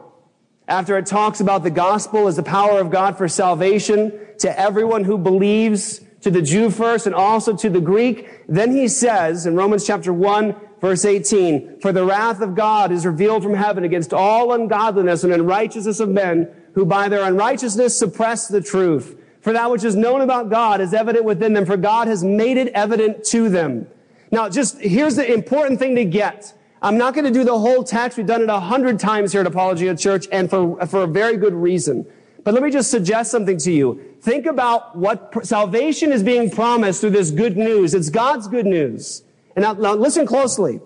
After 0.69 0.97
it 0.97 1.07
talks 1.07 1.39
about 1.39 1.63
the 1.63 1.71
gospel 1.71 2.27
as 2.27 2.35
the 2.35 2.43
power 2.43 2.79
of 2.79 2.91
God 2.91 3.17
for 3.17 3.27
salvation 3.27 4.13
to 4.37 4.59
everyone 4.59 5.03
who 5.03 5.17
believes, 5.17 6.01
to 6.21 6.29
the 6.29 6.41
Jew 6.41 6.69
first 6.69 7.05
and 7.05 7.15
also 7.15 7.55
to 7.55 7.69
the 7.69 7.81
Greek, 7.81 8.29
then 8.47 8.71
he 8.71 8.87
says 8.87 9.45
in 9.45 9.55
Romans 9.55 9.87
chapter 9.87 10.13
1 10.13 10.55
verse 10.79 11.05
18, 11.05 11.79
for 11.81 11.91
the 11.91 12.05
wrath 12.05 12.41
of 12.41 12.55
God 12.55 12.91
is 12.91 13.05
revealed 13.05 13.43
from 13.43 13.53
heaven 13.53 13.83
against 13.83 14.13
all 14.13 14.53
ungodliness 14.53 15.23
and 15.23 15.33
unrighteousness 15.33 15.99
of 15.99 16.09
men 16.09 16.49
who 16.73 16.85
by 16.85 17.09
their 17.09 17.23
unrighteousness 17.23 17.97
suppress 17.97 18.47
the 18.47 18.61
truth. 18.61 19.17
For 19.41 19.53
that 19.53 19.71
which 19.71 19.83
is 19.83 19.95
known 19.95 20.21
about 20.21 20.49
God 20.49 20.81
is 20.81 20.93
evident 20.93 21.25
within 21.25 21.53
them, 21.53 21.65
for 21.65 21.77
God 21.77 22.07
has 22.07 22.23
made 22.23 22.57
it 22.57 22.67
evident 22.69 23.23
to 23.25 23.49
them. 23.49 23.87
Now, 24.31 24.49
just 24.49 24.77
here's 24.79 25.15
the 25.15 25.33
important 25.33 25.79
thing 25.79 25.95
to 25.95 26.05
get. 26.05 26.53
I'm 26.81 26.97
not 26.97 27.13
going 27.13 27.25
to 27.25 27.31
do 27.31 27.43
the 27.43 27.57
whole 27.57 27.83
text. 27.83 28.17
We've 28.17 28.27
done 28.27 28.41
it 28.41 28.49
a 28.49 28.59
hundred 28.59 28.99
times 28.99 29.31
here 29.31 29.41
at 29.41 29.47
Apologia 29.47 29.95
Church, 29.95 30.27
and 30.31 30.49
for, 30.49 30.85
for 30.87 31.03
a 31.03 31.07
very 31.07 31.35
good 31.37 31.53
reason. 31.53 32.05
But 32.43 32.53
let 32.53 32.63
me 32.63 32.71
just 32.71 32.89
suggest 32.89 33.31
something 33.31 33.57
to 33.59 33.71
you. 33.71 34.01
Think 34.21 34.45
about 34.45 34.95
what 34.97 35.31
pr- 35.31 35.43
salvation 35.43 36.11
is 36.11 36.23
being 36.23 36.49
promised 36.49 37.01
through 37.01 37.11
this 37.11 37.31
good 37.31 37.57
news. 37.57 37.93
It's 37.93 38.09
God's 38.09 38.47
good 38.47 38.65
news. 38.65 39.23
And 39.55 39.63
now, 39.63 39.73
now 39.73 39.93
listen 39.93 40.25
closely. 40.25 40.79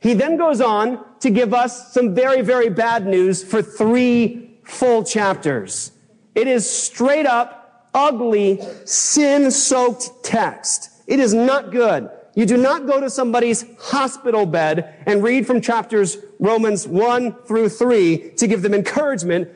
He 0.00 0.14
then 0.14 0.36
goes 0.36 0.60
on 0.60 1.04
to 1.20 1.30
give 1.30 1.54
us 1.54 1.92
some 1.92 2.14
very, 2.14 2.42
very 2.42 2.68
bad 2.68 3.06
news 3.06 3.42
for 3.42 3.62
three 3.62 4.58
full 4.64 5.04
chapters. 5.04 5.92
It 6.34 6.46
is 6.46 6.68
straight 6.68 7.26
up, 7.26 7.88
ugly, 7.94 8.60
sin 8.84 9.50
soaked 9.50 10.24
text. 10.24 10.90
It 11.06 11.20
is 11.20 11.34
not 11.34 11.72
good. 11.72 12.10
You 12.34 12.46
do 12.46 12.56
not 12.56 12.86
go 12.86 13.00
to 13.00 13.10
somebody's 13.10 13.64
hospital 13.78 14.46
bed 14.46 15.02
and 15.06 15.22
read 15.22 15.46
from 15.46 15.60
chapters 15.60 16.16
Romans 16.38 16.88
1 16.88 17.32
through 17.44 17.68
3 17.68 18.32
to 18.36 18.46
give 18.46 18.62
them 18.62 18.72
encouragement 18.74 19.48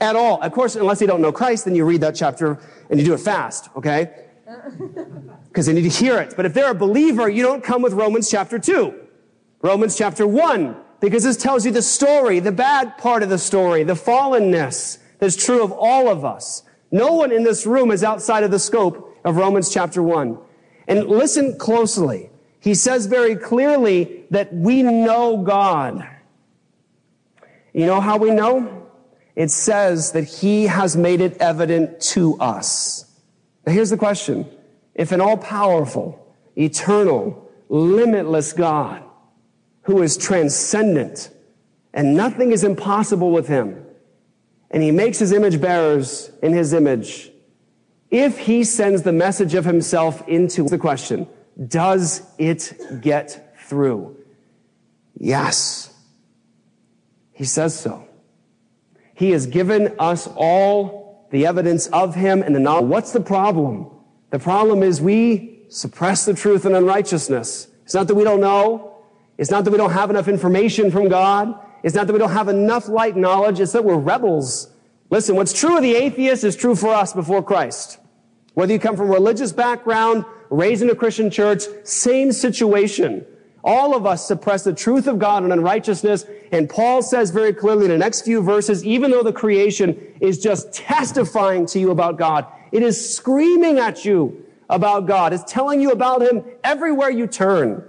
at 0.00 0.14
all. 0.14 0.40
Of 0.42 0.52
course, 0.52 0.76
unless 0.76 0.98
they 0.98 1.06
don't 1.06 1.22
know 1.22 1.32
Christ, 1.32 1.64
then 1.64 1.74
you 1.74 1.84
read 1.84 2.02
that 2.02 2.14
chapter 2.14 2.58
and 2.90 3.00
you 3.00 3.06
do 3.06 3.14
it 3.14 3.20
fast, 3.20 3.70
okay? 3.76 4.26
Because 5.48 5.66
they 5.66 5.72
need 5.72 5.82
to 5.82 5.88
hear 5.88 6.18
it. 6.18 6.34
But 6.36 6.44
if 6.46 6.54
they're 6.54 6.70
a 6.70 6.74
believer, 6.74 7.28
you 7.28 7.42
don't 7.42 7.64
come 7.64 7.82
with 7.82 7.94
Romans 7.94 8.30
chapter 8.30 8.58
2. 8.58 8.94
Romans 9.62 9.96
chapter 9.96 10.26
1 10.26 10.76
because 11.00 11.22
this 11.22 11.36
tells 11.36 11.64
you 11.64 11.70
the 11.70 11.82
story, 11.82 12.40
the 12.40 12.52
bad 12.52 12.98
part 12.98 13.22
of 13.22 13.28
the 13.28 13.38
story, 13.38 13.84
the 13.84 13.94
fallenness 13.94 14.98
that's 15.18 15.36
true 15.36 15.62
of 15.62 15.72
all 15.72 16.08
of 16.08 16.24
us. 16.24 16.62
No 16.90 17.12
one 17.12 17.32
in 17.32 17.44
this 17.44 17.66
room 17.66 17.90
is 17.90 18.02
outside 18.02 18.44
of 18.44 18.50
the 18.50 18.58
scope 18.58 19.16
of 19.24 19.36
Romans 19.36 19.72
chapter 19.72 20.02
1. 20.02 20.38
And 20.88 21.06
listen 21.06 21.56
closely. 21.56 22.30
He 22.58 22.74
says 22.74 23.06
very 23.06 23.36
clearly 23.36 24.24
that 24.30 24.52
we 24.52 24.82
know 24.82 25.36
God. 25.36 26.04
You 27.72 27.86
know 27.86 28.00
how 28.00 28.16
we 28.16 28.32
know? 28.32 28.88
It 29.36 29.52
says 29.52 30.10
that 30.12 30.24
He 30.24 30.64
has 30.64 30.96
made 30.96 31.20
it 31.20 31.36
evident 31.38 32.00
to 32.00 32.36
us. 32.40 33.04
Now 33.64 33.72
here's 33.72 33.90
the 33.90 33.96
question. 33.96 34.44
If 34.96 35.12
an 35.12 35.20
all 35.20 35.36
powerful, 35.36 36.34
eternal, 36.56 37.48
limitless 37.68 38.52
God 38.52 39.04
who 39.82 40.02
is 40.02 40.16
transcendent 40.16 41.30
and 41.94 42.14
nothing 42.14 42.52
is 42.52 42.64
impossible 42.64 43.30
with 43.30 43.48
him. 43.48 43.84
And 44.70 44.82
he 44.82 44.90
makes 44.90 45.18
his 45.18 45.32
image 45.32 45.60
bearers 45.60 46.30
in 46.42 46.52
his 46.52 46.72
image. 46.72 47.30
If 48.10 48.38
he 48.38 48.64
sends 48.64 49.02
the 49.02 49.12
message 49.12 49.54
of 49.54 49.64
himself 49.64 50.26
into 50.26 50.64
the 50.64 50.78
question, 50.78 51.28
does 51.66 52.22
it 52.38 52.72
get 53.00 53.56
through? 53.60 54.16
Yes. 55.18 55.94
He 57.32 57.44
says 57.44 57.78
so. 57.78 58.08
He 59.14 59.30
has 59.32 59.46
given 59.46 59.94
us 59.98 60.28
all 60.36 61.28
the 61.30 61.46
evidence 61.46 61.88
of 61.88 62.14
him 62.14 62.42
and 62.42 62.54
the 62.54 62.60
knowledge. 62.60 62.86
What's 62.86 63.12
the 63.12 63.20
problem? 63.20 63.90
The 64.30 64.38
problem 64.38 64.82
is 64.82 65.00
we 65.00 65.64
suppress 65.68 66.24
the 66.24 66.34
truth 66.34 66.64
and 66.64 66.74
unrighteousness. 66.74 67.68
It's 67.84 67.94
not 67.94 68.06
that 68.06 68.14
we 68.14 68.24
don't 68.24 68.40
know. 68.40 68.96
It's 69.36 69.50
not 69.50 69.64
that 69.64 69.70
we 69.70 69.76
don't 69.76 69.92
have 69.92 70.10
enough 70.10 70.28
information 70.28 70.90
from 70.90 71.08
God. 71.08 71.54
It's 71.82 71.94
not 71.94 72.06
that 72.06 72.12
we 72.12 72.18
don't 72.18 72.32
have 72.32 72.48
enough 72.48 72.88
light 72.88 73.16
knowledge. 73.16 73.60
It's 73.60 73.72
that 73.72 73.84
we're 73.84 73.96
rebels. 73.96 74.72
Listen, 75.10 75.36
what's 75.36 75.52
true 75.52 75.76
of 75.76 75.82
the 75.82 75.94
atheist 75.94 76.44
is 76.44 76.54
true 76.54 76.74
for 76.74 76.88
us 76.88 77.12
before 77.12 77.42
Christ. 77.42 77.98
Whether 78.54 78.72
you 78.72 78.78
come 78.78 78.96
from 78.96 79.08
a 79.08 79.12
religious 79.12 79.52
background, 79.52 80.24
raised 80.50 80.82
in 80.82 80.90
a 80.90 80.94
Christian 80.94 81.30
church, 81.30 81.62
same 81.84 82.32
situation. 82.32 83.24
All 83.64 83.94
of 83.94 84.06
us 84.06 84.26
suppress 84.26 84.64
the 84.64 84.72
truth 84.72 85.06
of 85.06 85.18
God 85.18 85.42
and 85.42 85.52
unrighteousness. 85.52 86.24
And 86.52 86.68
Paul 86.68 87.02
says 87.02 87.30
very 87.30 87.52
clearly 87.52 87.86
in 87.86 87.90
the 87.90 87.98
next 87.98 88.22
few 88.22 88.42
verses, 88.42 88.84
even 88.84 89.10
though 89.10 89.22
the 89.22 89.32
creation 89.32 90.00
is 90.20 90.38
just 90.38 90.72
testifying 90.72 91.66
to 91.66 91.78
you 91.78 91.90
about 91.90 92.18
God, 92.18 92.46
it 92.72 92.82
is 92.82 93.14
screaming 93.16 93.78
at 93.78 94.04
you 94.04 94.44
about 94.68 95.06
God. 95.06 95.32
It's 95.32 95.50
telling 95.50 95.80
you 95.80 95.90
about 95.90 96.22
Him 96.22 96.44
everywhere 96.62 97.10
you 97.10 97.26
turn 97.26 97.84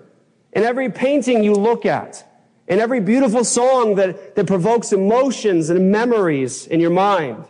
in 0.53 0.63
every 0.63 0.89
painting 0.89 1.43
you 1.43 1.53
look 1.53 1.85
at, 1.85 2.28
in 2.69 2.79
every 2.79 2.99
beautiful 2.99 3.43
song 3.43 3.95
that, 3.95 4.35
that 4.35 4.47
provokes 4.47 4.93
emotions 4.93 5.69
and 5.69 5.91
memories 5.91 6.67
in 6.67 6.79
your 6.79 6.91
mind, 6.91 7.43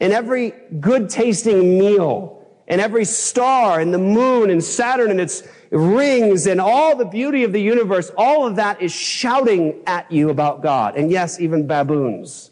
and 0.00 0.12
every 0.12 0.52
good 0.80 1.08
tasting 1.08 1.78
meal, 1.78 2.46
and 2.68 2.80
every 2.80 3.04
star 3.04 3.80
and 3.80 3.92
the 3.92 3.98
moon 3.98 4.50
and 4.50 4.62
Saturn 4.62 5.10
and 5.10 5.20
its 5.20 5.42
rings 5.70 6.46
and 6.46 6.60
all 6.60 6.94
the 6.96 7.04
beauty 7.04 7.42
of 7.42 7.52
the 7.52 7.60
universe, 7.60 8.10
all 8.16 8.46
of 8.46 8.56
that 8.56 8.80
is 8.80 8.92
shouting 8.92 9.82
at 9.86 10.10
you 10.10 10.30
about 10.30 10.62
God. 10.62 10.96
And 10.96 11.10
yes, 11.10 11.40
even 11.40 11.66
baboons, 11.66 12.50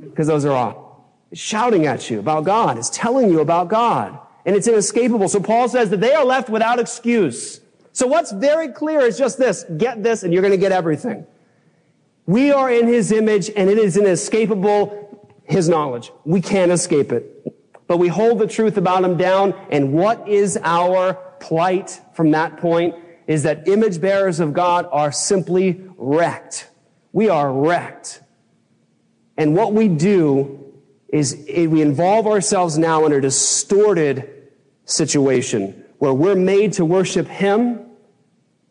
because 0.00 0.26
those 0.26 0.44
are 0.44 0.52
all 0.52 0.88
shouting 1.32 1.86
at 1.86 2.10
you 2.10 2.18
about 2.18 2.44
God. 2.44 2.78
It's 2.78 2.90
telling 2.90 3.30
you 3.30 3.40
about 3.40 3.68
God. 3.68 4.18
And 4.44 4.56
it's 4.56 4.66
inescapable. 4.66 5.28
So 5.28 5.40
Paul 5.40 5.68
says 5.68 5.90
that 5.90 6.00
they 6.00 6.14
are 6.14 6.24
left 6.24 6.48
without 6.48 6.78
excuse. 6.78 7.60
So 7.98 8.06
what's 8.06 8.30
very 8.30 8.68
clear 8.68 9.00
is 9.00 9.18
just 9.18 9.38
this. 9.38 9.64
Get 9.76 10.04
this 10.04 10.22
and 10.22 10.32
you're 10.32 10.40
going 10.40 10.52
to 10.52 10.56
get 10.56 10.70
everything. 10.70 11.26
We 12.26 12.52
are 12.52 12.70
in 12.70 12.86
his 12.86 13.10
image 13.10 13.50
and 13.56 13.68
it 13.68 13.76
is 13.76 13.96
inescapable, 13.96 15.34
his 15.42 15.68
knowledge. 15.68 16.12
We 16.24 16.40
can't 16.40 16.70
escape 16.70 17.10
it. 17.10 17.52
But 17.88 17.96
we 17.96 18.06
hold 18.06 18.38
the 18.38 18.46
truth 18.46 18.76
about 18.76 19.02
him 19.02 19.16
down. 19.16 19.52
And 19.72 19.92
what 19.92 20.28
is 20.28 20.56
our 20.62 21.14
plight 21.40 22.00
from 22.12 22.30
that 22.30 22.58
point 22.58 22.94
is 23.26 23.42
that 23.42 23.66
image 23.66 24.00
bearers 24.00 24.38
of 24.38 24.52
God 24.52 24.88
are 24.92 25.10
simply 25.10 25.84
wrecked. 25.96 26.70
We 27.12 27.28
are 27.28 27.52
wrecked. 27.52 28.22
And 29.36 29.56
what 29.56 29.72
we 29.72 29.88
do 29.88 30.72
is 31.08 31.44
eh, 31.48 31.66
we 31.66 31.82
involve 31.82 32.28
ourselves 32.28 32.78
now 32.78 33.06
in 33.06 33.12
a 33.12 33.20
distorted 33.20 34.50
situation 34.84 35.84
where 35.98 36.14
we're 36.14 36.36
made 36.36 36.74
to 36.74 36.84
worship 36.84 37.26
him 37.26 37.86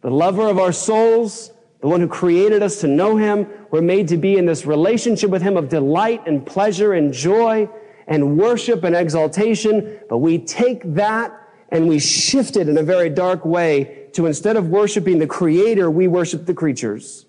the 0.08 0.14
lover 0.14 0.48
of 0.48 0.58
our 0.58 0.72
souls, 0.72 1.52
the 1.82 1.88
one 1.90 2.00
who 2.00 2.08
created 2.08 2.64
us 2.64 2.80
to 2.80 2.88
know 2.88 3.18
him. 3.18 3.46
We're 3.72 3.82
made 3.82 4.08
to 4.08 4.16
be 4.16 4.38
in 4.38 4.46
this 4.46 4.66
relationship 4.66 5.30
with 5.30 5.42
him 5.42 5.58
of 5.58 5.68
delight 5.68 6.26
and 6.26 6.46
pleasure 6.46 6.94
and 6.94 7.12
joy. 7.12 7.68
and 8.08 8.38
worship 8.38 8.86
and 8.86 8.96
exaltation, 8.96 10.00
but 10.08 10.20
we 10.20 10.38
take 10.38 10.82
that 10.94 11.38
and 11.68 11.90
we 11.90 12.00
shift 12.00 12.56
it 12.56 12.70
in 12.70 12.78
a 12.78 12.82
very 12.82 13.10
dark 13.10 13.44
way 13.44 14.08
to 14.14 14.26
instead 14.28 14.56
of 14.56 14.70
worshiping 14.70 15.20
the 15.20 15.28
creator, 15.28 15.92
we 15.92 16.08
worship 16.08 16.46
the 16.46 16.54
creatures, 16.54 17.26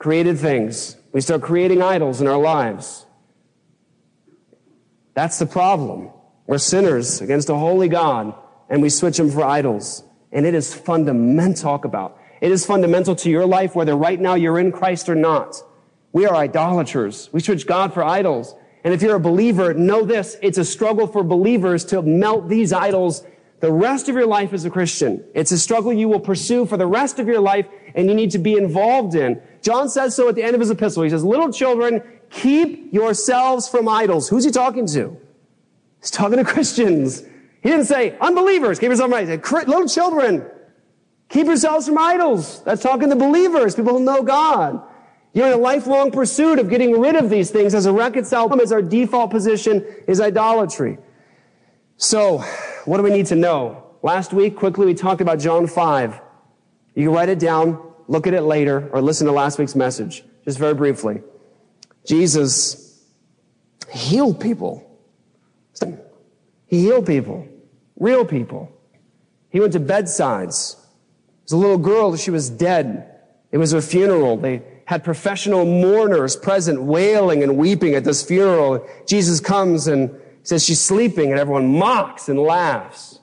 created 0.00 0.36
things. 0.36 0.96
We 1.12 1.20
start 1.20 1.42
creating 1.42 1.80
idols 1.80 2.20
in 2.20 2.26
our 2.26 2.40
lives. 2.40 3.06
That's 5.14 5.38
the 5.38 5.46
problem. 5.46 6.10
We're 6.48 6.58
sinners 6.58 7.20
against 7.20 7.48
a 7.48 7.54
holy 7.54 7.86
God 7.86 8.34
and 8.68 8.82
we 8.82 8.88
switch 8.88 9.16
them 9.16 9.30
for 9.30 9.44
idols. 9.44 10.02
And 10.34 10.44
it 10.44 10.54
is 10.54 10.74
fundamental 10.74 11.62
talk 11.62 11.86
about. 11.86 12.18
It 12.42 12.52
is 12.52 12.66
fundamental 12.66 13.14
to 13.16 13.30
your 13.30 13.46
life, 13.46 13.74
whether 13.74 13.96
right 13.96 14.20
now 14.20 14.34
you're 14.34 14.58
in 14.58 14.70
Christ 14.70 15.08
or 15.08 15.14
not. 15.14 15.62
We 16.12 16.26
are 16.26 16.36
idolaters. 16.36 17.30
We 17.32 17.40
search 17.40 17.66
God 17.66 17.94
for 17.94 18.04
idols. 18.04 18.54
And 18.84 18.92
if 18.92 19.00
you're 19.00 19.16
a 19.16 19.20
believer, 19.20 19.72
know 19.72 20.04
this. 20.04 20.36
It's 20.42 20.58
a 20.58 20.64
struggle 20.64 21.06
for 21.06 21.22
believers 21.22 21.86
to 21.86 22.02
melt 22.02 22.50
these 22.50 22.72
idols 22.72 23.24
the 23.60 23.72
rest 23.72 24.10
of 24.10 24.14
your 24.14 24.26
life 24.26 24.52
as 24.52 24.66
a 24.66 24.70
Christian. 24.70 25.24
It's 25.32 25.50
a 25.50 25.58
struggle 25.58 25.90
you 25.90 26.06
will 26.06 26.20
pursue 26.20 26.66
for 26.66 26.76
the 26.76 26.86
rest 26.86 27.18
of 27.18 27.26
your 27.26 27.40
life 27.40 27.66
and 27.94 28.08
you 28.08 28.14
need 28.14 28.32
to 28.32 28.38
be 28.38 28.58
involved 28.58 29.14
in. 29.14 29.40
John 29.62 29.88
says 29.88 30.14
so 30.14 30.28
at 30.28 30.34
the 30.34 30.42
end 30.42 30.54
of 30.54 30.60
his 30.60 30.70
epistle. 30.70 31.02
He 31.02 31.08
says, 31.08 31.24
little 31.24 31.50
children, 31.50 32.02
keep 32.28 32.92
yourselves 32.92 33.66
from 33.66 33.88
idols. 33.88 34.28
Who's 34.28 34.44
he 34.44 34.50
talking 34.50 34.86
to? 34.88 35.16
He's 36.00 36.10
talking 36.10 36.36
to 36.36 36.44
Christians. 36.44 37.22
He 37.64 37.70
didn't 37.70 37.86
say 37.86 38.16
unbelievers, 38.20 38.78
keep 38.78 38.88
yourselves 38.88 39.10
from 39.10 39.14
idols. 39.14 39.40
He 39.42 39.56
said, 39.56 39.68
little 39.68 39.88
children, 39.88 40.44
keep 41.30 41.46
yourselves 41.46 41.88
from 41.88 41.96
idols. 41.96 42.62
That's 42.62 42.82
talking 42.82 43.08
to 43.08 43.16
believers, 43.16 43.74
people 43.74 43.98
who 43.98 44.04
know 44.04 44.22
God. 44.22 44.82
You're 45.32 45.46
in 45.46 45.54
a 45.54 45.56
lifelong 45.56 46.10
pursuit 46.10 46.58
of 46.58 46.68
getting 46.68 47.00
rid 47.00 47.16
of 47.16 47.30
these 47.30 47.50
things 47.50 47.74
as 47.74 47.86
a 47.86 47.92
reconciled, 47.92 48.60
as 48.60 48.70
our 48.70 48.82
default 48.82 49.30
position 49.30 49.84
is 50.06 50.20
idolatry. 50.20 50.98
So, 51.96 52.44
what 52.84 52.98
do 52.98 53.02
we 53.02 53.10
need 53.10 53.26
to 53.26 53.34
know? 53.34 53.82
Last 54.02 54.34
week, 54.34 54.56
quickly, 54.56 54.84
we 54.84 54.92
talked 54.92 55.22
about 55.22 55.40
John 55.40 55.66
5. 55.66 56.20
You 56.94 57.06
can 57.06 57.14
write 57.14 57.30
it 57.30 57.38
down, 57.38 57.80
look 58.08 58.26
at 58.26 58.34
it 58.34 58.42
later, 58.42 58.90
or 58.92 59.00
listen 59.00 59.26
to 59.26 59.32
last 59.32 59.58
week's 59.58 59.74
message, 59.74 60.22
just 60.44 60.58
very 60.58 60.74
briefly. 60.74 61.22
Jesus 62.04 63.02
healed 63.90 64.38
people. 64.38 64.90
He 66.66 66.80
healed 66.80 67.06
people, 67.06 67.46
real 67.96 68.24
people. 68.24 68.70
He 69.50 69.60
went 69.60 69.72
to 69.74 69.80
bedsides. 69.80 70.74
There 70.74 71.42
was 71.44 71.52
a 71.52 71.56
little 71.56 71.78
girl, 71.78 72.16
she 72.16 72.30
was 72.30 72.50
dead. 72.50 73.10
It 73.52 73.58
was 73.58 73.72
her 73.72 73.80
funeral. 73.80 74.36
They 74.36 74.62
had 74.86 75.04
professional 75.04 75.64
mourners 75.64 76.36
present, 76.36 76.82
wailing 76.82 77.42
and 77.42 77.56
weeping 77.56 77.94
at 77.94 78.04
this 78.04 78.22
funeral. 78.22 78.86
Jesus 79.06 79.40
comes 79.40 79.86
and 79.86 80.20
says 80.42 80.64
she's 80.64 80.80
sleeping, 80.80 81.30
and 81.30 81.40
everyone 81.40 81.78
mocks 81.78 82.28
and 82.28 82.38
laughs. 82.38 83.20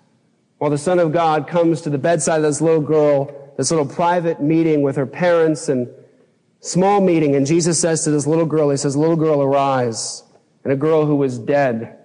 While 0.57 0.71
the 0.71 0.77
Son 0.77 0.99
of 0.99 1.12
God 1.12 1.47
comes 1.47 1.81
to 1.81 1.89
the 1.89 1.97
bedside 1.97 2.38
of 2.38 2.43
this 2.43 2.62
little 2.62 2.81
girl, 2.81 3.53
this 3.57 3.71
little 3.71 3.86
private 3.86 4.41
meeting 4.41 4.81
with 4.81 4.95
her 4.95 5.05
parents 5.05 5.69
and 5.69 5.89
small 6.62 7.01
meeting, 7.01 7.36
and 7.36 7.45
Jesus 7.45 7.79
says 7.79 8.03
to 8.05 8.12
this 8.12 8.25
little 8.25 8.45
girl, 8.45 8.69
He 8.69 8.77
says, 8.77 8.95
Little 8.95 9.15
girl, 9.15 9.41
arise. 9.41 10.23
And 10.63 10.71
a 10.71 10.75
girl 10.75 11.05
who 11.05 11.15
was 11.15 11.39
dead 11.39 11.97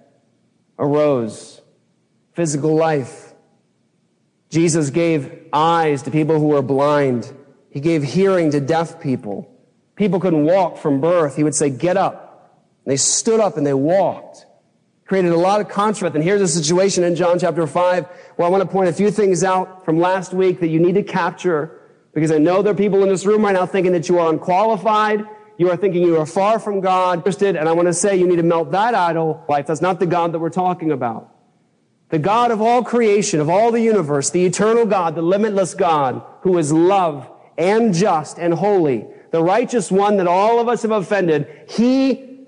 arose. 0.79 1.56
Physical 2.37 2.75
life. 2.75 3.33
Jesus 4.51 4.91
gave 4.91 5.47
eyes 5.51 6.03
to 6.03 6.11
people 6.11 6.37
who 6.37 6.49
were 6.49 6.61
blind. 6.61 7.33
He 7.71 7.79
gave 7.79 8.03
hearing 8.03 8.51
to 8.51 8.59
deaf 8.59 9.01
people. 9.01 9.51
People 9.95 10.19
couldn't 10.19 10.45
walk 10.45 10.77
from 10.77 11.01
birth. 11.01 11.35
He 11.35 11.43
would 11.43 11.55
say, 11.55 11.71
Get 11.71 11.97
up. 11.97 12.53
And 12.85 12.91
they 12.91 12.97
stood 12.97 13.39
up 13.39 13.57
and 13.57 13.65
they 13.65 13.73
walked. 13.73 14.45
Created 15.07 15.31
a 15.31 15.35
lot 15.35 15.61
of 15.61 15.67
contrast. 15.67 16.13
And 16.13 16.23
here's 16.23 16.39
a 16.39 16.47
situation 16.47 17.03
in 17.03 17.15
John 17.15 17.39
chapter 17.39 17.65
5 17.65 18.05
where 18.35 18.45
I 18.45 18.51
want 18.51 18.61
to 18.61 18.69
point 18.69 18.89
a 18.89 18.93
few 18.93 19.09
things 19.09 19.43
out 19.43 19.83
from 19.83 19.99
last 19.99 20.31
week 20.31 20.59
that 20.59 20.67
you 20.67 20.79
need 20.79 20.93
to 20.93 21.01
capture 21.01 21.81
because 22.13 22.31
I 22.31 22.37
know 22.37 22.61
there 22.61 22.71
are 22.71 22.75
people 22.75 23.01
in 23.01 23.09
this 23.09 23.25
room 23.25 23.43
right 23.43 23.53
now 23.53 23.65
thinking 23.65 23.93
that 23.93 24.09
you 24.09 24.19
are 24.19 24.31
unqualified. 24.31 25.25
You 25.57 25.71
are 25.71 25.75
thinking 25.75 26.03
you 26.03 26.19
are 26.19 26.27
far 26.27 26.59
from 26.59 26.81
God, 26.81 27.25
and 27.41 27.67
I 27.67 27.71
want 27.71 27.87
to 27.87 27.95
say 27.95 28.15
you 28.15 28.27
need 28.27 28.35
to 28.35 28.43
melt 28.43 28.73
that 28.73 28.93
idol 28.93 29.43
life. 29.49 29.65
That's 29.65 29.81
not 29.81 29.99
the 29.99 30.05
God 30.05 30.33
that 30.33 30.39
we're 30.39 30.51
talking 30.51 30.91
about. 30.91 31.33
The 32.09 32.19
God 32.19 32.51
of 32.51 32.61
all 32.61 32.83
creation, 32.83 33.39
of 33.39 33.49
all 33.49 33.71
the 33.71 33.81
universe, 33.81 34.29
the 34.29 34.45
eternal 34.45 34.85
God, 34.85 35.15
the 35.15 35.21
limitless 35.21 35.73
God, 35.73 36.21
who 36.41 36.57
is 36.57 36.71
love 36.71 37.29
and 37.57 37.93
just 37.93 38.37
and 38.37 38.53
holy, 38.53 39.05
the 39.31 39.43
righteous 39.43 39.91
one 39.91 40.17
that 40.17 40.27
all 40.27 40.59
of 40.59 40.69
us 40.69 40.83
have 40.83 40.91
offended, 40.91 41.65
he 41.67 42.45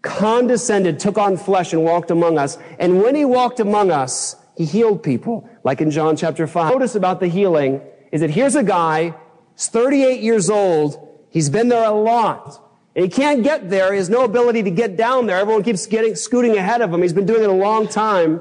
condescended, 0.00 0.98
took 0.98 1.18
on 1.18 1.36
flesh 1.36 1.72
and 1.72 1.84
walked 1.84 2.10
among 2.10 2.38
us. 2.38 2.58
And 2.78 3.02
when 3.02 3.14
he 3.14 3.24
walked 3.24 3.60
among 3.60 3.90
us, 3.90 4.36
he 4.56 4.64
healed 4.64 5.02
people, 5.02 5.48
like 5.64 5.80
in 5.80 5.90
John 5.90 6.16
chapter 6.16 6.46
5. 6.46 6.72
Notice 6.72 6.94
about 6.94 7.20
the 7.20 7.28
healing 7.28 7.80
is 8.10 8.20
that 8.20 8.30
here's 8.30 8.54
a 8.54 8.62
guy, 8.62 9.14
he's 9.54 9.68
38 9.68 10.20
years 10.20 10.50
old, 10.50 11.08
he's 11.30 11.50
been 11.50 11.68
there 11.68 11.84
a 11.84 11.92
lot. 11.92 12.58
And 12.94 13.04
he 13.04 13.10
can't 13.10 13.42
get 13.42 13.70
there, 13.70 13.92
he 13.92 13.98
has 13.98 14.10
no 14.10 14.24
ability 14.24 14.62
to 14.64 14.70
get 14.70 14.96
down 14.96 15.26
there. 15.26 15.38
Everyone 15.38 15.62
keeps 15.62 15.86
getting, 15.86 16.14
scooting 16.14 16.56
ahead 16.56 16.82
of 16.82 16.92
him. 16.92 17.00
He's 17.00 17.14
been 17.14 17.26
doing 17.26 17.42
it 17.42 17.48
a 17.48 17.52
long 17.52 17.88
time. 17.88 18.40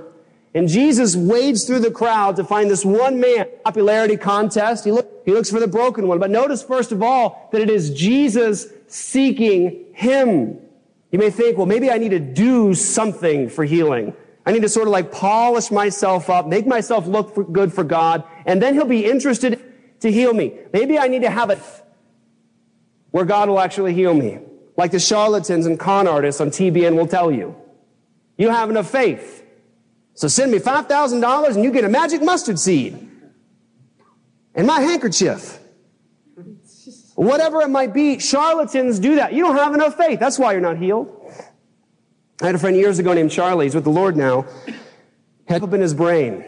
And 0.54 0.68
Jesus 0.68 1.16
wades 1.16 1.64
through 1.64 1.80
the 1.80 1.92
crowd 1.92 2.36
to 2.36 2.44
find 2.44 2.70
this 2.70 2.84
one 2.84 3.20
man. 3.20 3.48
Popularity 3.64 4.18
contest. 4.18 4.84
He, 4.84 4.92
look, 4.92 5.22
he 5.26 5.32
looks 5.32 5.50
for 5.50 5.60
the 5.60 5.68
broken 5.68 6.08
one. 6.08 6.20
But 6.20 6.30
notice 6.30 6.62
first 6.62 6.92
of 6.92 7.02
all 7.02 7.50
that 7.52 7.62
it 7.62 7.70
is 7.70 7.92
Jesus 7.92 8.68
seeking 8.88 9.86
him. 9.94 10.60
You 11.12 11.20
may 11.20 11.30
think, 11.30 11.58
well, 11.58 11.68
maybe 11.68 11.90
I 11.90 11.98
need 11.98 12.10
to 12.10 12.20
do 12.20 12.74
something 12.74 13.50
for 13.50 13.64
healing. 13.64 14.14
I 14.46 14.52
need 14.52 14.64
to 14.64 14.70
sort 14.70 14.88
of 14.88 14.92
like 14.92 15.12
polish 15.12 15.72
myself 15.72 16.30
up, 16.30 16.48
make 16.48 16.66
myself 16.66 17.06
look 17.06 17.36
for 17.36 17.44
good 17.44 17.72
for 17.72 17.84
God, 17.84 18.24
and 18.46 18.62
then 18.62 18.74
He'll 18.74 18.86
be 18.86 19.06
interested 19.06 19.62
to 20.00 20.12
heal 20.12 20.34
me. 20.34 20.58
Maybe 20.74 20.98
I 20.98 21.08
need 21.08 21.22
to 21.22 21.30
have 21.30 21.50
it 21.50 21.60
where 23.12 23.26
God 23.26 23.50
will 23.50 23.60
actually 23.60 23.94
heal 23.94 24.14
me. 24.14 24.40
Like 24.78 24.92
the 24.92 25.00
charlatans 25.00 25.66
and 25.66 25.80
con 25.80 26.08
artists 26.08 26.42
on 26.42 26.50
TBN 26.50 26.96
will 26.96 27.08
tell 27.08 27.32
you. 27.32 27.56
You 28.38 28.50
have 28.50 28.70
enough 28.70 28.90
faith. 28.90 29.41
So 30.22 30.28
send 30.28 30.52
me 30.52 30.60
$5,000 30.60 31.56
and 31.56 31.64
you 31.64 31.72
get 31.72 31.84
a 31.84 31.90
magic 31.90 32.22
mustard 32.22 32.60
seed. 32.60 33.10
And 34.54 34.68
my 34.68 34.80
handkerchief. 34.80 35.60
Whatever 37.16 37.62
it 37.62 37.70
might 37.70 37.92
be, 37.92 38.20
charlatans 38.20 39.00
do 39.00 39.16
that. 39.16 39.34
You 39.34 39.42
don't 39.42 39.56
have 39.56 39.74
enough 39.74 39.98
faith. 39.98 40.20
That's 40.20 40.38
why 40.38 40.52
you're 40.52 40.62
not 40.62 40.78
healed. 40.78 41.10
I 42.40 42.46
had 42.46 42.54
a 42.54 42.60
friend 42.60 42.78
years 42.78 43.00
ago 43.00 43.14
named 43.14 43.32
Charlie. 43.32 43.66
He's 43.66 43.74
with 43.74 43.84
the 43.84 43.90
Lord 43.90 44.16
now. 44.16 44.46
Had 45.48 45.64
up 45.64 45.74
in 45.74 45.82
his 45.82 45.96
brain. 45.96 46.46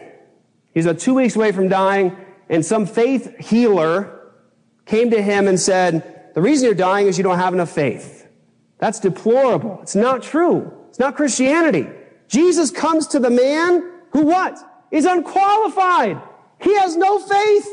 He's 0.72 0.86
about 0.86 1.00
two 1.00 1.14
weeks 1.14 1.34
away 1.34 1.50
from 1.50 1.66
dying, 1.68 2.16
and 2.48 2.64
some 2.64 2.86
faith 2.86 3.36
healer 3.40 4.30
came 4.86 5.10
to 5.10 5.20
him 5.20 5.48
and 5.48 5.58
said, 5.58 6.30
The 6.36 6.42
reason 6.42 6.66
you're 6.66 6.76
dying 6.76 7.08
is 7.08 7.18
you 7.18 7.24
don't 7.24 7.40
have 7.40 7.52
enough 7.52 7.72
faith. 7.72 8.28
That's 8.78 9.00
deplorable. 9.00 9.80
It's 9.82 9.96
not 9.96 10.22
true. 10.22 10.72
It's 10.90 11.00
not 11.00 11.16
Christianity. 11.16 11.88
Jesus 12.34 12.72
comes 12.72 13.06
to 13.08 13.20
the 13.20 13.30
man 13.30 13.92
who 14.10 14.22
what? 14.22 14.58
Is 14.90 15.04
unqualified. 15.04 16.20
He 16.60 16.74
has 16.74 16.96
no 16.96 17.20
faith. 17.20 17.68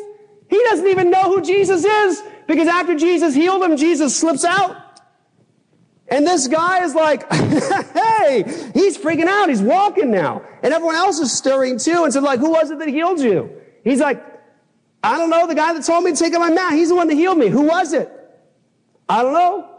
He 0.49 0.61
doesn't 0.65 0.85
even 0.87 1.09
know 1.09 1.23
who 1.23 1.41
Jesus 1.41 1.83
is 1.83 2.21
because 2.47 2.67
after 2.67 2.93
Jesus 2.93 3.33
healed 3.33 3.63
him, 3.63 3.75
Jesus 3.75 4.15
slips 4.15 4.45
out. 4.45 4.77
And 6.07 6.27
this 6.27 6.47
guy 6.47 6.83
is 6.83 6.93
like, 6.93 7.31
hey, 7.33 8.43
he's 8.75 8.99
freaking 8.99 9.25
out. 9.25 9.49
He's 9.49 9.63
walking 9.63 10.11
now. 10.11 10.43
And 10.61 10.73
everyone 10.73 10.95
else 10.95 11.17
is 11.17 11.31
stirring 11.31 11.79
too. 11.79 12.03
And 12.03 12.13
so 12.13 12.19
like, 12.19 12.39
who 12.39 12.51
was 12.51 12.69
it 12.69 12.77
that 12.77 12.87
healed 12.87 13.19
you? 13.19 13.49
He's 13.83 13.99
like, 13.99 14.23
I 15.03 15.17
don't 15.17 15.31
know. 15.31 15.47
The 15.47 15.55
guy 15.55 15.73
that 15.73 15.83
told 15.83 16.03
me 16.03 16.11
to 16.11 16.17
take 16.17 16.35
out 16.35 16.39
my 16.39 16.51
mat, 16.51 16.73
he's 16.73 16.89
the 16.89 16.95
one 16.95 17.07
that 17.07 17.15
healed 17.15 17.39
me. 17.39 17.47
Who 17.47 17.63
was 17.63 17.93
it? 17.93 18.11
I 19.09 19.23
don't 19.23 19.33
know. 19.33 19.69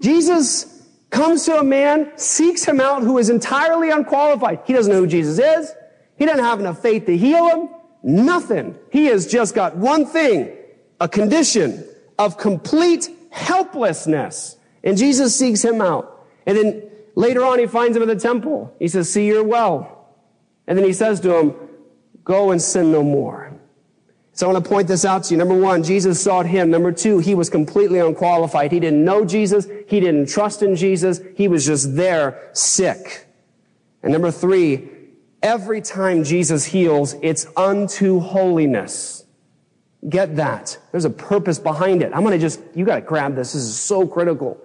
Jesus 0.00 0.77
comes 1.10 1.44
to 1.46 1.58
a 1.58 1.64
man, 1.64 2.12
seeks 2.16 2.64
him 2.64 2.80
out 2.80 3.02
who 3.02 3.18
is 3.18 3.30
entirely 3.30 3.90
unqualified. 3.90 4.60
He 4.64 4.72
doesn't 4.72 4.92
know 4.92 5.00
who 5.00 5.06
Jesus 5.06 5.38
is. 5.38 5.72
He 6.16 6.26
doesn't 6.26 6.44
have 6.44 6.60
enough 6.60 6.82
faith 6.82 7.06
to 7.06 7.16
heal 7.16 7.48
him. 7.48 7.68
Nothing. 8.02 8.76
He 8.90 9.06
has 9.06 9.26
just 9.26 9.54
got 9.54 9.76
one 9.76 10.06
thing, 10.06 10.54
a 11.00 11.08
condition 11.08 11.84
of 12.18 12.36
complete 12.36 13.08
helplessness. 13.30 14.56
And 14.84 14.96
Jesus 14.96 15.34
seeks 15.34 15.64
him 15.64 15.80
out. 15.80 16.26
And 16.46 16.56
then 16.56 16.90
later 17.14 17.44
on, 17.44 17.58
he 17.58 17.66
finds 17.66 17.96
him 17.96 18.02
at 18.02 18.08
the 18.08 18.16
temple. 18.16 18.74
He 18.78 18.88
says, 18.88 19.10
See, 19.10 19.26
you're 19.26 19.44
well. 19.44 20.06
And 20.66 20.76
then 20.76 20.84
he 20.84 20.92
says 20.92 21.20
to 21.20 21.36
him, 21.36 21.54
Go 22.24 22.50
and 22.50 22.60
sin 22.60 22.92
no 22.92 23.02
more. 23.02 23.47
So 24.38 24.48
I 24.48 24.52
want 24.52 24.64
to 24.64 24.70
point 24.70 24.86
this 24.86 25.04
out 25.04 25.24
to 25.24 25.34
you. 25.34 25.36
Number 25.36 25.56
one, 25.56 25.82
Jesus 25.82 26.22
sought 26.22 26.46
him. 26.46 26.70
Number 26.70 26.92
two, 26.92 27.18
he 27.18 27.34
was 27.34 27.50
completely 27.50 27.98
unqualified. 27.98 28.70
He 28.70 28.78
didn't 28.78 29.04
know 29.04 29.24
Jesus. 29.24 29.66
He 29.88 29.98
didn't 29.98 30.28
trust 30.28 30.62
in 30.62 30.76
Jesus. 30.76 31.20
He 31.34 31.48
was 31.48 31.66
just 31.66 31.96
there 31.96 32.48
sick. 32.52 33.26
And 34.00 34.12
number 34.12 34.30
three, 34.30 34.90
every 35.42 35.80
time 35.80 36.22
Jesus 36.22 36.66
heals, 36.66 37.16
it's 37.20 37.48
unto 37.56 38.20
holiness. 38.20 39.24
Get 40.08 40.36
that. 40.36 40.78
There's 40.92 41.04
a 41.04 41.10
purpose 41.10 41.58
behind 41.58 42.00
it. 42.04 42.12
I'm 42.14 42.20
going 42.20 42.30
to 42.30 42.38
just, 42.38 42.60
you 42.76 42.84
got 42.84 42.94
to 42.94 43.00
grab 43.00 43.34
this. 43.34 43.54
This 43.54 43.62
is 43.64 43.76
so 43.76 44.06
critical. 44.06 44.56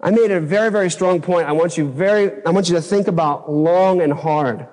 I 0.00 0.12
made 0.12 0.30
a 0.30 0.38
very, 0.38 0.70
very 0.70 0.90
strong 0.90 1.20
point. 1.20 1.48
I 1.48 1.52
want 1.52 1.76
you 1.76 1.90
very, 1.90 2.30
I 2.46 2.50
want 2.50 2.68
you 2.68 2.76
to 2.76 2.82
think 2.82 3.08
about 3.08 3.50
long 3.50 4.00
and 4.00 4.12
hard. 4.12 4.68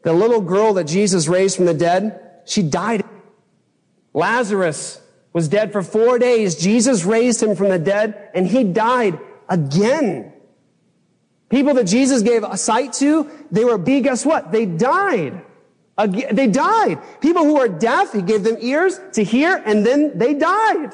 The 0.00 0.14
little 0.14 0.40
girl 0.40 0.72
that 0.72 0.84
Jesus 0.84 1.28
raised 1.28 1.56
from 1.56 1.66
the 1.66 1.74
dead, 1.74 2.40
she 2.46 2.62
died. 2.62 3.04
Lazarus 4.14 5.00
was 5.32 5.48
dead 5.48 5.72
for 5.72 5.82
four 5.82 6.18
days. 6.18 6.56
Jesus 6.56 7.04
raised 7.04 7.42
him 7.42 7.54
from 7.54 7.68
the 7.68 7.78
dead 7.78 8.30
and 8.34 8.46
he 8.46 8.64
died 8.64 9.18
again. 9.48 10.32
People 11.48 11.74
that 11.74 11.84
Jesus 11.84 12.22
gave 12.22 12.44
a 12.44 12.56
sight 12.56 12.92
to, 12.94 13.30
they 13.50 13.64
were 13.64 13.78
be 13.78 14.00
guess 14.00 14.26
what? 14.26 14.52
They 14.52 14.66
died. 14.66 15.42
They 16.06 16.46
died. 16.46 16.98
People 17.20 17.44
who 17.44 17.54
were 17.54 17.68
deaf, 17.68 18.12
he 18.12 18.22
gave 18.22 18.44
them 18.44 18.56
ears 18.60 19.00
to 19.14 19.24
hear, 19.24 19.60
and 19.66 19.84
then 19.84 20.16
they 20.16 20.32
died. 20.34 20.92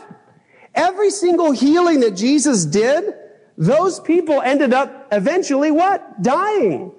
Every 0.74 1.10
single 1.10 1.52
healing 1.52 2.00
that 2.00 2.12
Jesus 2.12 2.64
did, 2.64 3.12
those 3.58 4.00
people 4.00 4.40
ended 4.40 4.72
up 4.72 5.08
eventually 5.12 5.70
what? 5.70 6.22
Dying. 6.22 6.92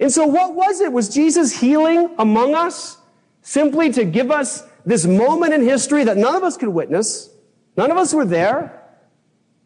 And 0.00 0.12
so 0.12 0.26
what 0.26 0.54
was 0.54 0.80
it? 0.80 0.92
Was 0.92 1.08
Jesus 1.08 1.58
healing 1.58 2.12
among 2.18 2.54
us 2.56 2.98
simply 3.42 3.92
to 3.92 4.04
give 4.04 4.32
us 4.32 4.64
this 4.84 5.06
moment 5.06 5.54
in 5.54 5.62
history 5.62 6.04
that 6.04 6.16
none 6.16 6.34
of 6.34 6.42
us 6.42 6.56
could 6.56 6.68
witness? 6.68 7.30
None 7.76 7.90
of 7.90 7.96
us 7.96 8.12
were 8.12 8.24
there. 8.24 8.82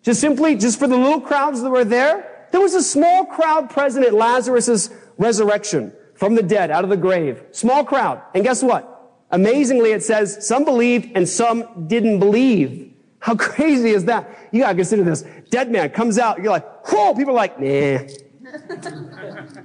Just 0.03 0.21
simply, 0.21 0.55
just 0.57 0.79
for 0.79 0.87
the 0.87 0.97
little 0.97 1.21
crowds 1.21 1.63
that 1.63 1.71
were 1.71 1.85
there. 1.85 2.47
There 2.53 2.61
was 2.61 2.75
a 2.75 2.83
small 2.83 3.25
crowd 3.25 3.71
present 3.71 4.07
at 4.07 4.15
Lazarus' 4.15 4.91
resurrection 5.19 5.93
from 6.15 6.35
the 6.35 6.43
dead, 6.43 6.71
out 6.71 6.85
of 6.85 6.91
the 6.91 6.97
grave. 6.97 7.43
Small 7.51 7.85
crowd. 7.85 8.23
And 8.35 8.45
guess 8.45 8.63
what? 8.63 8.93
Amazingly, 9.31 9.91
it 9.93 10.03
says 10.03 10.47
some 10.47 10.65
believed 10.65 11.11
and 11.17 11.29
some 11.29 11.89
didn't 11.89 12.21
believe. 12.21 12.95
How 13.19 13.35
crazy 13.39 13.91
is 13.91 14.05
that? 14.05 14.49
You 14.53 14.61
gotta 14.61 14.77
consider 14.77 15.03
this. 15.03 15.25
Dead 15.51 15.71
man 15.71 15.91
comes 15.91 16.19
out, 16.19 16.39
you're 16.39 16.53
like, 16.53 16.87
whoa, 16.87 17.15
people 17.15 17.33
are 17.33 17.35
like, 17.35 17.61
nah. 17.61 17.99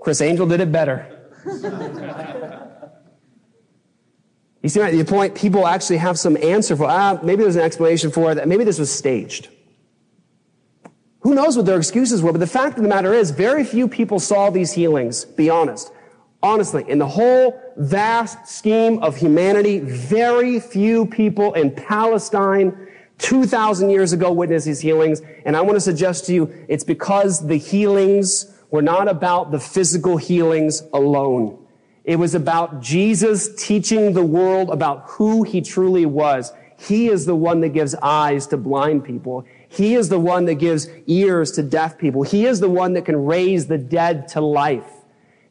Criss 0.00 0.20
Angel 0.20 0.46
did 0.46 0.60
it 0.60 0.72
better. 0.72 1.14
you 4.62 4.68
see, 4.68 4.80
at 4.80 4.92
the 4.92 5.04
point, 5.04 5.34
people 5.34 5.66
actually 5.66 5.98
have 5.98 6.18
some 6.18 6.36
answer 6.36 6.76
for, 6.76 6.86
ah, 6.86 7.18
maybe 7.22 7.42
there's 7.42 7.56
an 7.56 7.62
explanation 7.62 8.10
for 8.10 8.34
that. 8.34 8.48
Maybe 8.48 8.64
this 8.64 8.78
was 8.78 8.90
staged. 8.90 9.48
Who 11.20 11.34
knows 11.34 11.56
what 11.56 11.66
their 11.66 11.76
excuses 11.76 12.22
were, 12.22 12.32
but 12.32 12.38
the 12.38 12.46
fact 12.46 12.76
of 12.76 12.82
the 12.82 12.88
matter 12.88 13.12
is, 13.14 13.30
very 13.30 13.64
few 13.64 13.86
people 13.88 14.18
saw 14.18 14.50
these 14.50 14.72
healings, 14.72 15.24
be 15.24 15.50
honest. 15.50 15.92
Honestly, 16.42 16.84
in 16.88 16.98
the 16.98 17.06
whole 17.06 17.60
vast 17.76 18.46
scheme 18.48 19.02
of 19.02 19.16
humanity, 19.16 19.80
very 19.80 20.60
few 20.60 21.06
people 21.06 21.52
in 21.54 21.70
Palestine 21.72 22.88
2,000 23.18 23.90
years 23.90 24.12
ago 24.12 24.32
witnessed 24.32 24.66
these 24.66 24.80
healings. 24.80 25.20
And 25.44 25.56
I 25.56 25.60
want 25.60 25.74
to 25.76 25.80
suggest 25.80 26.26
to 26.26 26.34
you, 26.34 26.64
it's 26.68 26.84
because 26.84 27.46
the 27.46 27.56
healings 27.56 28.52
were 28.70 28.82
not 28.82 29.08
about 29.08 29.50
the 29.50 29.58
physical 29.58 30.16
healings 30.16 30.82
alone. 30.92 31.57
It 32.08 32.18
was 32.18 32.34
about 32.34 32.80
Jesus 32.80 33.54
teaching 33.62 34.14
the 34.14 34.24
world 34.24 34.70
about 34.70 35.10
who 35.10 35.42
he 35.42 35.60
truly 35.60 36.06
was. 36.06 36.54
He 36.78 37.08
is 37.08 37.26
the 37.26 37.34
one 37.34 37.60
that 37.60 37.74
gives 37.74 37.94
eyes 37.96 38.46
to 38.46 38.56
blind 38.56 39.04
people. 39.04 39.44
He 39.68 39.94
is 39.94 40.08
the 40.08 40.18
one 40.18 40.46
that 40.46 40.54
gives 40.54 40.88
ears 41.06 41.50
to 41.52 41.62
deaf 41.62 41.98
people. 41.98 42.22
He 42.22 42.46
is 42.46 42.60
the 42.60 42.68
one 42.70 42.94
that 42.94 43.04
can 43.04 43.26
raise 43.26 43.66
the 43.66 43.76
dead 43.76 44.26
to 44.28 44.40
life. 44.40 44.90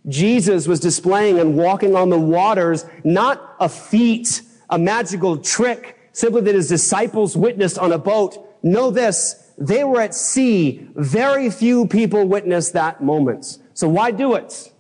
Jesus 0.08 0.68
was 0.68 0.80
displaying 0.80 1.38
and 1.38 1.56
walking 1.56 1.96
on 1.96 2.10
the 2.10 2.18
waters, 2.18 2.86
not 3.04 3.56
a 3.60 3.70
feat, 3.70 4.42
a 4.72 4.80
magical 4.80 5.38
trick, 5.38 5.96
simply 6.12 6.42
that 6.42 6.56
his 6.56 6.70
disciples 6.70 7.38
witnessed 7.38 7.78
on 7.78 7.92
a 7.92 8.00
boat. 8.00 8.36
Know 8.64 8.90
this, 8.90 9.52
they 9.60 9.84
were 9.84 10.02
at 10.02 10.16
sea. 10.16 10.90
Very 10.96 11.52
few 11.52 11.86
people 11.86 12.28
witnessed 12.28 12.74
that 12.74 13.04
moment. 13.04 13.60
So 13.76 13.88
why 13.88 14.10
do 14.10 14.34
it? 14.34 14.74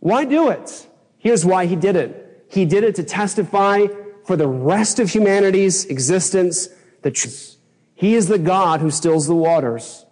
Why 0.00 0.26
do 0.26 0.50
it? 0.50 0.84
Here's 1.18 1.44
why 1.44 1.66
he 1.66 1.76
did 1.76 1.96
it. 1.96 2.46
He 2.50 2.64
did 2.64 2.84
it 2.84 2.94
to 2.96 3.02
testify 3.02 3.86
for 4.24 4.36
the 4.36 4.48
rest 4.48 4.98
of 4.98 5.10
humanity's 5.10 5.84
existence 5.86 6.68
the 7.02 7.10
truth. 7.10 7.56
He 7.94 8.14
is 8.14 8.28
the 8.28 8.38
God 8.38 8.80
who 8.80 8.90
stills 8.90 9.26
the 9.26 9.34
waters. 9.34 10.06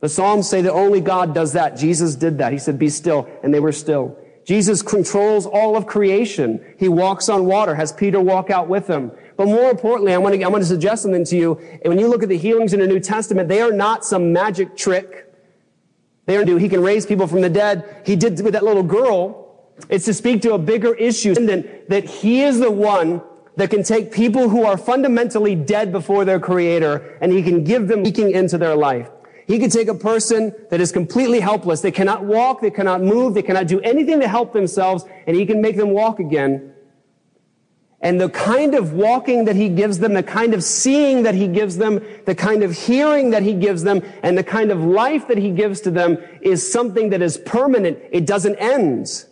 The 0.00 0.08
Psalms 0.08 0.48
say 0.48 0.62
that 0.62 0.72
only 0.72 1.00
God 1.00 1.34
does 1.34 1.52
that. 1.52 1.76
Jesus 1.76 2.16
did 2.16 2.38
that. 2.38 2.52
He 2.52 2.58
said, 2.58 2.78
be 2.78 2.88
still, 2.88 3.28
and 3.42 3.52
they 3.52 3.60
were 3.60 3.72
still. 3.72 4.18
Jesus 4.44 4.82
controls 4.82 5.46
all 5.46 5.76
of 5.76 5.86
creation. 5.86 6.64
He 6.78 6.88
walks 6.88 7.28
on 7.28 7.44
water, 7.44 7.74
has 7.74 7.92
Peter 7.92 8.20
walk 8.20 8.50
out 8.50 8.68
with 8.68 8.88
him. 8.88 9.12
But 9.36 9.46
more 9.46 9.70
importantly, 9.70 10.12
I 10.12 10.18
want 10.18 10.34
to, 10.34 10.42
I 10.42 10.48
want 10.48 10.62
to 10.62 10.68
suggest 10.68 11.02
something 11.02 11.24
to 11.26 11.36
you. 11.36 11.54
When 11.84 11.98
you 11.98 12.08
look 12.08 12.22
at 12.22 12.28
the 12.28 12.38
healings 12.38 12.72
in 12.72 12.80
the 12.80 12.86
New 12.86 13.00
Testament, 13.00 13.48
they 13.48 13.60
are 13.60 13.72
not 13.72 14.04
some 14.04 14.32
magic 14.32 14.76
trick. 14.76 15.32
They 16.26 16.36
are, 16.36 16.58
he 16.58 16.68
can 16.68 16.82
raise 16.82 17.06
people 17.06 17.26
from 17.26 17.42
the 17.42 17.50
dead. 17.50 18.02
He 18.04 18.16
did 18.16 18.40
with 18.42 18.54
that 18.54 18.64
little 18.64 18.82
girl. 18.82 19.49
It's 19.88 20.04
to 20.04 20.14
speak 20.14 20.42
to 20.42 20.54
a 20.54 20.58
bigger 20.58 20.94
issue 20.94 21.34
that 21.34 22.04
he 22.04 22.42
is 22.42 22.60
the 22.60 22.70
one 22.70 23.22
that 23.56 23.70
can 23.70 23.82
take 23.82 24.12
people 24.12 24.48
who 24.48 24.64
are 24.64 24.76
fundamentally 24.76 25.54
dead 25.54 25.92
before 25.92 26.24
their 26.24 26.40
creator 26.40 27.18
and 27.20 27.32
he 27.32 27.42
can 27.42 27.64
give 27.64 27.88
them 27.88 28.02
leaking 28.02 28.30
into 28.30 28.56
their 28.58 28.76
life. 28.76 29.08
He 29.46 29.58
can 29.58 29.68
take 29.68 29.88
a 29.88 29.94
person 29.94 30.54
that 30.70 30.80
is 30.80 30.92
completely 30.92 31.40
helpless. 31.40 31.80
They 31.80 31.90
cannot 31.90 32.24
walk, 32.24 32.60
they 32.60 32.70
cannot 32.70 33.02
move, 33.02 33.34
they 33.34 33.42
cannot 33.42 33.66
do 33.66 33.80
anything 33.80 34.20
to 34.20 34.28
help 34.28 34.52
themselves, 34.52 35.04
and 35.26 35.36
he 35.36 35.44
can 35.44 35.60
make 35.60 35.76
them 35.76 35.90
walk 35.90 36.20
again. 36.20 36.72
And 38.00 38.20
the 38.20 38.30
kind 38.30 38.74
of 38.74 38.92
walking 38.92 39.44
that 39.44 39.56
he 39.56 39.68
gives 39.68 39.98
them, 39.98 40.14
the 40.14 40.22
kind 40.22 40.54
of 40.54 40.62
seeing 40.62 41.24
that 41.24 41.34
he 41.34 41.48
gives 41.48 41.76
them, 41.76 42.00
the 42.24 42.34
kind 42.34 42.62
of 42.62 42.72
hearing 42.72 43.30
that 43.30 43.42
he 43.42 43.52
gives 43.52 43.82
them, 43.82 44.02
and 44.22 44.38
the 44.38 44.44
kind 44.44 44.70
of 44.70 44.82
life 44.82 45.28
that 45.28 45.36
he 45.36 45.50
gives 45.50 45.80
to 45.82 45.90
them 45.90 46.16
is 46.40 46.70
something 46.70 47.10
that 47.10 47.20
is 47.20 47.36
permanent. 47.36 47.98
It 48.10 48.26
doesn't 48.26 48.54
end. 48.56 49.26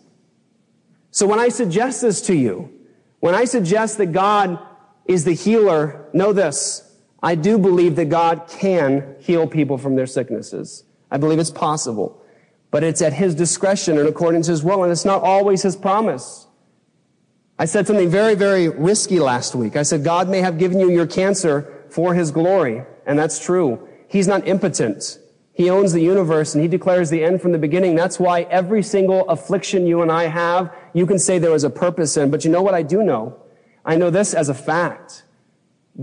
So 1.11 1.25
when 1.27 1.39
I 1.39 1.49
suggest 1.49 2.01
this 2.01 2.21
to 2.23 2.35
you, 2.35 2.71
when 3.19 3.35
I 3.35 3.45
suggest 3.45 3.97
that 3.97 4.11
God 4.11 4.59
is 5.05 5.25
the 5.25 5.33
healer, 5.33 6.07
know 6.13 6.33
this. 6.33 6.85
I 7.21 7.35
do 7.35 7.57
believe 7.57 7.95
that 7.97 8.05
God 8.05 8.47
can 8.47 9.15
heal 9.19 9.47
people 9.47 9.77
from 9.77 9.95
their 9.95 10.05
sicknesses. 10.05 10.85
I 11.11 11.17
believe 11.17 11.39
it's 11.39 11.51
possible. 11.51 12.23
But 12.71 12.83
it's 12.83 13.01
at 13.01 13.13
His 13.13 13.33
discretion 13.35 13.97
and 13.97 14.07
according 14.07 14.43
to 14.43 14.51
His 14.51 14.63
will, 14.63 14.83
and 14.83 14.91
it's 14.91 15.05
not 15.05 15.23
always 15.23 15.63
His 15.63 15.75
promise. 15.75 16.47
I 17.57 17.65
said 17.65 17.87
something 17.87 18.09
very, 18.09 18.35
very 18.35 18.69
risky 18.69 19.19
last 19.19 19.55
week. 19.55 19.75
I 19.75 19.83
said, 19.83 20.03
God 20.03 20.29
may 20.29 20.39
have 20.39 20.57
given 20.57 20.79
you 20.79 20.89
your 20.89 21.07
cancer 21.07 21.83
for 21.89 22.13
His 22.13 22.31
glory, 22.31 22.83
and 23.05 23.17
that's 23.17 23.43
true. 23.43 23.87
He's 24.07 24.27
not 24.27 24.47
impotent. 24.47 25.19
He 25.59 25.69
owns 25.69 25.91
the 25.91 25.99
universe 25.99 26.55
and 26.55 26.61
he 26.61 26.69
declares 26.69 27.09
the 27.09 27.21
end 27.21 27.41
from 27.41 27.51
the 27.51 27.57
beginning. 27.57 27.93
That's 27.93 28.17
why 28.17 28.43
every 28.43 28.81
single 28.81 29.27
affliction 29.27 29.85
you 29.85 30.01
and 30.01 30.09
I 30.09 30.27
have, 30.27 30.73
you 30.93 31.05
can 31.05 31.19
say 31.19 31.37
there 31.37 31.51
was 31.51 31.65
a 31.65 31.69
purpose 31.69 32.15
in. 32.15 32.31
But 32.31 32.45
you 32.45 32.49
know 32.49 32.61
what 32.61 32.73
I 32.73 32.81
do 32.81 33.03
know? 33.03 33.35
I 33.83 33.97
know 33.97 34.09
this 34.09 34.33
as 34.33 34.47
a 34.47 34.53
fact. 34.53 35.23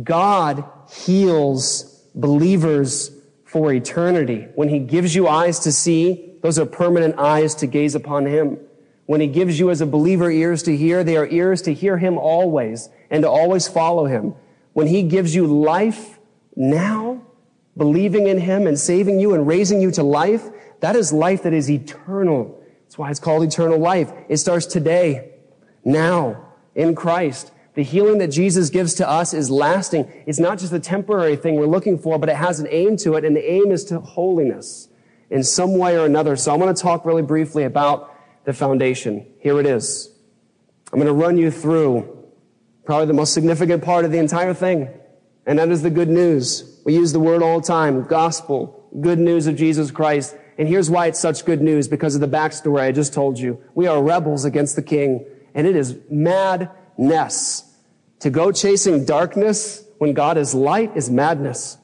God 0.03 0.62
heals 0.90 2.05
believers 2.14 3.11
for 3.47 3.73
eternity. 3.73 4.47
When 4.57 4.69
he 4.69 4.79
gives 4.79 5.14
you 5.14 5.27
eyes 5.27 5.59
to 5.61 5.73
see, 5.73 6.35
those 6.42 6.59
are 6.59 6.66
permanent 6.66 7.19
eyes 7.19 7.55
to 7.55 7.66
gaze 7.66 7.95
upon 7.95 8.27
him. 8.27 8.59
When 9.07 9.23
he 9.23 9.27
gives 9.27 9.59
you 9.59 9.71
as 9.71 9.81
a 9.81 9.87
believer 9.87 10.31
ears 10.31 10.64
to 10.64 10.77
hear, 10.77 11.03
they 11.03 11.16
are 11.16 11.29
ears 11.29 11.62
to 11.62 11.73
hear 11.73 11.97
him 11.97 12.19
always 12.19 12.90
and 13.09 13.23
to 13.23 13.31
always 13.31 13.69
follow 13.69 14.05
him. 14.05 14.35
When 14.75 14.88
he 14.88 15.03
gives 15.03 15.35
you 15.35 15.47
life 15.47 16.19
now, 16.55 17.26
believing 17.77 18.27
in 18.27 18.39
Him 18.39 18.67
and 18.67 18.79
saving 18.79 19.21
you 19.21 19.35
and 19.35 19.47
raising 19.47 19.81
you 19.81 19.91
to 19.93 20.03
life, 20.03 20.49
that 20.81 20.97
is 20.97 21.12
life 21.12 21.43
that 21.43 21.53
is 21.53 21.71
eternal. 21.71 22.62
That's 22.85 22.99
why 22.99 23.11
it's 23.11 23.21
called 23.21 23.43
eternal 23.43 23.79
life. 23.79 24.12
It 24.29 24.37
starts 24.39 24.67
today, 24.67 25.33
now, 25.85 26.53
in 26.75 26.95
Christ. 26.95 27.53
The 27.75 27.83
healing 27.83 28.19
that 28.19 28.29
Jesus 28.29 28.71
gives 28.71 28.95
to 28.95 29.09
us 29.09 29.35
is 29.35 29.51
lasting. 29.51 30.11
It's 30.27 30.39
not 30.39 30.59
just 30.59 30.73
a 30.73 30.81
temporary 30.81 31.37
thing 31.37 31.57
we're 31.57 31.67
looking 31.67 31.99
for, 31.99 32.19
but 32.19 32.29
it 32.29 32.37
has 32.37 32.59
an 32.59 32.69
aim 32.71 32.97
to 32.99 33.15
it, 33.17 33.25
and 33.25 33.37
the 33.37 33.51
aim 33.51 33.71
is 33.71 33.85
to 33.87 34.01
holiness 34.01 34.89
in 35.29 35.43
some 35.43 35.77
way 35.77 35.99
or 35.99 36.07
another. 36.07 36.37
So 36.37 36.53
I 36.53 36.57
want 36.57 36.75
to 36.75 36.83
talk 36.83 37.05
really 37.05 37.23
briefly 37.23 37.65
about 37.65 38.15
the 38.45 38.53
foundation. 38.53 39.27
Here 39.41 39.59
it 39.61 39.67
is. 39.67 40.11
I'm 40.93 40.99
going 40.99 41.07
to 41.07 41.12
run 41.12 41.37
you 41.37 41.51
through 41.51 42.25
probably 42.85 43.07
the 43.07 43.12
most 43.12 43.35
significant 43.35 43.83
part 43.83 44.05
of 44.05 44.12
the 44.12 44.19
entire 44.19 44.55
thing, 44.55 44.89
and 45.47 45.59
that 45.59 45.69
is 45.71 45.83
the 45.83 45.91
good 45.91 46.09
news. 46.09 46.81
We 46.85 46.95
use 46.95 47.13
the 47.13 47.21
word 47.21 47.43
all 47.43 47.61
the 47.61 47.67
time, 47.67 48.05
gospel, 48.05 48.89
good 49.01 49.19
news 49.19 49.47
of 49.47 49.57
Jesus 49.57 49.91
Christ. 49.91 50.37
And 50.59 50.67
here's 50.67 50.91
why 50.91 51.07
it's 51.07 51.21
such 51.21 51.45
good 51.45 51.63
news, 51.63 51.87
because 51.87 52.15
of 52.15 52.21
the 52.21 52.29
backstory 52.29 52.81
I 52.81 52.93
just 52.93 53.15
told 53.15 53.39
you. 53.39 53.63
We 53.75 53.87
are 53.87 54.03
rebels 54.03 54.45
against 54.45 54.75
the 54.75 54.83
king, 54.83 55.25
and 55.55 55.67
it 55.67 55.77
is 55.77 55.97
madness. 56.11 57.63
To 58.21 58.31
go 58.31 58.51
chasing 58.51 59.05
darkness 59.05 59.85
when 59.99 60.13
God 60.15 60.37
is 60.37 60.55
light 60.55 60.97
is 60.97 61.11
madness. 61.11 61.79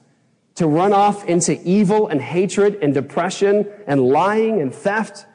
To 0.57 0.67
run 0.67 0.93
off 0.93 1.25
into 1.27 1.61
evil 1.63 2.09
and 2.09 2.21
hatred 2.21 2.79
and 2.83 2.93
depression 2.93 3.71
and 3.87 4.01
lying 4.01 4.61
and 4.61 4.75
theft 4.75 5.27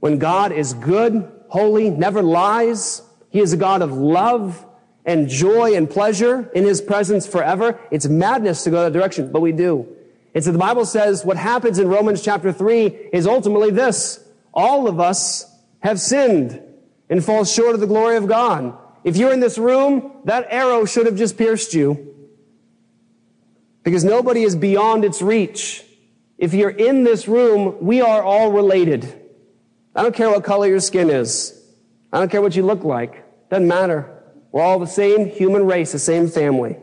when 0.00 0.18
God 0.18 0.52
is 0.52 0.74
good, 0.74 1.30
holy, 1.48 1.90
never 1.90 2.22
lies. 2.22 3.02
He 3.30 3.40
is 3.40 3.52
a 3.52 3.56
God 3.56 3.82
of 3.82 3.92
love 3.92 4.66
and 5.04 5.28
joy 5.28 5.74
and 5.74 5.88
pleasure 5.88 6.50
in 6.54 6.64
his 6.64 6.80
presence 6.80 7.26
forever. 7.26 7.78
It's 7.90 8.06
madness 8.06 8.64
to 8.64 8.70
go 8.70 8.82
that 8.84 8.92
direction, 8.92 9.32
but 9.32 9.40
we 9.40 9.52
do. 9.52 9.88
And 10.34 10.44
so 10.44 10.52
the 10.52 10.58
Bible 10.58 10.84
says 10.84 11.24
what 11.24 11.36
happens 11.36 11.78
in 11.78 11.88
Romans 11.88 12.22
chapter 12.22 12.52
3 12.52 12.86
is 13.12 13.26
ultimately 13.26 13.70
this. 13.70 14.24
All 14.52 14.86
of 14.86 15.00
us 15.00 15.46
have 15.80 16.00
sinned 16.00 16.60
and 17.08 17.24
fall 17.24 17.44
short 17.44 17.74
of 17.74 17.80
the 17.80 17.86
glory 17.86 18.16
of 18.16 18.28
God. 18.28 18.76
If 19.02 19.16
you're 19.16 19.32
in 19.32 19.40
this 19.40 19.58
room, 19.58 20.12
that 20.24 20.46
arrow 20.50 20.84
should 20.84 21.06
have 21.06 21.16
just 21.16 21.36
pierced 21.38 21.74
you. 21.74 22.14
Because 23.82 24.04
nobody 24.04 24.42
is 24.42 24.54
beyond 24.54 25.04
its 25.04 25.22
reach. 25.22 25.82
If 26.36 26.54
you're 26.54 26.70
in 26.70 27.04
this 27.04 27.26
room, 27.26 27.76
we 27.80 28.00
are 28.00 28.22
all 28.22 28.52
related. 28.52 29.20
I 29.94 30.02
don't 30.02 30.14
care 30.14 30.30
what 30.30 30.44
color 30.44 30.66
your 30.66 30.80
skin 30.80 31.10
is. 31.10 31.56
I 32.12 32.18
don't 32.18 32.30
care 32.30 32.42
what 32.42 32.54
you 32.54 32.64
look 32.64 32.84
like. 32.84 33.24
Doesn't 33.50 33.66
matter. 33.66 34.19
We're 34.52 34.62
all 34.62 34.78
the 34.78 34.86
same 34.86 35.26
human 35.28 35.66
race, 35.66 35.92
the 35.92 35.98
same 35.98 36.28
family. 36.28 36.76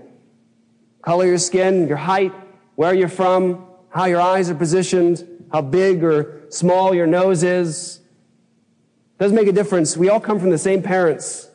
Color 1.01 1.25
your 1.25 1.37
skin, 1.37 1.87
your 1.87 1.97
height, 1.97 2.33
where 2.75 2.93
you're 2.93 3.09
from, 3.09 3.65
how 3.89 4.05
your 4.05 4.21
eyes 4.21 4.49
are 4.49 4.55
positioned, 4.55 5.25
how 5.51 5.61
big 5.61 6.03
or 6.03 6.45
small 6.49 6.93
your 6.93 7.07
nose 7.07 7.43
is. 7.43 7.99
Doesn't 9.17 9.35
make 9.35 9.47
a 9.47 9.53
difference. 9.53 9.97
We 9.97 10.09
all 10.09 10.19
come 10.19 10.39
from 10.39 10.51
the 10.51 10.57
same 10.57 10.83
parents. 10.83 11.49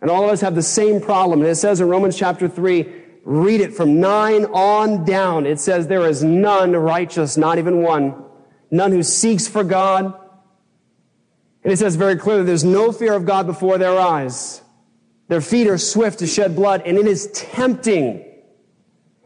And 0.00 0.10
all 0.10 0.24
of 0.24 0.30
us 0.30 0.40
have 0.40 0.54
the 0.54 0.62
same 0.62 1.00
problem. 1.00 1.40
And 1.40 1.48
it 1.48 1.56
says 1.56 1.80
in 1.80 1.88
Romans 1.88 2.16
chapter 2.16 2.48
3, 2.48 2.86
read 3.24 3.60
it 3.60 3.74
from 3.74 3.98
9 3.98 4.44
on 4.46 5.04
down. 5.04 5.46
It 5.46 5.58
says, 5.58 5.88
There 5.88 6.06
is 6.06 6.22
none 6.22 6.72
righteous, 6.72 7.36
not 7.36 7.58
even 7.58 7.82
one. 7.82 8.14
None 8.70 8.92
who 8.92 9.02
seeks 9.02 9.48
for 9.48 9.64
God. 9.64 10.14
And 11.64 11.72
it 11.72 11.78
says 11.78 11.96
very 11.96 12.16
clearly, 12.16 12.44
there's 12.44 12.62
no 12.62 12.92
fear 12.92 13.14
of 13.14 13.26
God 13.26 13.46
before 13.46 13.78
their 13.78 13.98
eyes. 13.98 14.62
Their 15.28 15.40
feet 15.40 15.66
are 15.66 15.78
swift 15.78 16.20
to 16.20 16.26
shed 16.26 16.54
blood, 16.54 16.82
and 16.86 16.96
it 16.96 17.06
is 17.06 17.28
tempting. 17.32 18.24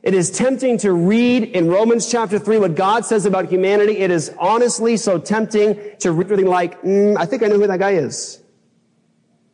It 0.02 0.14
is 0.14 0.30
tempting 0.30 0.78
to 0.78 0.92
read 0.92 1.42
in 1.42 1.68
Romans 1.68 2.10
chapter 2.10 2.38
3 2.38 2.58
what 2.58 2.74
God 2.74 3.04
says 3.04 3.26
about 3.26 3.50
humanity. 3.50 3.98
It 3.98 4.10
is 4.10 4.32
honestly 4.38 4.96
so 4.96 5.18
tempting 5.18 5.78
to 5.98 6.12
read 6.12 6.28
something 6.28 6.46
like, 6.46 6.80
mm, 6.82 7.18
I 7.18 7.26
think 7.26 7.42
I 7.42 7.48
know 7.48 7.58
who 7.58 7.66
that 7.66 7.78
guy 7.78 7.92
is. 7.92 8.42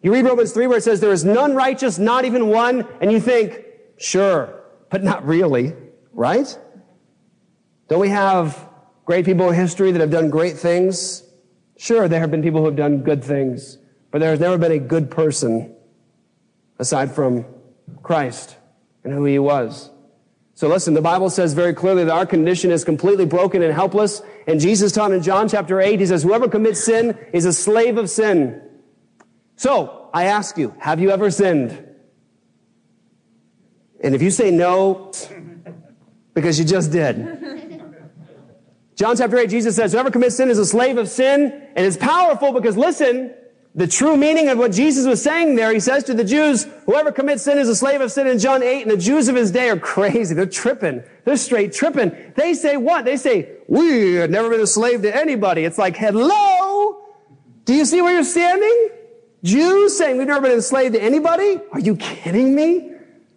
You 0.03 0.13
read 0.13 0.25
Romans 0.25 0.53
3 0.53 0.69
where 0.69 0.79
it 0.79 0.85
says, 0.85 1.01
there 1.01 1.11
is 1.11 1.25
none 1.25 1.57
righteous, 1.57 1.99
not 1.99 2.25
even 2.25 2.47
one, 2.47 2.87
and 3.01 3.11
you 3.11 3.19
think, 3.19 3.65
sure, 3.99 4.63
but 4.89 5.03
not 5.03 5.27
really, 5.27 5.75
right? 6.13 6.57
Don't 7.89 8.01
we 8.01 8.11
have 8.11 8.69
great 9.05 9.25
people 9.25 9.49
in 9.49 9.55
history 9.57 9.91
that 9.91 10.01
have 10.01 10.13
done 10.13 10.31
great 10.31 10.57
things? 10.57 11.25
Sure, 11.77 12.07
there 12.07 12.21
have 12.21 12.31
been 12.31 12.43
people 12.43 12.61
who 12.61 12.67
have 12.67 12.77
done 12.77 13.03
good 13.03 13.25
things, 13.25 13.79
but 14.13 14.21
there 14.21 14.31
has 14.31 14.39
never 14.39 14.59
been 14.59 14.73
a 14.73 14.79
good 14.79 15.11
person 15.11 15.76
aside 16.79 17.15
from 17.15 17.45
Christ 18.03 18.57
and 19.05 19.13
who 19.13 19.25
he 19.25 19.39
was. 19.39 19.91
So 20.55 20.69
listen, 20.69 20.95
the 20.95 21.03
Bible 21.03 21.29
says 21.29 21.53
very 21.53 21.75
clearly 21.75 22.05
that 22.05 22.13
our 22.13 22.25
condition 22.25 22.71
is 22.71 22.83
completely 22.83 23.27
broken 23.27 23.63
and 23.63 23.75
helpless. 23.75 24.23
And 24.47 24.59
Jesus 24.59 24.91
taught 24.91 25.13
in 25.13 25.23
John 25.23 25.49
chapter 25.49 25.81
8, 25.81 26.01
he 26.01 26.07
says, 26.07 26.23
whoever 26.23 26.49
commits 26.49 26.83
sin 26.83 27.17
is 27.35 27.45
a 27.45 27.53
slave 27.53 27.99
of 27.99 28.09
sin. 28.09 28.63
So 29.57 30.09
I 30.15 30.25
ask 30.25 30.57
you, 30.57 30.75
have 30.79 30.99
you 30.99 31.11
ever 31.11 31.31
sinned? 31.31 31.83
And 34.03 34.15
if 34.15 34.23
you 34.23 34.31
say 34.31 34.51
no, 34.51 35.13
because 36.33 36.59
you 36.59 36.65
just 36.65 36.91
did. 36.91 37.17
John 38.95 39.15
chapter 39.15 39.37
8, 39.37 39.51
Jesus 39.51 39.77
says, 39.77 39.93
whoever 39.93 40.11
commits 40.11 40.37
sin 40.37 40.49
is 40.49 40.59
a 40.59 40.65
slave 40.65 40.97
of 40.97 41.09
sin. 41.09 41.53
And 41.77 41.87
it's 41.87 41.99
powerful 41.99 42.53
because 42.53 42.79
listen, 42.79 43.35
the 43.77 43.87
true 43.87 44.17
meaning 44.17 44.49
of 44.49 44.57
what 44.57 44.73
Jesus 44.73 45.07
was 45.07 45.23
saying 45.23 45.55
there, 45.55 45.71
he 45.71 45.81
says 45.81 46.03
to 46.05 46.15
the 46.15 46.25
Jews, 46.25 46.67
whoever 46.87 47.13
commits 47.13 47.43
sin 47.43 47.59
is 47.59 47.69
a 47.69 47.77
slave 47.77 48.01
of 48.01 48.11
sin 48.11 48.27
in 48.27 48.39
John 48.39 48.63
8, 48.63 48.83
and 48.83 48.91
the 48.91 48.97
Jews 48.97 49.29
of 49.29 49.37
his 49.37 49.51
day 49.51 49.69
are 49.69 49.79
crazy. 49.95 50.35
They're 50.35 50.47
tripping. 50.47 51.03
They're 51.25 51.37
straight 51.37 51.75
tripping. 51.75 52.33
They 52.37 52.55
say 52.55 52.79
what? 52.79 53.05
They 53.05 53.19
say, 53.19 53.51
we 53.69 54.15
have 54.15 54.31
never 54.31 54.49
been 54.49 54.61
a 54.63 54.67
slave 54.67 55.03
to 55.03 55.15
anybody. 55.15 55.65
It's 55.65 55.77
like, 55.77 55.95
hello? 55.95 57.05
Do 57.67 57.75
you 57.75 57.85
see 57.85 58.01
where 58.01 58.15
you're 58.15 58.25
standing? 58.25 58.89
Jews 59.45 59.97
saying 59.97 60.17
we've 60.17 60.27
never 60.27 60.41
been 60.41 60.53
enslaved 60.53 60.95
to 60.95 61.03
anybody? 61.03 61.61
Are 61.73 61.81
you 61.81 61.97
kidding 61.97 62.55
me? 62.55 62.93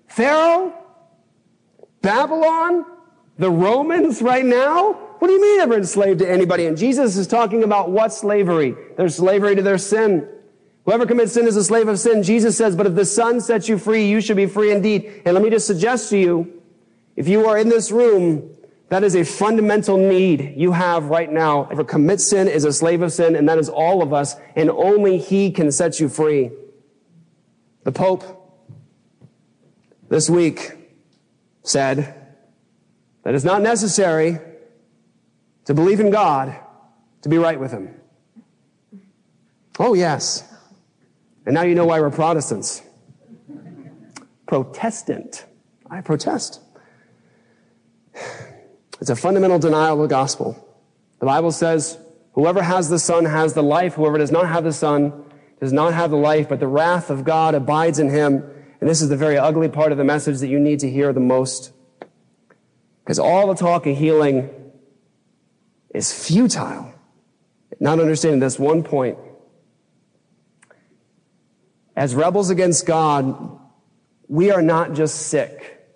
Pharaoh? 0.08 0.73
Babylon? 2.02 2.86
The 3.38 3.52
Romans 3.52 4.21
right 4.21 4.45
now? 4.45 5.09
What 5.19 5.27
do 5.27 5.34
you 5.34 5.41
mean 5.41 5.58
never 5.58 5.75
enslaved 5.75 6.19
to 6.19 6.29
anybody? 6.29 6.65
And 6.65 6.77
Jesus 6.77 7.17
is 7.17 7.27
talking 7.27 7.63
about 7.63 7.91
what 7.91 8.13
slavery? 8.13 8.73
Their 8.95 9.10
slavery 9.10 9.55
to 9.55 9.62
their 9.62 9.77
sin. 9.77 10.27
Whoever 10.86 11.05
commits 11.05 11.34
sin 11.34 11.45
is 11.45 11.58
a 11.58 11.63
slave 11.63 11.89
of 11.89 11.99
sin. 11.99 12.23
Jesus 12.23 12.58
says, 12.58 12.75
but 12.75 12.88
if 12.88 12.95
the 12.95 13.05
Son 13.05 13.41
sets 13.41 13.67
you 13.67 13.77
free, 13.77 14.08
you 14.08 14.21
should 14.21 14.38
be 14.38 14.45
free 14.45 14.71
indeed. 14.71 15.21
And 15.25 15.34
let 15.34 15.43
me 15.43 15.49
just 15.49 15.67
suggest 15.67 16.10
to 16.12 16.17
you, 16.17 16.62
if 17.17 17.27
you 17.27 17.47
are 17.47 17.58
in 17.58 17.67
this 17.67 17.91
room, 17.91 18.49
that 18.88 19.03
is 19.03 19.13
a 19.13 19.25
fundamental 19.25 19.97
need 19.97 20.53
you 20.55 20.71
have 20.71 21.05
right 21.05 21.32
now. 21.32 21.67
If 21.69 21.86
commits 21.86 22.25
sin 22.25 22.47
is 22.47 22.63
a 22.63 22.71
slave 22.71 23.01
of 23.01 23.12
sin, 23.12 23.36
and 23.36 23.47
that 23.49 23.60
is 23.60 23.69
all 23.69 24.01
of 24.01 24.13
us, 24.13 24.36
and 24.55 24.69
only 24.69 25.17
He 25.17 25.51
can 25.51 25.71
set 25.71 25.99
you 25.99 26.08
free. 26.08 26.49
The 27.84 27.91
Pope 27.91 28.23
this 30.08 30.29
week 30.29 30.71
said, 31.62 32.15
that 33.23 33.36
it's 33.36 33.43
not 33.43 33.62
necessary 33.62 34.39
to 35.69 35.75
believe 35.75 35.99
in 35.99 36.10
God 36.10 36.58
to 37.21 37.29
be 37.29 37.38
right 37.38 37.60
with 37.60 37.71
Him. 37.71 37.93
Oh, 39.77 39.93
yes. 39.93 40.43
And 41.45 41.53
now 41.53 41.62
you 41.62 41.75
know 41.75 41.86
why 41.86 41.99
we're 41.99 42.10
Protestants. 42.10 42.82
Protestant. 44.47 45.45
I 45.88 46.01
protest. 46.01 46.60
It's 48.99 49.12
a 49.12 49.15
fundamental 49.15 49.60
denial 49.60 49.93
of 49.93 50.10
the 50.10 50.15
gospel. 50.15 50.58
The 51.19 51.27
Bible 51.27 51.51
says, 51.51 51.99
whoever 52.34 52.63
has 52.63 52.89
the 52.89 52.97
Son 52.97 53.25
has 53.25 53.53
the 53.53 53.62
life. 53.62 53.93
Whoever 53.93 54.17
does 54.17 54.32
not 54.32 54.47
have 54.47 54.63
the 54.63 54.73
Son 54.73 55.23
does 55.60 55.71
not 55.71 55.93
have 55.93 56.10
the 56.10 56.17
life, 56.17 56.49
but 56.49 56.60
the 56.60 56.67
wrath 56.67 57.12
of 57.12 57.23
God 57.23 57.53
abides 57.53 57.99
in 57.99 58.10
him. 58.10 58.43
And 58.82 58.89
this 58.89 59.03
is 59.03 59.10
the 59.10 59.17
very 59.17 59.38
ugly 59.38 59.69
part 59.69 59.91
of 59.91 59.99
the 59.99 60.03
message 60.03 60.39
that 60.39 60.47
you 60.47 60.60
need 60.60 60.79
to 60.79 60.89
hear 60.89 61.13
the 61.13 61.19
most. 61.19 61.71
Because 63.03 63.19
all 63.19 63.45
the 63.45 63.53
talk 63.53 63.86
of 63.86 63.95
healing 63.95 64.49
is 65.93 66.12
futile. 66.12 66.93
Not 67.80 67.99
understanding 67.99 68.39
this 68.39 68.60
one 68.60 68.84
point. 68.84 69.17
As 71.95 72.15
rebels 72.15 72.49
against 72.49 72.86
God, 72.86 73.60
we 74.28 74.52
are 74.52 74.62
not 74.62 74.93
just 74.93 75.28
sick. 75.28 75.88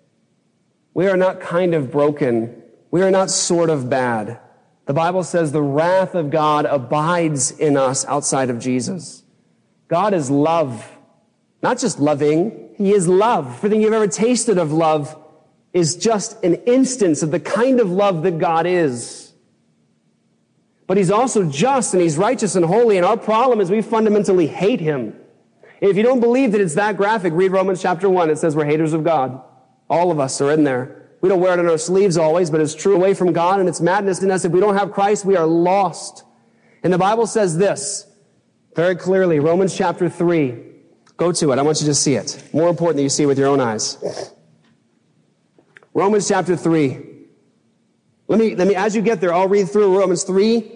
We 0.92 1.06
are 1.06 1.16
not 1.16 1.40
kind 1.40 1.74
of 1.74 1.90
broken. 1.90 2.62
We 2.90 3.02
are 3.02 3.10
not 3.10 3.30
sort 3.30 3.70
of 3.70 3.88
bad. 3.90 4.38
The 4.86 4.92
Bible 4.92 5.24
says 5.24 5.50
the 5.50 5.62
wrath 5.62 6.14
of 6.14 6.30
God 6.30 6.66
abides 6.66 7.50
in 7.52 7.76
us 7.76 8.04
outside 8.04 8.50
of 8.50 8.58
Jesus. 8.58 9.22
God 9.88 10.12
is 10.14 10.30
love. 10.30 10.90
Not 11.62 11.78
just 11.78 11.98
loving, 11.98 12.74
He 12.76 12.92
is 12.92 13.08
love. 13.08 13.46
Everything 13.56 13.80
you've 13.80 13.92
ever 13.92 14.08
tasted 14.08 14.58
of 14.58 14.72
love 14.72 15.18
is 15.72 15.96
just 15.96 16.42
an 16.44 16.54
instance 16.66 17.22
of 17.22 17.30
the 17.30 17.40
kind 17.40 17.80
of 17.80 17.90
love 17.90 18.22
that 18.22 18.38
God 18.38 18.66
is. 18.66 19.23
But 20.86 20.96
he's 20.96 21.10
also 21.10 21.48
just 21.48 21.94
and 21.94 22.02
he's 22.02 22.18
righteous 22.18 22.56
and 22.56 22.64
holy, 22.64 22.96
and 22.96 23.06
our 23.06 23.16
problem 23.16 23.60
is 23.60 23.70
we 23.70 23.82
fundamentally 23.82 24.46
hate 24.46 24.80
him. 24.80 25.18
If 25.80 25.96
you 25.96 26.02
don't 26.02 26.20
believe 26.20 26.52
that 26.52 26.60
it's 26.60 26.74
that 26.74 26.96
graphic, 26.96 27.32
read 27.34 27.52
Romans 27.52 27.80
chapter 27.80 28.08
1. 28.08 28.30
It 28.30 28.38
says 28.38 28.54
we're 28.54 28.64
haters 28.64 28.92
of 28.92 29.04
God. 29.04 29.42
All 29.88 30.10
of 30.10 30.18
us 30.20 30.40
are 30.40 30.50
in 30.50 30.64
there. 30.64 31.08
We 31.20 31.28
don't 31.28 31.40
wear 31.40 31.54
it 31.54 31.58
on 31.58 31.68
our 31.68 31.78
sleeves 31.78 32.16
always, 32.16 32.50
but 32.50 32.60
it's 32.60 32.74
true 32.74 32.94
away 32.94 33.14
from 33.14 33.32
God, 33.32 33.60
and 33.60 33.68
it's 33.68 33.80
madness 33.80 34.22
in 34.22 34.30
us. 34.30 34.44
If 34.44 34.52
we 34.52 34.60
don't 34.60 34.76
have 34.76 34.92
Christ, 34.92 35.24
we 35.24 35.36
are 35.36 35.46
lost. 35.46 36.22
And 36.82 36.92
the 36.92 36.98
Bible 36.98 37.26
says 37.26 37.56
this 37.56 38.06
very 38.74 38.96
clearly, 38.96 39.40
Romans 39.40 39.76
chapter 39.76 40.08
3. 40.08 40.54
Go 41.16 41.32
to 41.32 41.52
it. 41.52 41.58
I 41.58 41.62
want 41.62 41.80
you 41.80 41.86
to 41.86 41.94
see 41.94 42.16
it. 42.16 42.42
More 42.52 42.68
important 42.68 42.96
that 42.96 43.04
you 43.04 43.08
see 43.08 43.22
it 43.22 43.26
with 43.26 43.38
your 43.38 43.48
own 43.48 43.60
eyes. 43.60 43.98
Romans 45.94 46.26
chapter 46.26 46.56
3. 46.56 47.14
Let 48.26 48.40
me, 48.40 48.56
let 48.56 48.66
me, 48.66 48.74
as 48.74 48.96
you 48.96 49.02
get 49.02 49.20
there, 49.20 49.32
I'll 49.32 49.48
read 49.48 49.68
through 49.68 49.96
Romans 49.98 50.24
3, 50.24 50.73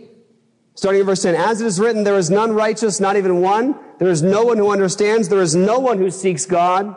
starting 0.78 1.00
in 1.00 1.06
verse 1.06 1.22
10. 1.22 1.35
As 1.35 1.60
it 1.60 1.66
is 1.66 1.81
written, 1.81 2.04
there 2.04 2.16
is 2.16 2.31
none 2.31 2.52
righteous, 2.52 3.00
not 3.00 3.16
even 3.16 3.40
one. 3.40 3.74
There 3.98 4.08
is 4.08 4.22
no 4.22 4.44
one 4.44 4.58
who 4.58 4.70
understands. 4.70 5.29
There 5.29 5.42
is 5.42 5.56
no 5.56 5.81
one 5.81 5.98
who 5.98 6.08
seeks 6.08 6.46
God. 6.46 6.94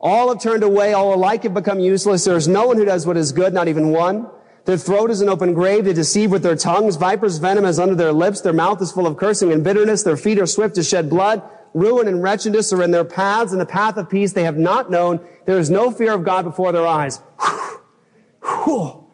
All 0.00 0.30
have 0.30 0.40
turned 0.40 0.62
away. 0.62 0.94
All 0.94 1.12
alike 1.12 1.42
have 1.42 1.52
become 1.52 1.78
useless. 1.78 2.24
There 2.24 2.38
is 2.38 2.48
no 2.48 2.66
one 2.66 2.78
who 2.78 2.86
does 2.86 3.06
what 3.06 3.18
is 3.18 3.30
good, 3.30 3.52
not 3.52 3.68
even 3.68 3.90
one. 3.90 4.30
Their 4.64 4.78
throat 4.78 5.10
is 5.10 5.20
an 5.20 5.28
open 5.28 5.52
grave. 5.52 5.84
They 5.84 5.92
deceive 5.92 6.30
with 6.30 6.42
their 6.42 6.56
tongues. 6.56 6.96
Viper's 6.96 7.36
venom 7.36 7.66
is 7.66 7.78
under 7.78 7.94
their 7.94 8.14
lips. 8.14 8.40
Their 8.40 8.54
mouth 8.54 8.80
is 8.80 8.92
full 8.92 9.06
of 9.06 9.18
cursing 9.18 9.52
and 9.52 9.62
bitterness. 9.62 10.02
Their 10.04 10.16
feet 10.16 10.38
are 10.38 10.46
swift 10.46 10.76
to 10.76 10.82
shed 10.82 11.10
blood. 11.10 11.42
Ruin 11.74 12.08
and 12.08 12.22
wretchedness 12.22 12.72
are 12.72 12.82
in 12.82 12.92
their 12.92 13.04
paths, 13.04 13.52
and 13.52 13.60
the 13.60 13.66
path 13.66 13.98
of 13.98 14.08
peace 14.08 14.32
they 14.32 14.44
have 14.44 14.56
not 14.56 14.90
known. 14.90 15.20
There 15.44 15.58
is 15.58 15.68
no 15.68 15.90
fear 15.90 16.14
of 16.14 16.24
God 16.24 16.46
before 16.46 16.72
their 16.72 16.86
eyes. 16.86 17.20
Whew. 18.42 19.06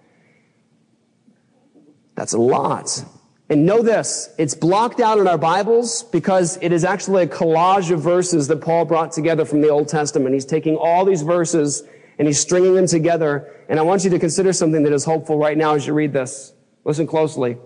That's 2.14 2.32
a 2.32 2.38
lot. 2.38 3.05
And 3.51 3.64
know 3.64 3.82
this, 3.82 4.28
it's 4.36 4.55
blocked 4.55 5.01
out 5.01 5.18
in 5.18 5.26
our 5.26 5.38
Bibles 5.38 6.03
because 6.03 6.59
it 6.61 6.70
is 6.70 6.84
actually 6.84 7.22
a 7.22 7.26
collage 7.26 7.90
of 7.90 8.01
verses 8.01 8.46
that 8.49 8.61
Paul 8.61 8.84
brought 8.84 9.12
together 9.12 9.46
from 9.46 9.62
the 9.62 9.70
Old 9.70 9.88
Testament. 9.88 10.34
He's 10.34 10.44
taking 10.44 10.76
all 10.76 11.07
these 11.07 11.22
verses 11.22 11.82
and 12.18 12.26
he's 12.26 12.38
stringing 12.38 12.74
them 12.74 12.86
together. 12.86 13.51
And 13.70 13.78
I 13.78 13.82
want 13.82 14.05
you 14.05 14.11
to 14.11 14.18
consider 14.18 14.53
something 14.53 14.82
that 14.82 14.92
is 14.92 15.05
hopeful 15.05 15.38
right 15.38 15.57
now 15.57 15.74
as 15.74 15.86
you 15.86 15.94
read 15.94 16.12
this. 16.12 16.53
Listen 16.84 17.07
closely. 17.07 17.57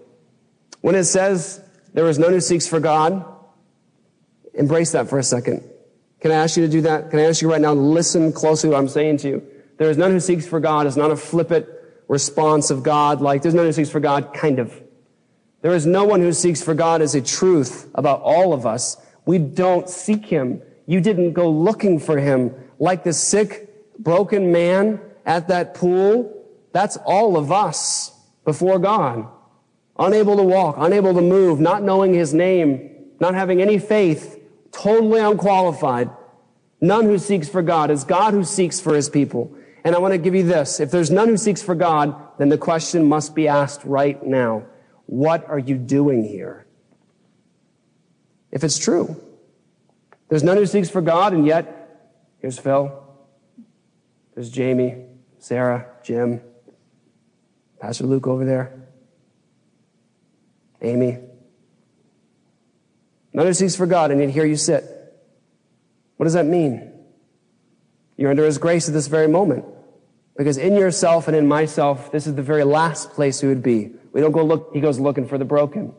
When 0.83 0.95
it 0.95 1.05
says 1.05 1.61
there 1.95 2.09
is 2.09 2.17
none 2.19 2.33
who 2.33 2.41
seeks 2.41 2.69
for 2.69 2.79
God, 2.79 3.25
embrace 4.55 4.93
that 4.93 5.09
for 5.09 5.19
a 5.19 5.23
second. 5.25 5.69
Can 6.21 6.31
I 6.31 6.37
ask 6.37 6.57
you 6.57 6.65
to 6.65 6.71
do 6.71 6.83
that? 6.83 7.11
Can 7.11 7.19
I 7.19 7.25
ask 7.25 7.43
you 7.43 7.51
right 7.51 7.61
now, 7.61 7.73
listen 7.73 8.33
closely 8.33 8.69
to 8.69 8.75
what 8.75 8.81
I'm 8.81 8.89
saying 8.89 9.17
to 9.19 9.29
you? 9.29 9.47
There 9.79 9.91
is 9.91 9.97
none 9.97 10.13
who 10.13 10.21
seeks 10.21 10.47
for 10.47 10.61
God 10.61 10.87
is 10.87 10.97
not 10.97 11.11
a 11.11 11.17
flippant 11.17 11.67
response 12.07 12.71
of 12.71 12.85
God 12.85 13.21
like 13.21 13.43
there's 13.43 13.55
none 13.55 13.65
who 13.65 13.73
seeks 13.73 13.91
for 13.91 13.99
God, 13.99 14.33
kind 14.33 14.61
of. 14.61 14.81
There 15.63 15.75
is 15.75 15.87
no 15.87 16.05
one 16.05 16.21
who 16.21 16.33
seeks 16.33 16.63
for 16.63 16.75
God 16.75 17.01
as 17.03 17.15
a 17.15 17.23
truth 17.23 17.89
about 17.95 18.21
all 18.21 18.53
of 18.53 18.67
us. 18.67 18.97
We 19.25 19.39
don't 19.39 19.89
seek 19.89 20.27
him. 20.27 20.61
You 20.87 21.01
didn't 21.01 21.33
go 21.33 21.49
looking 21.51 21.99
for 22.01 22.19
him 22.19 22.55
like 22.79 23.05
the 23.05 23.13
sick, 23.13 23.71
broken 23.99 24.51
man 24.51 25.01
at 25.25 25.49
that 25.49 25.75
pool. 25.75 26.45
That's 26.73 26.97
all 26.99 27.37
of 27.37 27.53
us 27.53 28.13
before 28.45 28.81
God. 28.81 29.29
Unable 29.99 30.37
to 30.37 30.43
walk, 30.43 30.77
unable 30.79 31.15
to 31.15 31.21
move, 31.21 31.61
not 31.61 31.83
knowing 31.83 32.13
his 32.13 32.35
name, 32.35 32.91
not 33.21 33.35
having 33.35 33.63
any 33.63 33.79
faith, 33.79 34.41
totally 34.73 35.21
unqualified. 35.21 36.11
None 36.81 37.05
who 37.05 37.19
seeks 37.19 37.49
for 37.49 37.63
God 37.63 37.93
is 37.93 38.03
God 38.03 38.35
who 38.35 38.43
seeks 38.43 38.81
for 38.81 38.95
his 38.95 39.09
people. 39.09 39.55
And 39.85 39.95
I 39.95 39.99
want 39.99 40.13
to 40.13 40.19
give 40.19 40.35
you 40.35 40.43
this. 40.43 40.81
If 40.81 40.91
there's 40.91 41.11
none 41.11 41.29
who 41.29 41.37
seeks 41.37 41.63
for 41.63 41.77
God, 41.77 42.17
then 42.39 42.49
the 42.49 42.59
question 42.59 43.05
must 43.05 43.35
be 43.37 43.47
asked 43.47 43.85
right 43.85 44.21
now. 44.25 44.65
What 45.13 45.47
are 45.51 45.59
you 45.59 45.77
doing 45.77 46.25
here? 46.25 46.65
If 48.51 48.65
it's 48.65 48.79
true, 48.79 49.15
there's 50.31 50.43
none 50.43 50.57
who 50.57 50.65
seeks 50.65 50.89
for 50.89 51.03
God, 51.03 51.35
and 51.35 51.45
yet, 51.45 52.15
here's 52.39 52.59
Phil, 52.59 52.99
there's 54.35 54.49
Jamie, 54.49 55.05
Sarah, 55.39 55.87
Jim, 56.03 56.41
Pastor 57.79 58.05
Luke 58.05 58.27
over 58.27 58.47
there, 58.47 58.73
Amy. 60.81 61.19
None 63.35 63.47
who 63.47 63.53
seeks 63.53 63.77
for 63.77 63.85
God, 63.85 64.13
and 64.13 64.21
yet 64.23 64.31
here 64.31 64.47
you 64.47 64.57
sit. 64.57 64.83
What 66.17 66.25
does 66.25 66.33
that 66.33 66.47
mean? 66.47 66.91
You're 68.17 68.31
under 68.31 68.47
His 68.47 68.57
grace 68.57 68.89
at 68.89 68.95
this 68.95 69.09
very 69.09 69.29
moment. 69.29 69.67
Because 70.37 70.57
in 70.57 70.75
yourself 70.75 71.29
and 71.29 71.37
in 71.37 71.47
myself, 71.47 72.11
this 72.11 72.27
is 72.27 72.35
the 72.35 72.43
very 72.43 72.65
last 72.65 73.11
place 73.11 73.43
we 73.43 73.49
would 73.49 73.63
be. 73.63 73.93
We 74.13 74.21
don't 74.21 74.33
go 74.33 74.45
look, 74.45 74.71
he 74.73 74.81
goes 74.81 74.99
looking 74.99 75.27
for 75.27 75.39
the 75.39 75.45
broken. 75.45 75.93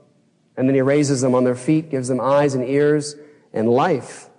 And 0.57 0.67
then 0.67 0.75
he 0.75 0.81
raises 0.81 1.21
them 1.21 1.35
on 1.35 1.43
their 1.43 1.55
feet, 1.55 1.89
gives 1.89 2.07
them 2.07 2.19
eyes 2.19 2.53
and 2.53 2.63
ears 2.63 3.15
and 3.53 3.69
life. 3.69 4.29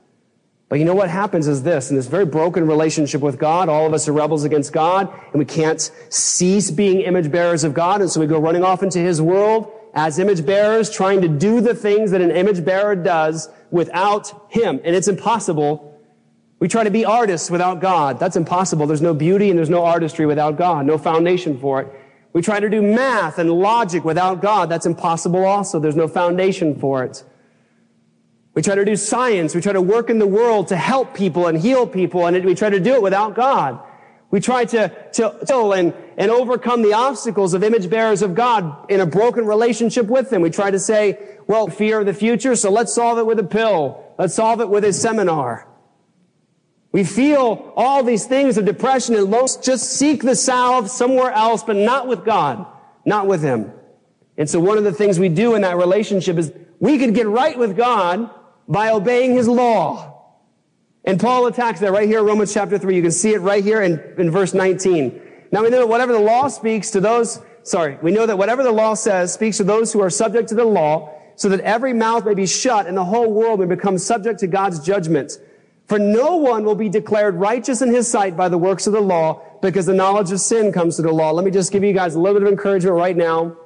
But 0.68 0.78
you 0.78 0.84
know 0.84 0.94
what 0.94 1.10
happens 1.10 1.46
is 1.46 1.62
this, 1.62 1.90
in 1.90 1.96
this 1.96 2.06
very 2.06 2.24
broken 2.24 2.66
relationship 2.66 3.20
with 3.20 3.38
God, 3.38 3.68
all 3.68 3.86
of 3.86 3.92
us 3.92 4.08
are 4.08 4.12
rebels 4.12 4.44
against 4.44 4.72
God, 4.72 5.12
and 5.30 5.34
we 5.34 5.44
can't 5.44 5.80
cease 6.08 6.70
being 6.70 7.00
image 7.02 7.30
bearers 7.30 7.64
of 7.64 7.74
God, 7.74 8.00
and 8.00 8.10
so 8.10 8.18
we 8.20 8.26
go 8.26 8.40
running 8.40 8.64
off 8.64 8.82
into 8.82 8.98
his 8.98 9.20
world 9.20 9.70
as 9.94 10.18
image 10.18 10.44
bearers, 10.44 10.90
trying 10.90 11.20
to 11.20 11.28
do 11.28 11.60
the 11.60 11.74
things 11.74 12.10
that 12.10 12.20
an 12.20 12.32
image 12.32 12.64
bearer 12.64 12.96
does 12.96 13.48
without 13.70 14.50
him. 14.50 14.80
And 14.84 14.96
it's 14.96 15.06
impossible. 15.06 15.93
We 16.64 16.68
try 16.68 16.82
to 16.82 16.90
be 16.90 17.04
artists 17.04 17.50
without 17.50 17.80
God. 17.82 18.18
That's 18.18 18.36
impossible. 18.36 18.86
There's 18.86 19.02
no 19.02 19.12
beauty 19.12 19.50
and 19.50 19.58
there's 19.58 19.68
no 19.68 19.84
artistry 19.84 20.24
without 20.24 20.56
God, 20.56 20.86
no 20.86 20.96
foundation 20.96 21.58
for 21.58 21.82
it. 21.82 21.88
We 22.32 22.40
try 22.40 22.58
to 22.58 22.70
do 22.70 22.80
math 22.80 23.38
and 23.38 23.52
logic 23.52 24.02
without 24.02 24.40
God. 24.40 24.70
That's 24.70 24.86
impossible 24.86 25.44
also. 25.44 25.78
There's 25.78 25.94
no 25.94 26.08
foundation 26.08 26.80
for 26.80 27.04
it. 27.04 27.22
We 28.54 28.62
try 28.62 28.76
to 28.76 28.84
do 28.86 28.96
science. 28.96 29.54
We 29.54 29.60
try 29.60 29.74
to 29.74 29.82
work 29.82 30.08
in 30.08 30.18
the 30.18 30.26
world 30.26 30.68
to 30.68 30.76
help 30.76 31.12
people 31.12 31.48
and 31.48 31.58
heal 31.58 31.86
people, 31.86 32.24
and 32.24 32.42
we 32.46 32.54
try 32.54 32.70
to 32.70 32.80
do 32.80 32.94
it 32.94 33.02
without 33.02 33.34
God. 33.34 33.78
We 34.30 34.40
try 34.40 34.64
to, 34.64 34.88
to, 35.12 35.70
and, 35.72 35.92
and 36.16 36.30
overcome 36.30 36.80
the 36.80 36.94
obstacles 36.94 37.52
of 37.52 37.62
image 37.62 37.90
bearers 37.90 38.22
of 38.22 38.34
God 38.34 38.90
in 38.90 39.00
a 39.00 39.06
broken 39.06 39.44
relationship 39.44 40.06
with 40.06 40.30
them. 40.30 40.40
We 40.40 40.48
try 40.48 40.70
to 40.70 40.78
say, 40.78 41.18
well, 41.46 41.66
fear 41.66 42.00
of 42.00 42.06
the 42.06 42.14
future, 42.14 42.56
so 42.56 42.70
let's 42.70 42.94
solve 42.94 43.18
it 43.18 43.26
with 43.26 43.38
a 43.38 43.44
pill. 43.44 44.02
Let's 44.18 44.34
solve 44.34 44.62
it 44.62 44.70
with 44.70 44.84
a 44.84 44.94
seminar. 44.94 45.68
We 46.94 47.02
feel 47.02 47.72
all 47.74 48.04
these 48.04 48.24
things 48.24 48.56
of 48.56 48.66
depression 48.66 49.16
and 49.16 49.24
low. 49.24 49.46
Just 49.60 49.94
seek 49.94 50.22
the 50.22 50.36
salve 50.36 50.88
somewhere 50.88 51.32
else, 51.32 51.64
but 51.64 51.74
not 51.74 52.06
with 52.06 52.24
God, 52.24 52.64
not 53.04 53.26
with 53.26 53.42
Him. 53.42 53.72
And 54.38 54.48
so 54.48 54.60
one 54.60 54.78
of 54.78 54.84
the 54.84 54.92
things 54.92 55.18
we 55.18 55.28
do 55.28 55.56
in 55.56 55.62
that 55.62 55.76
relationship 55.76 56.36
is 56.38 56.52
we 56.78 56.98
could 56.98 57.12
get 57.12 57.26
right 57.26 57.58
with 57.58 57.76
God 57.76 58.30
by 58.68 58.90
obeying 58.90 59.34
His 59.34 59.48
law. 59.48 60.22
And 61.04 61.18
Paul 61.18 61.48
attacks 61.48 61.80
that 61.80 61.90
right 61.90 62.08
here 62.08 62.20
in 62.20 62.26
Romans 62.26 62.54
chapter 62.54 62.78
3. 62.78 62.94
You 62.94 63.02
can 63.02 63.10
see 63.10 63.34
it 63.34 63.40
right 63.40 63.64
here 63.64 63.82
in, 63.82 64.00
in 64.16 64.30
verse 64.30 64.54
19. 64.54 65.20
Now 65.50 65.64
we 65.64 65.70
know 65.70 65.80
that 65.80 65.88
whatever 65.88 66.12
the 66.12 66.20
law 66.20 66.46
speaks 66.46 66.92
to 66.92 67.00
those, 67.00 67.40
sorry, 67.64 67.98
we 68.02 68.12
know 68.12 68.24
that 68.24 68.38
whatever 68.38 68.62
the 68.62 68.70
law 68.70 68.94
says 68.94 69.34
speaks 69.34 69.56
to 69.56 69.64
those 69.64 69.92
who 69.92 70.00
are 70.00 70.10
subject 70.10 70.50
to 70.50 70.54
the 70.54 70.64
law, 70.64 71.12
so 71.34 71.48
that 71.48 71.58
every 71.58 71.92
mouth 71.92 72.24
may 72.24 72.34
be 72.34 72.46
shut 72.46 72.86
and 72.86 72.96
the 72.96 73.04
whole 73.04 73.32
world 73.32 73.58
may 73.58 73.66
become 73.66 73.98
subject 73.98 74.38
to 74.38 74.46
God's 74.46 74.78
judgment. 74.78 75.32
For 75.86 75.98
no 75.98 76.36
one 76.36 76.64
will 76.64 76.74
be 76.74 76.88
declared 76.88 77.34
righteous 77.34 77.82
in 77.82 77.92
his 77.92 78.08
sight 78.08 78.36
by 78.36 78.48
the 78.48 78.56
works 78.56 78.86
of 78.86 78.94
the 78.94 79.00
law 79.00 79.42
because 79.60 79.86
the 79.86 79.94
knowledge 79.94 80.32
of 80.32 80.40
sin 80.40 80.72
comes 80.72 80.96
to 80.96 81.02
the 81.02 81.12
law. 81.12 81.30
Let 81.32 81.44
me 81.44 81.50
just 81.50 81.72
give 81.72 81.84
you 81.84 81.92
guys 81.92 82.14
a 82.14 82.20
little 82.20 82.40
bit 82.40 82.46
of 82.46 82.52
encouragement 82.52 82.96
right 82.96 83.16
now. 83.16 83.56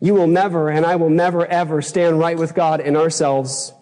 You 0.00 0.14
will 0.14 0.26
never, 0.26 0.68
and 0.68 0.86
I 0.86 0.96
will 0.96 1.10
never 1.10 1.46
ever 1.46 1.82
stand 1.82 2.18
right 2.18 2.38
with 2.38 2.54
God 2.54 2.80
in 2.80 2.96
ourselves. 2.96 3.72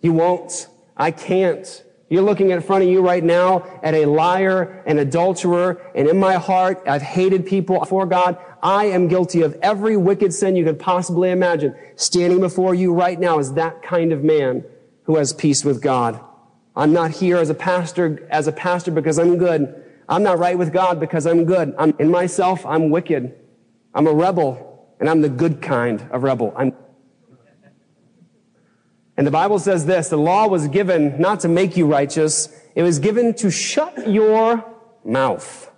You 0.00 0.12
won't. 0.12 0.68
I 0.96 1.10
can't. 1.10 1.84
You're 2.08 2.22
looking 2.22 2.50
in 2.50 2.60
front 2.60 2.82
of 2.82 2.88
you 2.88 3.02
right 3.02 3.22
now 3.22 3.80
at 3.82 3.94
a 3.94 4.06
liar, 4.06 4.82
an 4.86 4.98
adulterer, 4.98 5.80
and 5.94 6.08
in 6.08 6.18
my 6.18 6.34
heart, 6.34 6.82
I've 6.86 7.02
hated 7.02 7.46
people 7.46 7.84
for 7.84 8.06
God. 8.06 8.38
I 8.62 8.86
am 8.86 9.08
guilty 9.08 9.42
of 9.42 9.56
every 9.62 9.96
wicked 9.96 10.32
sin 10.32 10.56
you 10.56 10.64
could 10.64 10.78
possibly 10.78 11.30
imagine. 11.30 11.74
Standing 11.96 12.40
before 12.40 12.74
you 12.74 12.92
right 12.92 13.18
now 13.18 13.38
is 13.38 13.54
that 13.54 13.82
kind 13.82 14.12
of 14.12 14.24
man 14.24 14.64
who 15.04 15.16
has 15.16 15.32
peace 15.32 15.64
with 15.64 15.82
God. 15.82 16.20
I'm 16.76 16.92
not 16.92 17.10
here 17.10 17.36
as 17.36 17.50
a 17.50 17.54
pastor, 17.54 18.26
as 18.30 18.46
a 18.46 18.52
pastor 18.52 18.90
because 18.90 19.18
I'm 19.18 19.38
good. 19.38 19.84
I'm 20.08 20.22
not 20.22 20.38
right 20.38 20.56
with 20.56 20.72
God 20.72 21.00
because 21.00 21.26
I'm 21.26 21.44
good. 21.44 21.74
I'm, 21.78 21.94
in 21.98 22.10
myself, 22.10 22.64
I'm 22.66 22.90
wicked. 22.90 23.34
I'm 23.94 24.06
a 24.06 24.12
rebel, 24.12 24.88
and 25.00 25.08
I'm 25.08 25.20
the 25.20 25.28
good 25.28 25.60
kind 25.60 26.06
of 26.10 26.22
rebel. 26.22 26.52
I'm 26.56 26.72
and 29.20 29.26
the 29.26 29.30
Bible 29.30 29.58
says 29.58 29.84
this, 29.84 30.08
the 30.08 30.16
law 30.16 30.48
was 30.48 30.66
given 30.68 31.20
not 31.20 31.40
to 31.40 31.48
make 31.48 31.76
you 31.76 31.84
righteous, 31.84 32.48
it 32.74 32.82
was 32.82 32.98
given 32.98 33.34
to 33.34 33.50
shut 33.50 34.08
your 34.08 34.64
mouth. 35.04 35.70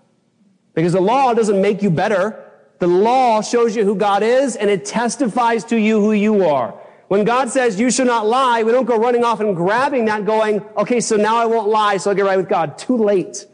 Because 0.74 0.92
the 0.92 1.00
law 1.00 1.34
doesn't 1.34 1.60
make 1.60 1.82
you 1.82 1.90
better. 1.90 2.52
The 2.78 2.86
law 2.86 3.42
shows 3.42 3.74
you 3.74 3.84
who 3.84 3.96
God 3.96 4.22
is 4.22 4.54
and 4.54 4.70
it 4.70 4.84
testifies 4.84 5.64
to 5.64 5.76
you 5.76 6.00
who 6.00 6.12
you 6.12 6.46
are. 6.46 6.80
When 7.12 7.24
God 7.24 7.50
says 7.50 7.78
you 7.78 7.90
should 7.90 8.06
not 8.06 8.26
lie, 8.26 8.62
we 8.62 8.72
don't 8.72 8.86
go 8.86 8.96
running 8.96 9.22
off 9.22 9.40
and 9.40 9.54
grabbing 9.54 10.06
that 10.06 10.24
going, 10.24 10.64
okay, 10.78 10.98
so 10.98 11.16
now 11.16 11.36
I 11.36 11.44
won't 11.44 11.68
lie, 11.68 11.98
so 11.98 12.08
I'll 12.08 12.16
get 12.16 12.24
right 12.24 12.38
with 12.38 12.48
God. 12.48 12.78
Too 12.78 12.96
late. 12.96 13.44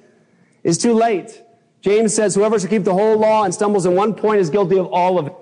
It's 0.63 0.79
too 0.79 0.93
late. 0.93 1.43
James 1.81 2.15
says, 2.15 2.37
whoever 2.37 2.61
should 2.61 2.71
keep 2.71 2.85
the 2.85 2.95
whole 2.95 3.19
law 3.19 3.43
and 3.43 3.53
stumbles 3.53 3.85
in 3.85 3.97
one 3.97 4.15
point 4.15 4.39
is 4.39 4.49
guilty 4.49 4.79
of 4.79 4.87
all 4.87 5.19
of 5.19 5.27
it. 5.27 5.35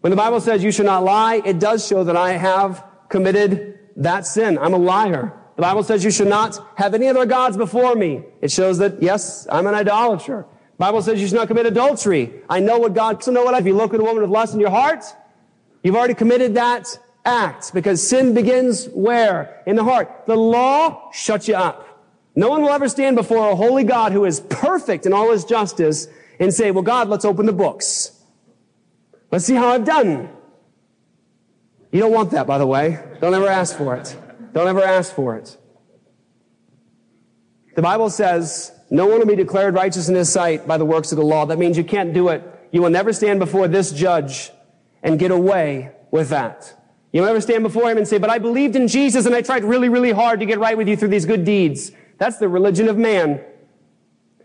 When 0.00 0.10
the 0.10 0.16
Bible 0.16 0.40
says 0.40 0.64
you 0.64 0.72
should 0.72 0.86
not 0.86 1.04
lie, 1.04 1.42
it 1.44 1.60
does 1.60 1.86
show 1.86 2.02
that 2.02 2.16
I 2.16 2.32
have 2.32 2.84
committed 3.08 3.78
that 3.98 4.26
sin. 4.26 4.58
I'm 4.58 4.74
a 4.74 4.78
liar. 4.78 5.32
The 5.54 5.62
Bible 5.62 5.84
says 5.84 6.02
you 6.02 6.10
should 6.10 6.26
not 6.26 6.58
have 6.76 6.92
any 6.92 7.06
other 7.06 7.24
gods 7.24 7.56
before 7.56 7.94
me. 7.94 8.24
It 8.40 8.50
shows 8.50 8.78
that, 8.78 9.00
yes, 9.00 9.46
I'm 9.48 9.68
an 9.68 9.76
idolater. 9.76 10.44
The 10.72 10.78
Bible 10.78 11.02
says 11.02 11.20
you 11.20 11.28
should 11.28 11.36
not 11.36 11.46
commit 11.46 11.66
adultery. 11.66 12.32
I 12.50 12.58
know 12.58 12.80
what 12.80 12.94
God, 12.94 13.22
so 13.22 13.30
know 13.30 13.44
what, 13.44 13.56
if 13.56 13.64
you 13.64 13.76
look 13.76 13.94
at 13.94 14.00
a 14.00 14.02
woman 14.02 14.22
with 14.22 14.30
lust 14.30 14.54
in 14.54 14.58
your 14.58 14.70
heart, 14.70 15.04
you've 15.84 15.94
already 15.94 16.14
committed 16.14 16.56
that 16.56 16.98
acts 17.24 17.70
because 17.70 18.06
sin 18.06 18.34
begins 18.34 18.86
where? 18.86 19.62
In 19.66 19.76
the 19.76 19.84
heart. 19.84 20.26
The 20.26 20.36
law 20.36 21.10
shuts 21.12 21.48
you 21.48 21.54
up. 21.54 21.88
No 22.36 22.48
one 22.48 22.62
will 22.62 22.70
ever 22.70 22.88
stand 22.88 23.16
before 23.16 23.50
a 23.50 23.56
holy 23.56 23.84
God 23.84 24.12
who 24.12 24.24
is 24.24 24.40
perfect 24.40 25.06
in 25.06 25.12
all 25.12 25.30
his 25.30 25.44
justice 25.44 26.08
and 26.40 26.52
say, 26.52 26.70
well, 26.70 26.82
God, 26.82 27.08
let's 27.08 27.24
open 27.24 27.46
the 27.46 27.52
books. 27.52 28.20
Let's 29.30 29.44
see 29.44 29.54
how 29.54 29.68
I've 29.68 29.84
done. 29.84 30.28
You 31.92 32.00
don't 32.00 32.12
want 32.12 32.32
that, 32.32 32.46
by 32.46 32.58
the 32.58 32.66
way. 32.66 32.98
Don't 33.20 33.34
ever 33.34 33.48
ask 33.48 33.76
for 33.76 33.94
it. 33.94 34.16
Don't 34.52 34.66
ever 34.66 34.82
ask 34.82 35.14
for 35.14 35.36
it. 35.36 35.56
The 37.76 37.82
Bible 37.82 38.10
says, 38.10 38.72
no 38.90 39.06
one 39.06 39.18
will 39.18 39.26
be 39.26 39.36
declared 39.36 39.74
righteous 39.74 40.08
in 40.08 40.14
his 40.14 40.30
sight 40.30 40.66
by 40.66 40.76
the 40.76 40.84
works 40.84 41.12
of 41.12 41.18
the 41.18 41.24
law. 41.24 41.46
That 41.46 41.58
means 41.58 41.76
you 41.76 41.84
can't 41.84 42.12
do 42.12 42.28
it. 42.28 42.42
You 42.72 42.82
will 42.82 42.90
never 42.90 43.12
stand 43.12 43.38
before 43.38 43.68
this 43.68 43.92
judge 43.92 44.50
and 45.02 45.18
get 45.18 45.30
away 45.30 45.92
with 46.10 46.30
that. 46.30 46.76
You'll 47.14 47.26
never 47.26 47.40
stand 47.40 47.62
before 47.62 47.88
him 47.88 47.96
and 47.96 48.08
say, 48.08 48.18
but 48.18 48.28
I 48.28 48.38
believed 48.38 48.74
in 48.74 48.88
Jesus 48.88 49.24
and 49.24 49.36
I 49.36 49.40
tried 49.40 49.62
really, 49.62 49.88
really 49.88 50.10
hard 50.10 50.40
to 50.40 50.46
get 50.46 50.58
right 50.58 50.76
with 50.76 50.88
you 50.88 50.96
through 50.96 51.10
these 51.10 51.24
good 51.24 51.44
deeds. 51.44 51.92
That's 52.18 52.38
the 52.38 52.48
religion 52.48 52.88
of 52.88 52.98
man. 52.98 53.40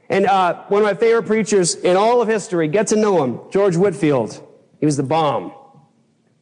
And 0.07 0.27
uh, 0.27 0.65
one 0.67 0.83
of 0.83 0.85
my 0.85 0.93
favorite 0.93 1.25
preachers 1.25 1.73
in 1.73 1.97
all 1.97 2.21
of 2.21 2.27
history, 2.27 2.67
get 2.67 2.85
to 2.87 2.95
know 2.95 3.23
him, 3.23 3.39
George 3.49 3.75
Whitefield. 3.75 4.47
He 4.79 4.85
was 4.85 4.97
the 4.97 5.03
bomb. 5.03 5.51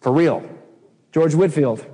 For 0.01 0.11
real. 0.11 0.43
George 1.13 1.33
Whitefield. 1.33 1.85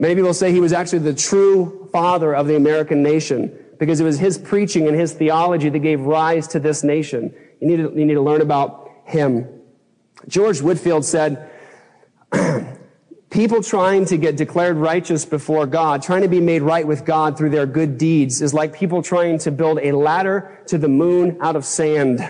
Many 0.00 0.16
people 0.16 0.34
say 0.34 0.50
he 0.50 0.58
was 0.58 0.72
actually 0.72 0.98
the 0.98 1.14
true 1.14 1.88
father 1.92 2.34
of 2.34 2.48
the 2.48 2.56
American 2.56 3.04
nation 3.04 3.56
because 3.78 4.00
it 4.00 4.04
was 4.04 4.18
his 4.18 4.36
preaching 4.36 4.88
and 4.88 4.98
his 4.98 5.12
theology 5.12 5.68
that 5.68 5.78
gave 5.78 6.00
rise 6.00 6.48
to 6.48 6.58
this 6.58 6.82
nation. 6.82 7.32
You 7.60 7.68
need 7.68 7.76
to, 7.76 7.82
you 7.96 8.04
need 8.04 8.14
to 8.14 8.20
learn 8.20 8.40
about 8.40 8.90
him. 9.04 9.48
George 10.26 10.60
Whitefield 10.60 11.04
said, 11.04 11.48
People 13.32 13.62
trying 13.62 14.04
to 14.04 14.18
get 14.18 14.36
declared 14.36 14.76
righteous 14.76 15.24
before 15.24 15.64
God, 15.66 16.02
trying 16.02 16.20
to 16.20 16.28
be 16.28 16.38
made 16.38 16.60
right 16.60 16.86
with 16.86 17.06
God 17.06 17.38
through 17.38 17.48
their 17.48 17.64
good 17.64 17.96
deeds, 17.96 18.42
is 18.42 18.52
like 18.52 18.74
people 18.74 19.02
trying 19.02 19.38
to 19.38 19.50
build 19.50 19.78
a 19.82 19.92
ladder 19.92 20.60
to 20.66 20.76
the 20.76 20.88
moon 20.88 21.38
out 21.40 21.56
of 21.56 21.64
sand. 21.64 22.20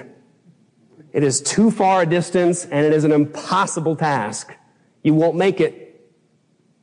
It 1.13 1.25
is 1.25 1.41
too 1.41 1.73
far 1.73 2.03
a 2.03 2.07
distance 2.07 2.67
and 2.67 2.87
it 2.87 2.93
is 2.93 3.03
an 3.03 3.11
impossible 3.11 3.97
task. 3.97 4.55
You 5.03 5.15
won't 5.15 5.35
make 5.35 5.61
it. 5.61 6.09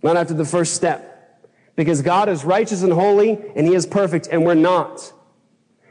Not 0.04 0.18
after 0.18 0.34
the 0.34 0.44
first 0.44 0.76
step. 0.76 1.48
Because 1.78 2.02
God 2.02 2.28
is 2.28 2.44
righteous 2.44 2.84
and 2.84 2.92
holy 2.92 3.40
and 3.56 3.66
He 3.66 3.74
is 3.74 3.86
perfect 3.86 4.28
and 4.30 4.46
we're 4.46 4.54
not. 4.54 5.14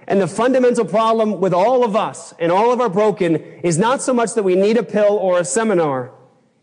And 0.06 0.20
the 0.20 0.28
fundamental 0.28 0.84
problem 0.84 1.40
with 1.40 1.54
all 1.54 1.82
of 1.82 1.96
us 1.96 2.34
and 2.38 2.52
all 2.52 2.74
of 2.74 2.80
our 2.82 2.90
broken 2.90 3.36
is 3.36 3.78
not 3.78 4.02
so 4.02 4.12
much 4.12 4.34
that 4.34 4.42
we 4.42 4.54
need 4.54 4.76
a 4.76 4.82
pill 4.82 5.16
or 5.16 5.40
a 5.40 5.46
seminar. 5.46 6.12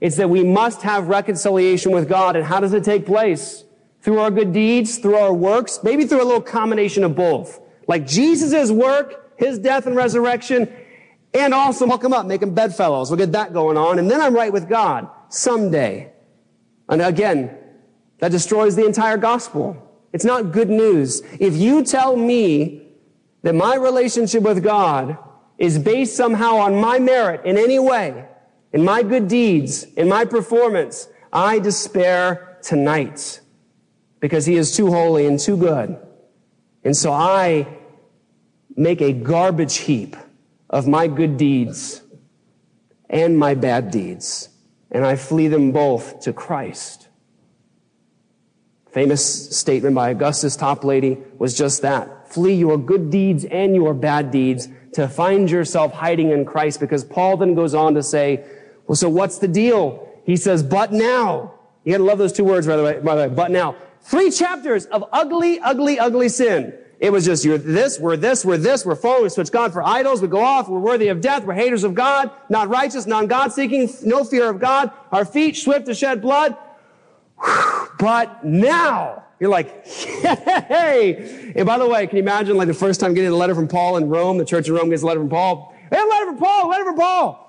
It's 0.02 0.18
that 0.18 0.30
we 0.30 0.43
must 0.43 0.82
have 0.82 1.08
reconciliation 1.08 1.91
with 1.91 2.10
God. 2.10 2.36
And 2.36 2.46
how 2.46 2.60
does 2.60 2.74
it 2.74 2.84
take 2.84 3.06
place? 3.06 3.64
Through 4.02 4.20
our 4.20 4.30
good 4.30 4.54
deeds, 4.54 4.98
through 5.00 5.16
our 5.16 5.34
works, 5.34 5.80
maybe 5.84 6.06
through 6.06 6.22
a 6.22 6.26
little 6.26 6.41
combination 6.41 7.04
of 7.04 7.16
both. 7.16 7.60
Like 7.88 8.06
Jesus' 8.06 8.72
work, 8.72 9.38
His 9.38 9.58
death 9.58 9.88
and 9.88 9.96
resurrection, 9.96 10.72
and 11.34 11.54
also 11.54 11.88
hook 11.88 12.02
them 12.02 12.14
up, 12.14 12.26
make 12.26 12.41
them 12.41 12.54
bedfellows. 12.54 13.10
We'll 13.10 13.18
get 13.18 13.32
that 13.34 13.54
going 13.54 13.78
on. 13.78 14.00
And 14.00 14.10
then 14.10 14.22
I'm 14.22 14.34
right 14.34 14.54
with 14.54 14.70
God 14.70 15.10
someday. 15.30 16.12
And 16.88 17.02
again, 17.02 17.58
that 18.20 18.32
destroys 18.32 18.76
the 18.76 18.86
entire 18.86 19.18
gospel. 19.18 19.82
It's 20.14 20.24
not 20.24 20.52
good 20.52 20.70
news. 20.70 21.22
If 21.39 21.56
you 21.56 21.84
tell 21.84 22.16
me 22.16 22.88
that 23.41 23.54
my 23.54 23.76
relationship 23.76 24.43
with 24.43 24.64
God 24.64 25.18
is 25.58 25.78
based 25.78 26.16
somehow 26.16 26.58
on 26.58 26.80
my 26.80 27.00
merit 27.00 27.46
in 27.46 27.58
any 27.58 27.80
way, 27.80 28.26
in 28.76 28.84
my 28.84 29.03
good 29.03 29.30
deeds, 29.30 29.86
in 29.95 30.09
my 30.09 30.26
performance, 30.26 31.07
I 31.32 31.59
despair 31.59 32.57
tonight 32.61 33.39
because 34.19 34.45
he 34.45 34.57
is 34.57 34.76
too 34.76 34.91
holy 34.91 35.28
and 35.28 35.39
too 35.39 35.55
good. 35.55 35.97
And 36.84 36.95
so 36.95 37.13
I 37.13 37.67
make 38.76 39.01
a 39.01 39.13
garbage 39.13 39.78
heap 39.78 40.17
of 40.69 40.89
my 40.89 41.07
good 41.07 41.38
deeds 41.38 42.01
and 43.09 43.39
my 43.39 43.53
bad 43.53 43.91
deeds, 43.91 44.49
and 44.91 45.05
I 45.05 45.15
flee 45.15 45.47
them 45.47 45.71
both 45.71 46.19
to 46.23 46.34
Christ. 46.34 47.07
Famous 48.91 49.57
statement 49.57 49.95
by 49.95 50.09
Augustus 50.09 50.57
Toplady 50.57 51.23
was 51.38 51.57
just 51.57 51.82
that. 51.84 52.28
Flee 52.28 52.55
your 52.55 52.78
good 52.78 53.09
deeds 53.09 53.45
and 53.45 53.73
your 53.73 53.93
bad 53.93 54.32
deeds 54.32 54.67
to 54.95 55.07
find 55.07 55.49
yourself 55.49 55.93
hiding 55.93 56.32
in 56.32 56.43
Christ 56.43 56.82
because 56.82 57.05
Paul 57.05 57.38
then 57.38 57.55
goes 57.55 57.73
on 57.73 57.93
to 57.93 58.03
say, 58.03 58.45
well, 58.88 58.96
so 58.96 59.10
what's 59.10 59.40
the 59.40 59.48
deal? 59.48 60.08
He 60.26 60.38
says, 60.38 60.64
but 60.64 60.92
now. 60.92 61.54
You 61.84 61.92
gotta 61.94 62.04
love 62.04 62.18
those 62.18 62.34
two 62.34 62.44
words, 62.44 62.66
by 62.66 62.76
the 62.76 62.84
way, 62.84 63.00
by 63.00 63.16
the 63.16 63.30
way, 63.30 63.36
but 63.36 63.52
now. 63.52 63.76
Three 64.02 64.32
chapters 64.32 64.86
of 64.88 65.04
ugly, 65.12 65.60
ugly, 65.60 66.00
ugly 66.00 66.30
sin. 66.30 66.74
It 67.00 67.12
was 67.12 67.26
just, 67.26 67.44
you're 67.44 67.58
this, 67.58 68.00
we're 68.00 68.18
this, 68.18 68.46
we're 68.46 68.58
this, 68.58 68.86
we're 68.86 68.96
following, 68.96 69.24
we 69.24 69.30
switch 69.30 69.52
God 69.52 69.74
for 69.74 69.86
idols, 69.86 70.22
we 70.22 70.28
go 70.28 70.42
off, 70.42 70.70
we're 70.70 70.80
worthy 70.80 71.10
of 71.10 71.22
death, 71.22 71.44
we're 71.44 71.54
haters 71.54 71.84
of 71.84 71.94
God, 71.94 72.32
not 72.50 72.70
righteous, 72.70 73.06
non-God 73.06 73.52
seeking, 73.52 73.90
no 74.04 74.24
fear 74.24 74.50
of 74.50 74.60
God, 74.60 74.92
our 75.12 75.26
feet 75.26 75.58
swift 75.58 75.88
to 75.88 75.96
shed 75.96 76.22
blood. 76.22 76.56
But 77.98 78.44
now, 78.44 79.24
you're 79.40 79.50
like, 79.50 79.88
hey! 79.88 81.54
And 81.56 81.66
by 81.66 81.78
the 81.78 81.88
way, 81.88 82.06
can 82.08 82.18
you 82.18 82.24
imagine 82.24 82.58
like 82.58 82.68
the 82.68 82.74
first 82.74 83.00
time 83.00 83.14
getting 83.14 83.32
a 83.32 83.36
letter 83.36 83.56
from 83.56 83.70
Paul 83.70 83.96
in 83.96 84.10
Rome, 84.10 84.38
the 84.38 84.44
church 84.44 84.68
in 84.68 84.74
Rome 84.74 84.90
gets 84.90 85.02
a 85.02 85.06
letter 85.06 85.22
from 85.22 85.30
Paul. 85.30 85.74
Hey, 85.90 86.02
a 86.02 86.06
letter 86.06 86.26
from 86.26 86.38
Paul, 86.38 86.70
letter 86.70 86.84
from 86.84 86.98
Paul. 86.98 87.45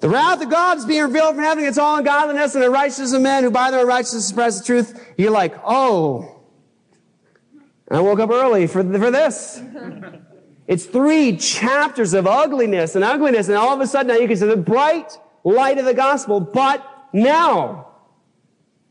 The 0.00 0.08
wrath 0.08 0.40
of 0.42 0.48
God 0.48 0.78
is 0.78 0.84
being 0.84 1.02
revealed 1.02 1.34
from 1.34 1.44
heaven. 1.44 1.64
It's 1.64 1.78
all 1.78 1.96
ungodliness 1.96 2.54
and 2.54 2.62
unrighteousness 2.62 3.12
of 3.12 3.22
men 3.22 3.42
who 3.42 3.50
by 3.50 3.70
their 3.70 3.80
unrighteousness 3.80 4.28
suppress 4.28 4.60
the 4.60 4.64
truth. 4.64 5.14
You're 5.16 5.32
like, 5.32 5.54
oh, 5.64 6.40
I 7.90 8.00
woke 8.00 8.20
up 8.20 8.30
early 8.30 8.66
for, 8.66 8.84
for 8.84 9.10
this. 9.10 9.60
it's 10.68 10.84
three 10.84 11.36
chapters 11.36 12.14
of 12.14 12.26
ugliness 12.26 12.94
and 12.94 13.02
ugliness, 13.02 13.48
and 13.48 13.56
all 13.56 13.74
of 13.74 13.80
a 13.80 13.86
sudden 13.86 14.08
now 14.08 14.14
you 14.14 14.28
can 14.28 14.36
see 14.36 14.46
the 14.46 14.56
bright 14.56 15.18
light 15.42 15.78
of 15.78 15.84
the 15.84 15.94
gospel. 15.94 16.38
But 16.38 16.86
now, 17.12 17.88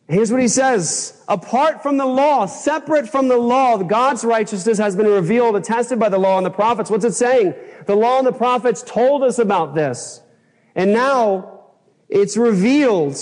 here's 0.10 0.32
what 0.32 0.41
he 0.41 0.47
says. 0.49 1.24
Apart 1.30 1.84
from 1.84 1.97
the 1.97 2.05
law, 2.05 2.47
separate 2.47 3.08
from 3.08 3.30
the 3.30 3.38
law, 3.38 3.78
God's 3.78 4.26
righteousness 4.26 4.78
has 4.78 4.95
been 4.95 5.08
revealed, 5.08 5.55
attested 5.55 5.99
by 5.99 6.10
the 6.10 6.18
law 6.18 6.38
and 6.38 6.45
the 6.45 6.51
prophets. 6.51 6.89
What's 6.89 7.05
it 7.05 7.14
saying? 7.14 7.53
The 7.86 7.95
law 7.95 8.18
and 8.18 8.28
the 8.28 8.34
prophets 8.34 8.82
told 8.82 9.24
us 9.24 9.39
about 9.39 9.74
this. 9.74 10.22
And 10.78 10.94
now 10.94 11.64
it's 12.08 12.38
revealed. 12.38 13.18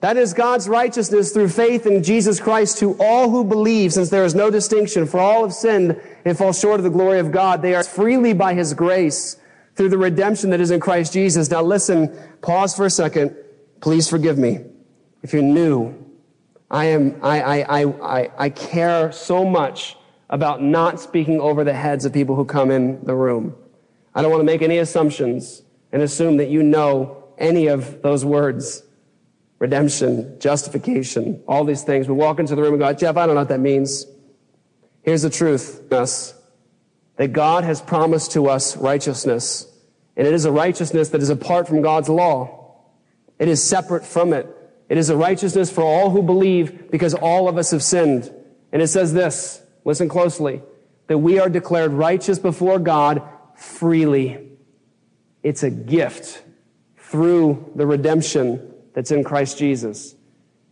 That 0.00 0.18
is 0.18 0.34
God's 0.34 0.68
righteousness 0.68 1.32
through 1.32 1.48
faith 1.48 1.86
in 1.86 2.02
Jesus 2.02 2.38
Christ 2.38 2.78
to 2.78 2.94
all 3.00 3.30
who 3.30 3.44
believe, 3.44 3.94
since 3.94 4.10
there 4.10 4.24
is 4.24 4.34
no 4.34 4.50
distinction. 4.50 5.06
For 5.06 5.18
all 5.18 5.44
have 5.44 5.54
sinned 5.54 5.98
and 6.26 6.36
fall 6.36 6.52
short 6.52 6.80
of 6.80 6.84
the 6.84 6.90
glory 6.90 7.20
of 7.20 7.32
God. 7.32 7.62
They 7.62 7.74
are 7.74 7.84
freely 7.84 8.34
by 8.34 8.52
His 8.52 8.74
grace 8.74 9.38
through 9.76 9.88
the 9.88 9.98
redemption 9.98 10.50
that 10.50 10.60
is 10.60 10.70
in 10.70 10.80
Christ 10.80 11.12
Jesus. 11.12 11.50
Now 11.50 11.62
listen, 11.62 12.14
pause 12.42 12.76
for 12.76 12.84
a 12.84 12.90
second. 12.90 13.34
Please 13.80 14.10
forgive 14.10 14.36
me. 14.36 14.58
If 15.22 15.32
you're 15.32 15.42
new, 15.42 15.94
I 16.70 16.86
am, 16.86 17.18
I, 17.22 17.62
I, 17.62 17.84
I, 17.84 18.30
I, 18.36 18.50
care 18.50 19.10
so 19.12 19.44
much 19.44 19.96
about 20.28 20.62
not 20.62 21.00
speaking 21.00 21.40
over 21.40 21.64
the 21.64 21.72
heads 21.72 22.04
of 22.04 22.12
people 22.12 22.34
who 22.34 22.44
come 22.44 22.70
in 22.70 23.02
the 23.04 23.14
room. 23.14 23.54
I 24.14 24.22
don't 24.22 24.30
want 24.30 24.40
to 24.40 24.44
make 24.44 24.60
any 24.60 24.78
assumptions 24.78 25.62
and 25.94 26.02
assume 26.02 26.38
that 26.38 26.50
you 26.50 26.60
know 26.60 27.24
any 27.38 27.68
of 27.68 28.02
those 28.02 28.24
words 28.24 28.82
redemption, 29.60 30.38
justification, 30.40 31.42
all 31.46 31.64
these 31.64 31.84
things. 31.84 32.08
We 32.08 32.14
walk 32.14 32.38
into 32.40 32.54
the 32.54 32.60
room 32.60 32.74
and 32.74 32.80
go, 32.80 32.92
Jeff, 32.92 33.16
I 33.16 33.24
don't 33.24 33.36
know 33.36 33.40
what 33.40 33.48
that 33.48 33.60
means. 33.60 34.04
Here's 35.02 35.22
the 35.22 35.30
truth, 35.30 35.90
us, 35.92 36.34
that 37.16 37.28
God 37.32 37.62
has 37.64 37.80
promised 37.80 38.32
to 38.32 38.48
us 38.48 38.76
righteousness, 38.76 39.66
and 40.16 40.26
it 40.26 40.34
is 40.34 40.44
a 40.44 40.52
righteousness 40.52 41.10
that 41.10 41.22
is 41.22 41.30
apart 41.30 41.68
from 41.68 41.80
God's 41.80 42.08
law. 42.08 42.74
It 43.38 43.46
is 43.46 43.62
separate 43.62 44.04
from 44.04 44.32
it. 44.32 44.48
It 44.88 44.98
is 44.98 45.08
a 45.08 45.16
righteousness 45.16 45.70
for 45.70 45.82
all 45.82 46.10
who 46.10 46.22
believe 46.22 46.90
because 46.90 47.14
all 47.14 47.48
of 47.48 47.56
us 47.56 47.70
have 47.70 47.82
sinned. 47.82 48.34
And 48.72 48.82
it 48.82 48.88
says 48.88 49.14
this, 49.14 49.62
listen 49.84 50.08
closely, 50.08 50.60
that 51.06 51.18
we 51.18 51.38
are 51.38 51.48
declared 51.48 51.92
righteous 51.92 52.40
before 52.40 52.80
God 52.80 53.22
freely. 53.54 54.43
It's 55.44 55.62
a 55.62 55.70
gift 55.70 56.42
through 56.96 57.70
the 57.76 57.86
redemption 57.86 58.74
that's 58.94 59.12
in 59.12 59.22
Christ 59.22 59.58
Jesus. 59.58 60.16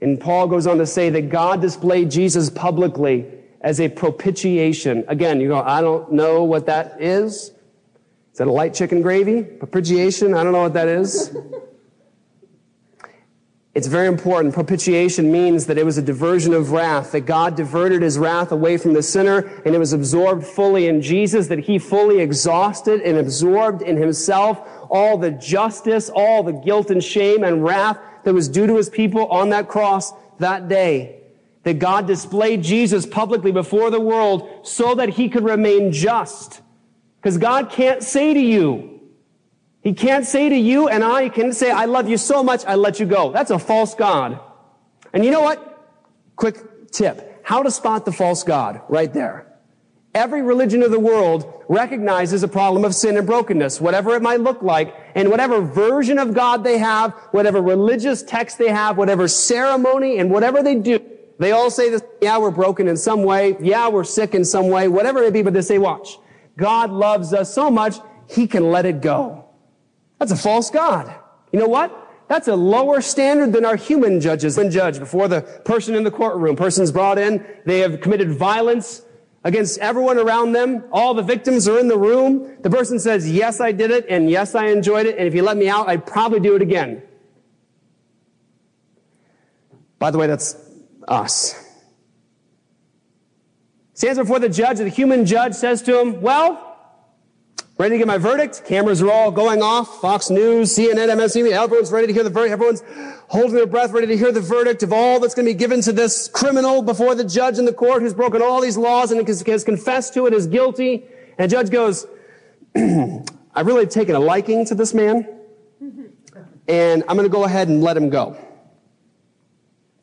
And 0.00 0.18
Paul 0.18 0.48
goes 0.48 0.66
on 0.66 0.78
to 0.78 0.86
say 0.86 1.10
that 1.10 1.28
God 1.28 1.60
displayed 1.60 2.10
Jesus 2.10 2.50
publicly 2.50 3.26
as 3.60 3.80
a 3.80 3.88
propitiation. 3.88 5.04
Again, 5.06 5.40
you 5.40 5.48
go, 5.48 5.60
I 5.60 5.80
don't 5.80 6.12
know 6.12 6.42
what 6.42 6.66
that 6.66 7.00
is. 7.00 7.52
Is 8.32 8.38
that 8.38 8.48
a 8.48 8.52
light 8.52 8.74
chicken 8.74 9.02
gravy? 9.02 9.42
Propitiation? 9.42 10.34
I 10.34 10.42
don't 10.42 10.52
know 10.52 10.62
what 10.62 10.74
that 10.74 10.88
is. 10.88 11.36
It's 13.74 13.86
very 13.86 14.06
important. 14.06 14.52
Propitiation 14.52 15.32
means 15.32 15.64
that 15.64 15.78
it 15.78 15.86
was 15.86 15.96
a 15.96 16.02
diversion 16.02 16.52
of 16.52 16.72
wrath, 16.72 17.12
that 17.12 17.22
God 17.22 17.56
diverted 17.56 18.02
his 18.02 18.18
wrath 18.18 18.52
away 18.52 18.76
from 18.76 18.92
the 18.92 19.02
sinner 19.02 19.38
and 19.64 19.74
it 19.74 19.78
was 19.78 19.94
absorbed 19.94 20.44
fully 20.44 20.88
in 20.88 21.00
Jesus, 21.00 21.46
that 21.48 21.60
he 21.60 21.78
fully 21.78 22.20
exhausted 22.20 23.00
and 23.00 23.16
absorbed 23.16 23.80
in 23.80 23.96
himself 23.96 24.60
all 24.90 25.16
the 25.16 25.30
justice, 25.30 26.10
all 26.14 26.42
the 26.42 26.52
guilt 26.52 26.90
and 26.90 27.02
shame 27.02 27.44
and 27.44 27.64
wrath 27.64 27.98
that 28.24 28.34
was 28.34 28.46
due 28.46 28.66
to 28.66 28.76
his 28.76 28.90
people 28.90 29.26
on 29.28 29.48
that 29.48 29.68
cross 29.68 30.12
that 30.38 30.68
day. 30.68 31.22
That 31.62 31.78
God 31.78 32.06
displayed 32.06 32.62
Jesus 32.62 33.06
publicly 33.06 33.52
before 33.52 33.90
the 33.90 34.00
world 34.00 34.66
so 34.66 34.96
that 34.96 35.08
he 35.08 35.30
could 35.30 35.44
remain 35.44 35.92
just. 35.92 36.60
Because 37.20 37.38
God 37.38 37.70
can't 37.70 38.02
say 38.02 38.34
to 38.34 38.40
you, 38.40 38.91
he 39.82 39.92
can't 39.92 40.24
say 40.24 40.48
to 40.48 40.56
you 40.56 40.88
and 40.88 41.02
I, 41.02 41.24
he 41.24 41.30
can 41.30 41.52
say, 41.52 41.70
I 41.70 41.86
love 41.86 42.08
you 42.08 42.16
so 42.16 42.42
much, 42.42 42.64
I 42.66 42.76
let 42.76 43.00
you 43.00 43.06
go. 43.06 43.32
That's 43.32 43.50
a 43.50 43.58
false 43.58 43.94
God. 43.94 44.38
And 45.12 45.24
you 45.24 45.30
know 45.30 45.40
what? 45.40 45.68
Quick 46.36 46.90
tip. 46.92 47.40
How 47.44 47.62
to 47.62 47.70
spot 47.70 48.04
the 48.04 48.12
false 48.12 48.44
God 48.44 48.80
right 48.88 49.12
there. 49.12 49.46
Every 50.14 50.42
religion 50.42 50.82
of 50.82 50.90
the 50.90 51.00
world 51.00 51.64
recognizes 51.68 52.42
a 52.42 52.48
problem 52.48 52.84
of 52.84 52.94
sin 52.94 53.16
and 53.16 53.26
brokenness, 53.26 53.80
whatever 53.80 54.14
it 54.14 54.22
might 54.22 54.40
look 54.40 54.62
like, 54.62 54.94
and 55.14 55.30
whatever 55.30 55.62
version 55.62 56.18
of 56.18 56.34
God 56.34 56.64
they 56.64 56.78
have, 56.78 57.12
whatever 57.30 57.62
religious 57.62 58.22
text 58.22 58.58
they 58.58 58.68
have, 58.68 58.98
whatever 58.98 59.26
ceremony 59.26 60.18
and 60.18 60.30
whatever 60.30 60.62
they 60.62 60.74
do. 60.74 61.00
They 61.38 61.52
all 61.52 61.70
say 61.70 61.88
this, 61.88 62.02
yeah, 62.20 62.38
we're 62.38 62.50
broken 62.50 62.88
in 62.88 62.96
some 62.96 63.24
way. 63.24 63.56
Yeah, 63.58 63.88
we're 63.88 64.04
sick 64.04 64.34
in 64.34 64.44
some 64.44 64.68
way, 64.68 64.86
whatever 64.86 65.22
it 65.22 65.32
be, 65.32 65.42
but 65.42 65.54
they 65.54 65.62
say, 65.62 65.78
watch. 65.78 66.18
God 66.58 66.90
loves 66.90 67.32
us 67.32 67.52
so 67.52 67.70
much, 67.70 67.96
He 68.28 68.46
can 68.46 68.70
let 68.70 68.84
it 68.84 69.00
go. 69.00 69.41
That's 70.22 70.30
a 70.30 70.36
false 70.36 70.70
God. 70.70 71.12
You 71.50 71.58
know 71.58 71.66
what? 71.66 71.90
That's 72.28 72.46
a 72.46 72.54
lower 72.54 73.00
standard 73.00 73.52
than 73.52 73.64
our 73.64 73.74
human 73.74 74.20
judges. 74.20 74.56
When 74.56 74.70
judge 74.70 75.00
before 75.00 75.26
the 75.26 75.42
person 75.64 75.96
in 75.96 76.04
the 76.04 76.12
courtroom, 76.12 76.54
person's 76.54 76.92
brought 76.92 77.18
in, 77.18 77.44
they 77.66 77.80
have 77.80 78.00
committed 78.00 78.30
violence 78.30 79.02
against 79.42 79.80
everyone 79.80 80.18
around 80.18 80.52
them. 80.52 80.84
All 80.92 81.12
the 81.12 81.24
victims 81.24 81.66
are 81.66 81.76
in 81.76 81.88
the 81.88 81.98
room. 81.98 82.56
The 82.60 82.70
person 82.70 83.00
says, 83.00 83.28
yes, 83.28 83.60
I 83.60 83.72
did 83.72 83.90
it, 83.90 84.06
and 84.08 84.30
yes, 84.30 84.54
I 84.54 84.66
enjoyed 84.66 85.06
it, 85.06 85.18
and 85.18 85.26
if 85.26 85.34
you 85.34 85.42
let 85.42 85.56
me 85.56 85.68
out, 85.68 85.88
I'd 85.88 86.06
probably 86.06 86.38
do 86.38 86.54
it 86.54 86.62
again. 86.62 87.02
By 89.98 90.12
the 90.12 90.18
way, 90.18 90.28
that's 90.28 90.54
us. 91.08 91.56
Stands 93.94 94.20
before 94.20 94.38
the 94.38 94.48
judge, 94.48 94.78
the 94.78 94.88
human 94.88 95.26
judge 95.26 95.54
says 95.54 95.82
to 95.82 95.98
him, 95.98 96.20
well, 96.20 96.71
ready 97.82 97.94
to 97.96 97.98
get 97.98 98.06
my 98.06 98.16
verdict. 98.16 98.62
Cameras 98.64 99.02
are 99.02 99.10
all 99.10 99.32
going 99.32 99.60
off. 99.60 100.00
Fox 100.00 100.30
News, 100.30 100.72
CNN, 100.72 101.08
MSNBC, 101.08 101.50
everyone's 101.50 101.90
ready 101.90 102.06
to 102.06 102.12
hear 102.12 102.22
the 102.22 102.30
verdict. 102.30 102.52
Everyone's 102.52 102.80
holding 103.26 103.56
their 103.56 103.66
breath, 103.66 103.90
ready 103.90 104.06
to 104.06 104.16
hear 104.16 104.30
the 104.30 104.40
verdict 104.40 104.84
of 104.84 104.92
all 104.92 105.18
that's 105.18 105.34
going 105.34 105.46
to 105.46 105.52
be 105.52 105.58
given 105.58 105.80
to 105.80 105.92
this 105.92 106.28
criminal 106.28 106.82
before 106.82 107.16
the 107.16 107.24
judge 107.24 107.58
in 107.58 107.64
the 107.64 107.72
court 107.72 108.00
who's 108.00 108.14
broken 108.14 108.40
all 108.40 108.60
these 108.60 108.76
laws 108.76 109.10
and 109.10 109.26
has 109.26 109.64
confessed 109.64 110.14
to 110.14 110.26
it 110.26 110.32
as 110.32 110.46
guilty. 110.46 111.02
And 111.36 111.50
the 111.50 111.56
judge 111.56 111.70
goes, 111.70 112.06
I've 112.76 113.66
really 113.66 113.86
taken 113.86 114.14
a 114.14 114.20
liking 114.20 114.64
to 114.66 114.76
this 114.76 114.94
man, 114.94 115.26
and 116.68 117.02
I'm 117.08 117.16
going 117.16 117.28
to 117.28 117.32
go 117.34 117.42
ahead 117.42 117.66
and 117.66 117.82
let 117.82 117.96
him 117.96 118.10
go. 118.10 118.36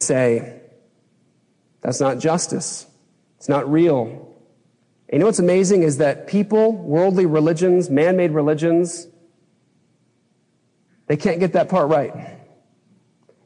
Say, 0.02 0.60
that's 1.80 2.02
not 2.02 2.20
justice. 2.20 2.86
It's 3.38 3.48
not 3.48 3.72
real. 3.72 4.29
And 5.10 5.16
you 5.16 5.20
know 5.22 5.26
what's 5.26 5.40
amazing 5.40 5.82
is 5.82 5.98
that 5.98 6.28
people, 6.28 6.72
worldly 6.72 7.26
religions, 7.26 7.90
man 7.90 8.16
made 8.16 8.30
religions, 8.30 9.08
they 11.08 11.18
can't 11.18 11.40
get 11.40 11.54
that 11.54 11.68
part 11.68 11.90
right. 11.90 12.14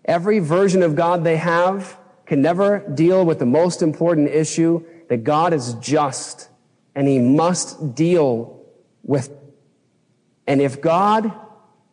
Every 0.04 0.40
version 0.40 0.84
of 0.84 0.98
God 0.98 1.24
they 1.24 1.38
have 1.38 1.98
can 2.26 2.42
never 2.42 2.80
deal 2.80 3.26
with 3.26 3.40
the 3.40 3.46
most 3.46 3.82
important 3.82 4.28
issue 4.28 4.84
that 5.08 5.24
God 5.24 5.54
is 5.54 5.76
just 5.76 6.50
and 6.96 7.08
he 7.08 7.20
must 7.20 7.96
deal 7.96 8.62
with. 9.02 9.32
And 10.46 10.62
if 10.62 10.82
God 10.82 11.32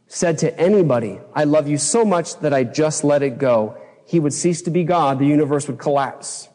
said 0.08 0.38
to 0.38 0.58
anybody, 0.58 1.20
I 1.32 1.44
love 1.44 1.68
you 1.68 1.78
so 1.78 2.04
much 2.04 2.40
that 2.40 2.52
I 2.52 2.64
just 2.64 3.04
let 3.04 3.22
it 3.22 3.38
go, 3.38 3.80
he 4.04 4.18
would 4.18 4.32
cease 4.32 4.62
to 4.62 4.72
be 4.72 4.82
God. 4.82 5.20
The 5.20 5.26
universe 5.26 5.68
would 5.68 5.78
collapse. 5.78 6.48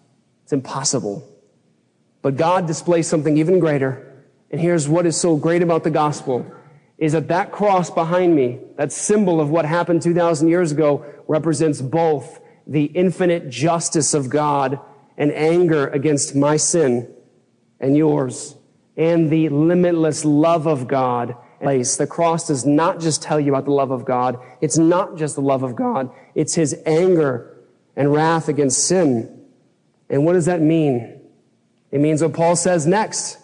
It's 0.43 0.51
impossible. 0.51 1.25
But 2.25 2.37
God 2.37 2.65
displays 2.65 3.05
something 3.05 3.37
even 3.37 3.59
greater. 3.59 4.11
And 4.49 4.59
here's 4.59 4.89
what 4.89 5.05
is 5.05 5.15
so 5.15 5.35
great 5.35 5.61
about 5.61 5.83
the 5.83 5.91
gospel 5.91 6.43
is 6.97 7.11
that 7.11 7.27
that 7.27 7.51
cross 7.51 7.91
behind 7.91 8.35
me, 8.35 8.57
that 8.77 8.91
symbol 8.91 9.39
of 9.39 9.51
what 9.51 9.63
happened 9.63 10.01
2,000 10.01 10.47
years 10.47 10.71
ago, 10.71 11.05
represents 11.27 11.81
both 11.81 12.39
the 12.65 12.85
infinite 12.85 13.51
justice 13.51 14.15
of 14.15 14.31
God 14.31 14.79
and 15.19 15.31
anger 15.33 15.87
against 15.89 16.35
my 16.35 16.57
sin 16.57 17.13
and 17.79 17.95
yours, 17.95 18.55
and 18.97 19.29
the 19.29 19.49
limitless 19.49 20.25
love 20.25 20.65
of 20.65 20.87
God. 20.87 21.35
Place. 21.61 21.95
The 21.95 22.07
cross 22.07 22.47
does 22.47 22.65
not 22.65 22.99
just 22.99 23.21
tell 23.21 23.39
you 23.39 23.51
about 23.51 23.65
the 23.65 23.71
love 23.71 23.91
of 23.91 24.03
God. 24.03 24.39
It's 24.61 24.79
not 24.79 25.15
just 25.15 25.35
the 25.35 25.43
love 25.43 25.61
of 25.61 25.75
God. 25.75 26.09
It's 26.33 26.55
his 26.55 26.75
anger 26.87 27.55
and 27.95 28.11
wrath 28.11 28.49
against 28.49 28.87
sin. 28.87 29.45
And 30.09 30.25
what 30.25 30.33
does 30.33 30.45
that 30.45 30.59
mean? 30.59 31.14
It 31.95 32.01
means 32.01 32.21
what 32.21 32.33
Paul 32.33 32.57
says 32.57 32.85
next. 32.85 33.37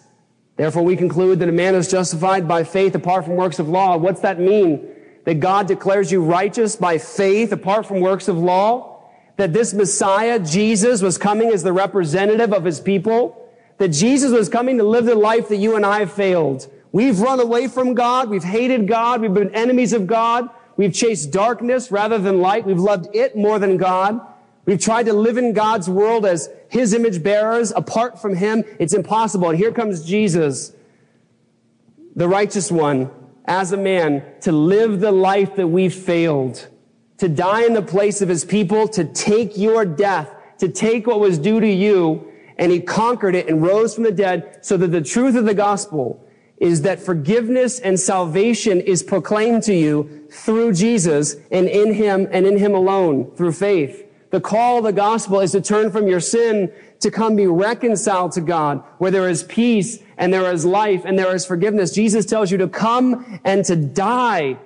Therefore, 0.58 0.82
we 0.82 0.94
conclude 0.94 1.38
that 1.38 1.48
a 1.48 1.52
man 1.52 1.74
is 1.74 1.90
justified 1.90 2.46
by 2.46 2.64
faith 2.64 2.94
apart 2.94 3.24
from 3.24 3.36
works 3.36 3.58
of 3.58 3.66
law. 3.66 3.96
What's 3.96 4.20
that 4.20 4.38
mean? 4.38 4.90
That 5.24 5.40
God 5.40 5.68
declares 5.68 6.12
you 6.12 6.22
righteous 6.22 6.76
by 6.76 6.98
faith 6.98 7.50
apart 7.50 7.86
from 7.86 8.00
works 8.00 8.28
of 8.28 8.36
law? 8.36 9.08
That 9.38 9.54
this 9.54 9.72
Messiah, 9.72 10.38
Jesus, 10.38 11.00
was 11.00 11.16
coming 11.16 11.48
as 11.48 11.62
the 11.62 11.72
representative 11.72 12.52
of 12.52 12.62
his 12.62 12.78
people? 12.78 13.42
That 13.78 13.88
Jesus 13.88 14.32
was 14.32 14.50
coming 14.50 14.76
to 14.76 14.84
live 14.84 15.06
the 15.06 15.14
life 15.14 15.48
that 15.48 15.56
you 15.56 15.74
and 15.74 15.86
I 15.86 16.00
have 16.00 16.12
failed? 16.12 16.70
We've 16.92 17.20
run 17.20 17.40
away 17.40 17.68
from 17.68 17.94
God. 17.94 18.28
We've 18.28 18.44
hated 18.44 18.86
God. 18.86 19.22
We've 19.22 19.32
been 19.32 19.54
enemies 19.54 19.94
of 19.94 20.06
God. 20.06 20.50
We've 20.76 20.92
chased 20.92 21.30
darkness 21.30 21.90
rather 21.90 22.18
than 22.18 22.42
light. 22.42 22.66
We've 22.66 22.78
loved 22.78 23.16
it 23.16 23.34
more 23.34 23.58
than 23.58 23.78
God. 23.78 24.20
We've 24.64 24.80
tried 24.80 25.06
to 25.06 25.12
live 25.12 25.38
in 25.38 25.52
God's 25.52 25.88
world 25.88 26.24
as 26.24 26.48
His 26.68 26.94
image 26.94 27.22
bearers. 27.22 27.72
Apart 27.74 28.20
from 28.20 28.36
Him, 28.36 28.64
it's 28.78 28.94
impossible. 28.94 29.50
And 29.50 29.58
here 29.58 29.72
comes 29.72 30.04
Jesus, 30.04 30.72
the 32.14 32.28
righteous 32.28 32.70
one, 32.70 33.10
as 33.44 33.72
a 33.72 33.76
man, 33.76 34.24
to 34.42 34.52
live 34.52 35.00
the 35.00 35.10
life 35.10 35.56
that 35.56 35.66
we 35.66 35.88
failed, 35.88 36.68
to 37.18 37.28
die 37.28 37.64
in 37.64 37.72
the 37.72 37.82
place 37.82 38.22
of 38.22 38.28
His 38.28 38.44
people, 38.44 38.86
to 38.88 39.04
take 39.04 39.56
your 39.56 39.84
death, 39.84 40.30
to 40.58 40.68
take 40.68 41.08
what 41.08 41.18
was 41.18 41.38
due 41.38 41.58
to 41.58 41.68
you, 41.68 42.28
and 42.56 42.70
He 42.70 42.80
conquered 42.80 43.34
it 43.34 43.48
and 43.48 43.62
rose 43.62 43.96
from 43.96 44.04
the 44.04 44.12
dead 44.12 44.58
so 44.62 44.76
that 44.76 44.88
the 44.88 45.02
truth 45.02 45.34
of 45.34 45.44
the 45.44 45.54
gospel 45.54 46.24
is 46.58 46.82
that 46.82 47.00
forgiveness 47.00 47.80
and 47.80 47.98
salvation 47.98 48.80
is 48.80 49.02
proclaimed 49.02 49.64
to 49.64 49.74
you 49.74 50.28
through 50.30 50.72
Jesus 50.72 51.34
and 51.50 51.66
in 51.66 51.94
Him 51.94 52.28
and 52.30 52.46
in 52.46 52.56
Him 52.56 52.72
alone, 52.72 53.32
through 53.34 53.50
faith. 53.50 54.06
The 54.32 54.40
call 54.40 54.78
of 54.78 54.84
the 54.84 54.94
gospel 54.94 55.40
is 55.40 55.52
to 55.52 55.60
turn 55.60 55.90
from 55.90 56.08
your 56.08 56.18
sin 56.18 56.72
to 57.00 57.10
come 57.10 57.36
be 57.36 57.46
reconciled 57.46 58.32
to 58.32 58.40
God, 58.40 58.82
where 58.96 59.10
there 59.10 59.28
is 59.28 59.42
peace 59.44 59.98
and 60.16 60.32
there 60.32 60.50
is 60.50 60.64
life 60.64 61.04
and 61.04 61.18
there 61.18 61.34
is 61.34 61.44
forgiveness. 61.44 61.92
Jesus 61.92 62.24
tells 62.24 62.50
you 62.50 62.56
to 62.58 62.68
come 62.68 63.40
and 63.44 63.62
to 63.66 63.76
die 63.76 64.56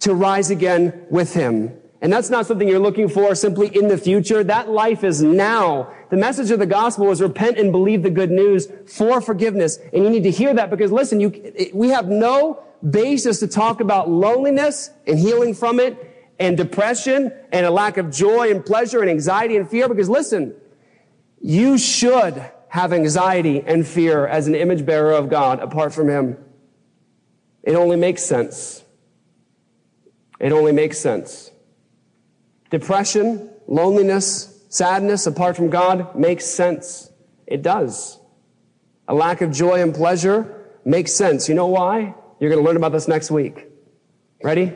to 0.00 0.12
rise 0.12 0.50
again 0.50 1.06
with 1.10 1.32
him. 1.32 1.72
And 2.00 2.12
that's 2.12 2.28
not 2.28 2.46
something 2.46 2.66
you're 2.66 2.80
looking 2.80 3.08
for 3.08 3.36
simply 3.36 3.68
in 3.68 3.86
the 3.86 3.98
future. 3.98 4.42
That 4.42 4.68
life 4.68 5.04
is 5.04 5.22
now. 5.22 5.92
The 6.10 6.16
message 6.16 6.50
of 6.50 6.58
the 6.58 6.66
gospel 6.66 7.10
is 7.12 7.22
repent 7.22 7.56
and 7.56 7.70
believe 7.70 8.02
the 8.02 8.10
good 8.10 8.32
news 8.32 8.66
for 8.86 9.20
forgiveness. 9.20 9.78
And 9.92 10.02
you 10.02 10.10
need 10.10 10.24
to 10.24 10.30
hear 10.32 10.52
that 10.54 10.70
because 10.70 10.90
listen, 10.90 11.20
you, 11.20 11.70
we 11.72 11.90
have 11.90 12.08
no 12.08 12.64
basis 12.88 13.38
to 13.40 13.46
talk 13.46 13.80
about 13.80 14.10
loneliness 14.10 14.90
and 15.06 15.18
healing 15.18 15.54
from 15.54 15.78
it 15.78 16.07
and 16.38 16.56
depression 16.56 17.32
and 17.52 17.66
a 17.66 17.70
lack 17.70 17.96
of 17.96 18.10
joy 18.10 18.50
and 18.50 18.64
pleasure 18.64 19.00
and 19.00 19.10
anxiety 19.10 19.56
and 19.56 19.68
fear. 19.68 19.88
Because 19.88 20.08
listen, 20.08 20.54
you 21.40 21.78
should 21.78 22.44
have 22.68 22.92
anxiety 22.92 23.62
and 23.66 23.86
fear 23.86 24.26
as 24.26 24.46
an 24.46 24.54
image 24.54 24.84
bearer 24.84 25.12
of 25.12 25.28
God 25.28 25.60
apart 25.60 25.92
from 25.92 26.08
Him. 26.08 26.36
It 27.62 27.74
only 27.74 27.96
makes 27.96 28.22
sense. 28.22 28.84
It 30.38 30.52
only 30.52 30.72
makes 30.72 30.98
sense. 30.98 31.50
Depression, 32.70 33.50
loneliness, 33.66 34.62
sadness 34.68 35.26
apart 35.26 35.56
from 35.56 35.70
God 35.70 36.14
makes 36.14 36.44
sense. 36.44 37.10
It 37.46 37.62
does. 37.62 38.18
A 39.08 39.14
lack 39.14 39.40
of 39.40 39.50
joy 39.50 39.82
and 39.82 39.94
pleasure 39.94 40.66
makes 40.84 41.14
sense. 41.14 41.48
You 41.48 41.54
know 41.54 41.66
why? 41.66 42.14
You're 42.38 42.50
going 42.50 42.62
to 42.62 42.66
learn 42.66 42.76
about 42.76 42.92
this 42.92 43.08
next 43.08 43.30
week. 43.30 43.66
Ready? 44.42 44.72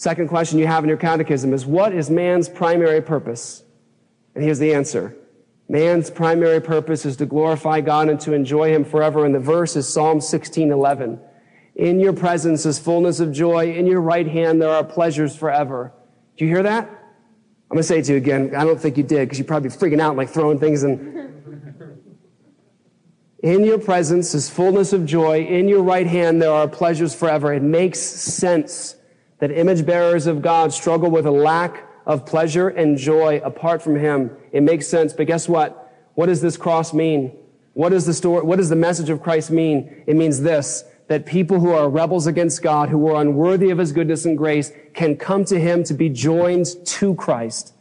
Second 0.00 0.28
question 0.28 0.58
you 0.58 0.66
have 0.66 0.82
in 0.82 0.88
your 0.88 0.96
catechism 0.96 1.52
is 1.52 1.66
what 1.66 1.92
is 1.92 2.08
man's 2.08 2.48
primary 2.48 3.02
purpose? 3.02 3.64
And 4.34 4.42
here's 4.42 4.58
the 4.58 4.72
answer. 4.72 5.14
Man's 5.68 6.10
primary 6.10 6.58
purpose 6.58 7.04
is 7.04 7.18
to 7.18 7.26
glorify 7.26 7.82
God 7.82 8.08
and 8.08 8.18
to 8.20 8.32
enjoy 8.32 8.72
him 8.72 8.82
forever. 8.82 9.26
And 9.26 9.34
the 9.34 9.40
verse 9.40 9.76
is 9.76 9.86
Psalm 9.86 10.20
16:11. 10.20 11.20
In 11.74 12.00
your 12.00 12.14
presence 12.14 12.64
is 12.64 12.78
fullness 12.78 13.20
of 13.20 13.30
joy. 13.30 13.74
In 13.74 13.86
your 13.86 14.00
right 14.00 14.26
hand 14.26 14.62
there 14.62 14.70
are 14.70 14.82
pleasures 14.82 15.36
forever. 15.36 15.92
Do 16.38 16.46
you 16.46 16.50
hear 16.50 16.62
that? 16.62 16.84
I'm 16.88 17.74
going 17.74 17.80
to 17.80 17.82
say 17.82 17.98
it 17.98 18.06
to 18.06 18.12
you 18.12 18.16
again. 18.16 18.56
I 18.56 18.64
don't 18.64 18.80
think 18.80 18.96
you 18.96 19.02
did 19.02 19.28
because 19.28 19.38
you're 19.38 19.44
probably 19.44 19.68
freaking 19.68 20.00
out 20.00 20.16
like 20.16 20.30
throwing 20.30 20.58
things 20.58 20.82
in. 20.82 21.20
In 23.42 23.64
your 23.64 23.78
presence 23.78 24.34
is 24.34 24.48
fullness 24.48 24.94
of 24.94 25.04
joy. 25.04 25.40
In 25.42 25.68
your 25.68 25.82
right 25.82 26.06
hand 26.06 26.40
there 26.40 26.52
are 26.52 26.66
pleasures 26.66 27.14
forever. 27.14 27.52
It 27.52 27.62
makes 27.62 27.98
sense 28.00 28.96
that 29.40 29.50
image 29.50 29.84
bearers 29.84 30.26
of 30.26 30.42
God 30.42 30.72
struggle 30.72 31.10
with 31.10 31.26
a 31.26 31.30
lack 31.30 31.86
of 32.06 32.24
pleasure 32.24 32.68
and 32.68 32.96
joy 32.96 33.40
apart 33.44 33.82
from 33.82 33.96
Him. 33.96 34.30
It 34.52 34.62
makes 34.62 34.86
sense, 34.86 35.12
but 35.12 35.26
guess 35.26 35.48
what? 35.48 35.92
What 36.14 36.26
does 36.26 36.40
this 36.40 36.56
cross 36.56 36.92
mean? 36.92 37.32
What 37.74 37.90
does 37.90 38.06
the 38.06 38.14
story, 38.14 38.44
what 38.44 38.56
does 38.56 38.68
the 38.68 38.76
message 38.76 39.10
of 39.10 39.22
Christ 39.22 39.50
mean? 39.50 40.02
It 40.06 40.16
means 40.16 40.40
this, 40.40 40.84
that 41.08 41.24
people 41.24 41.60
who 41.60 41.70
are 41.70 41.88
rebels 41.88 42.26
against 42.26 42.62
God, 42.62 42.88
who 42.88 43.08
are 43.08 43.20
unworthy 43.20 43.70
of 43.70 43.78
His 43.78 43.92
goodness 43.92 44.24
and 44.24 44.36
grace, 44.36 44.72
can 44.92 45.16
come 45.16 45.44
to 45.46 45.58
Him 45.58 45.84
to 45.84 45.94
be 45.94 46.08
joined 46.08 46.66
to 46.84 47.14
Christ, 47.14 47.74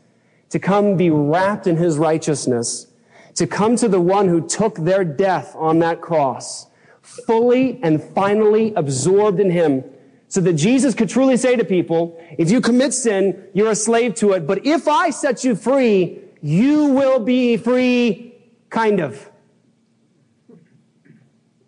to 0.52 0.60
come 0.60 0.96
be 0.96 1.10
wrapped 1.10 1.68
in 1.68 1.78
His 1.78 1.98
righteousness, 1.98 2.88
to 3.36 3.48
come 3.48 3.76
to 3.78 3.88
the 3.88 4.02
one 4.02 4.28
who 4.28 4.48
took 4.48 4.76
their 4.76 5.04
death 5.04 5.56
on 5.56 5.80
that 5.80 6.02
cross, 6.02 6.68
fully 7.02 7.80
and 7.84 8.02
finally 8.02 8.74
absorbed 8.76 9.40
in 9.40 9.52
Him, 9.52 9.84
so 10.30 10.40
that 10.42 10.54
Jesus 10.54 10.94
could 10.94 11.10
truly 11.10 11.38
say 11.38 11.56
to 11.56 11.66
people, 11.66 12.24
if 12.38 12.50
you 12.52 12.62
commit 12.62 12.94
sin, 12.94 13.48
you're 13.54 13.72
a 13.72 13.76
slave 13.76 14.14
to 14.16 14.34
it. 14.34 14.46
But 14.48 14.66
if 14.66 14.88
I 14.88 15.10
set 15.10 15.44
you 15.44 15.56
free, 15.56 16.20
you 16.42 16.86
will 16.86 17.20
be 17.20 17.58
free, 17.58 18.36
kind 18.70 19.00
of. 19.00 19.30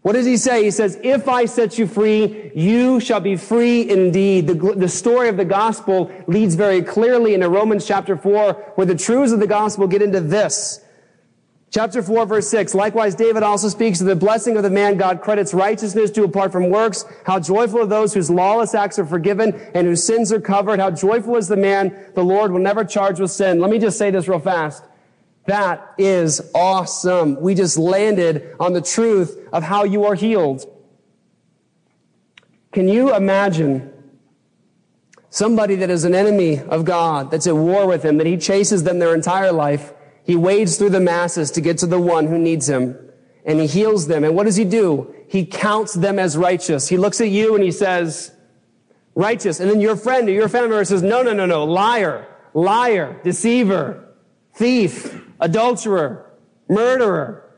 What 0.04 0.14
does 0.14 0.26
he 0.26 0.38
say? 0.38 0.64
He 0.64 0.72
says, 0.72 1.00
if 1.04 1.28
I 1.28 1.46
set 1.46 1.78
you 1.78 1.86
free, 1.86 2.52
you 2.56 3.00
shall 3.00 3.20
be 3.20 3.36
free 3.36 3.88
indeed. 3.88 4.48
The, 4.48 4.74
the 4.76 4.90
story 4.90 5.28
of 5.30 5.38
the 5.38 5.46
gospel 5.46 6.12
leads 6.28 6.56
very 6.56 6.82
clearly 6.82 7.34
into 7.34 7.50
Romans 7.50 7.86
chapter 7.86 8.16
4, 8.16 8.54
where 8.76 8.88
the 8.88 8.96
truths 8.96 9.32
of 9.32 9.40
the 9.40 9.48
gospel 9.48 9.88
get 9.88 10.02
into 10.02 10.20
this. 10.20 10.84
Chapter 11.72 12.04
4, 12.04 12.26
verse 12.26 12.50
6. 12.50 12.76
Likewise, 12.76 13.16
David 13.16 13.44
also 13.44 13.70
speaks 13.70 14.02
of 14.02 14.08
the 14.08 14.16
blessing 14.16 14.58
of 14.58 14.64
the 14.64 14.70
man 14.70 14.98
God 14.98 15.22
credits 15.22 15.54
righteousness 15.54 16.12
to 16.12 16.26
apart 16.26 16.52
from 16.52 16.70
works. 16.70 17.06
How 17.26 17.40
joyful 17.40 17.80
are 17.80 17.86
those 17.86 18.14
whose 18.14 18.30
lawless 18.30 18.76
acts 18.76 19.00
are 19.00 19.06
forgiven 19.06 19.54
and 19.74 19.88
whose 19.88 20.04
sins 20.04 20.34
are 20.34 20.42
covered. 20.42 20.82
How 20.82 20.92
joyful 20.92 21.38
is 21.38 21.48
the 21.48 21.56
man 21.56 22.12
the 22.14 22.26
Lord 22.26 22.52
will 22.52 22.60
never 22.60 22.84
charge 22.84 23.22
with 23.22 23.32
sin. 23.32 23.62
Let 23.62 23.72
me 23.72 23.80
just 23.80 23.98
say 23.98 24.12
this 24.12 24.28
real 24.28 24.40
fast. 24.40 24.84
That 25.46 25.94
is 25.98 26.42
awesome. 26.54 27.40
We 27.40 27.56
just 27.56 27.78
landed 27.78 28.54
on 28.60 28.74
the 28.74 28.82
truth 28.82 29.40
of 29.54 29.64
how 29.64 29.86
you 29.86 30.04
are 30.04 30.16
healed. 30.16 30.66
Can 32.74 32.90
you 32.90 33.16
imagine 33.16 33.94
somebody 35.30 35.76
that 35.76 35.90
is 35.90 36.04
an 36.04 36.16
enemy 36.16 36.60
of 36.60 36.84
God, 36.84 37.32
that's 37.32 37.48
at 37.48 37.56
war 37.56 37.88
with 37.88 38.04
him, 38.04 38.18
that 38.18 38.28
he 38.28 38.36
chases 38.36 38.84
them 38.84 39.00
their 39.00 39.16
entire 39.16 39.54
life? 39.54 39.94
He 40.24 40.36
wades 40.36 40.78
through 40.78 40.92
the 40.92 41.00
masses 41.00 41.52
to 41.52 41.62
get 41.62 41.78
to 41.80 41.88
the 41.88 42.00
one 42.00 42.28
who 42.28 42.38
needs 42.38 42.70
him 42.70 42.98
and 43.46 43.60
he 43.60 43.68
heals 43.68 44.08
them. 44.08 44.24
And 44.24 44.36
what 44.36 44.46
does 44.46 44.56
he 44.56 44.66
do? 44.66 45.14
He 45.28 45.46
counts 45.46 45.94
them 45.94 46.20
as 46.20 46.38
righteous. 46.38 46.88
He 46.88 46.98
looks 46.98 47.22
at 47.22 47.30
you 47.30 47.56
and 47.56 47.64
he 47.64 47.72
says, 47.72 48.32
righteous. 49.16 49.60
And 49.60 49.70
then 49.70 49.82
your 49.82 49.96
friend 49.96 50.28
or 50.30 50.32
your 50.32 50.50
family 50.50 50.70
member 50.70 50.86
says, 50.86 51.02
no, 51.02 51.22
no, 51.22 51.34
no, 51.34 51.46
no, 51.46 51.64
liar, 51.64 52.28
liar, 52.54 53.20
deceiver, 53.24 54.14
thief, 54.54 55.22
adulterer, 55.40 56.32
murderer, 56.70 57.50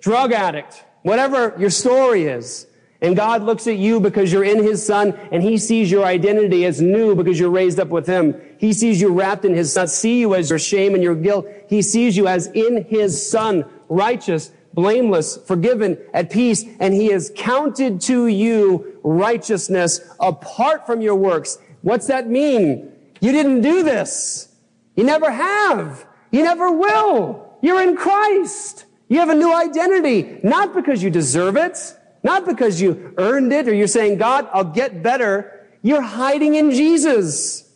drug 0.00 0.32
addict, 0.32 0.84
whatever 1.02 1.54
your 1.58 1.70
story 1.70 2.24
is. 2.24 2.66
And 3.00 3.16
God 3.16 3.42
looks 3.42 3.66
at 3.66 3.76
you 3.76 4.00
because 4.00 4.32
you're 4.32 4.44
in 4.44 4.62
His 4.62 4.84
Son 4.84 5.12
and 5.30 5.42
He 5.42 5.58
sees 5.58 5.90
your 5.90 6.04
identity 6.04 6.64
as 6.64 6.80
new 6.80 7.14
because 7.14 7.38
you're 7.38 7.50
raised 7.50 7.78
up 7.78 7.88
with 7.88 8.06
Him. 8.06 8.40
He 8.58 8.72
sees 8.72 9.00
you 9.00 9.12
wrapped 9.12 9.44
in 9.44 9.54
His 9.54 9.72
Son, 9.72 9.88
see 9.88 10.20
you 10.20 10.34
as 10.34 10.48
your 10.50 10.58
shame 10.58 10.94
and 10.94 11.02
your 11.02 11.14
guilt. 11.14 11.46
He 11.68 11.82
sees 11.82 12.16
you 12.16 12.26
as 12.28 12.46
in 12.48 12.84
His 12.84 13.30
Son, 13.30 13.64
righteous, 13.88 14.52
blameless, 14.72 15.36
forgiven, 15.46 15.98
at 16.12 16.30
peace, 16.30 16.64
and 16.80 16.94
He 16.94 17.08
has 17.08 17.30
counted 17.36 18.00
to 18.02 18.26
you 18.26 18.98
righteousness 19.02 20.00
apart 20.18 20.86
from 20.86 21.00
your 21.00 21.14
works. 21.14 21.58
What's 21.82 22.06
that 22.06 22.28
mean? 22.28 22.92
You 23.20 23.32
didn't 23.32 23.60
do 23.60 23.82
this. 23.82 24.48
You 24.96 25.04
never 25.04 25.30
have. 25.30 26.06
You 26.30 26.42
never 26.42 26.70
will. 26.70 27.56
You're 27.60 27.82
in 27.82 27.96
Christ. 27.96 28.86
You 29.08 29.18
have 29.20 29.28
a 29.28 29.34
new 29.34 29.54
identity, 29.54 30.40
not 30.42 30.74
because 30.74 31.02
you 31.02 31.10
deserve 31.10 31.56
it, 31.56 31.78
not 32.24 32.46
because 32.46 32.80
you 32.80 33.14
earned 33.18 33.52
it 33.52 33.68
or 33.68 33.74
you're 33.74 33.86
saying, 33.86 34.16
God, 34.16 34.48
I'll 34.52 34.64
get 34.64 35.02
better. 35.02 35.68
You're 35.82 36.00
hiding 36.00 36.54
in 36.54 36.70
Jesus. 36.70 37.70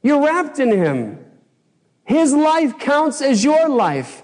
You're 0.00 0.24
wrapped 0.24 0.60
in 0.60 0.70
Him. 0.70 1.18
His 2.04 2.32
life 2.32 2.78
counts 2.78 3.20
as 3.20 3.42
your 3.42 3.68
life. 3.68 4.22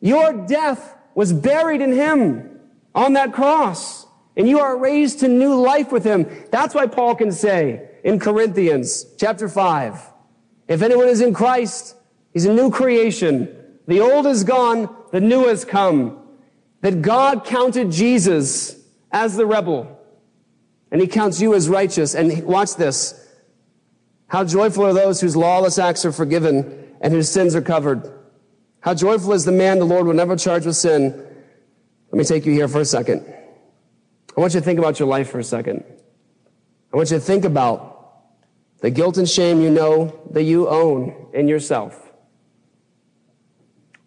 Your 0.00 0.46
death 0.46 0.96
was 1.16 1.32
buried 1.32 1.80
in 1.80 1.92
Him 1.92 2.60
on 2.94 3.14
that 3.14 3.32
cross. 3.32 4.06
And 4.36 4.48
you 4.48 4.60
are 4.60 4.78
raised 4.78 5.20
to 5.20 5.28
new 5.28 5.60
life 5.60 5.90
with 5.90 6.04
Him. 6.04 6.28
That's 6.52 6.74
why 6.74 6.86
Paul 6.86 7.16
can 7.16 7.32
say 7.32 7.88
in 8.04 8.20
Corinthians 8.20 9.06
chapter 9.18 9.48
5, 9.48 9.98
if 10.68 10.82
anyone 10.82 11.08
is 11.08 11.20
in 11.20 11.34
Christ, 11.34 11.96
He's 12.32 12.46
a 12.46 12.52
new 12.52 12.70
creation. 12.70 13.48
The 13.88 14.00
old 14.00 14.26
is 14.26 14.44
gone, 14.44 14.94
the 15.10 15.20
new 15.20 15.48
has 15.48 15.64
come. 15.64 16.20
That 16.82 17.02
God 17.02 17.44
counted 17.44 17.90
Jesus 17.90 18.83
as 19.14 19.36
the 19.36 19.46
rebel, 19.46 19.96
and 20.90 21.00
he 21.00 21.06
counts 21.06 21.40
you 21.40 21.54
as 21.54 21.68
righteous. 21.68 22.14
And 22.14 22.42
watch 22.42 22.74
this. 22.74 23.20
How 24.26 24.42
joyful 24.44 24.84
are 24.84 24.92
those 24.92 25.20
whose 25.20 25.36
lawless 25.36 25.78
acts 25.78 26.04
are 26.04 26.10
forgiven 26.10 26.96
and 27.00 27.12
whose 27.12 27.30
sins 27.30 27.54
are 27.54 27.62
covered. 27.62 28.10
How 28.80 28.92
joyful 28.92 29.32
is 29.32 29.44
the 29.44 29.52
man 29.52 29.78
the 29.78 29.84
Lord 29.84 30.06
will 30.06 30.14
never 30.14 30.36
charge 30.36 30.66
with 30.66 30.74
sin. 30.74 31.12
Let 32.10 32.18
me 32.18 32.24
take 32.24 32.44
you 32.44 32.52
here 32.52 32.66
for 32.66 32.80
a 32.80 32.84
second. 32.84 33.24
I 34.36 34.40
want 34.40 34.52
you 34.52 34.60
to 34.60 34.64
think 34.64 34.80
about 34.80 34.98
your 34.98 35.08
life 35.08 35.30
for 35.30 35.38
a 35.38 35.44
second. 35.44 35.84
I 36.92 36.96
want 36.96 37.10
you 37.12 37.18
to 37.18 37.24
think 37.24 37.44
about 37.44 37.92
the 38.80 38.90
guilt 38.90 39.16
and 39.16 39.28
shame 39.28 39.60
you 39.60 39.70
know 39.70 40.28
that 40.32 40.42
you 40.42 40.68
own 40.68 41.28
in 41.32 41.46
yourself. 41.46 42.00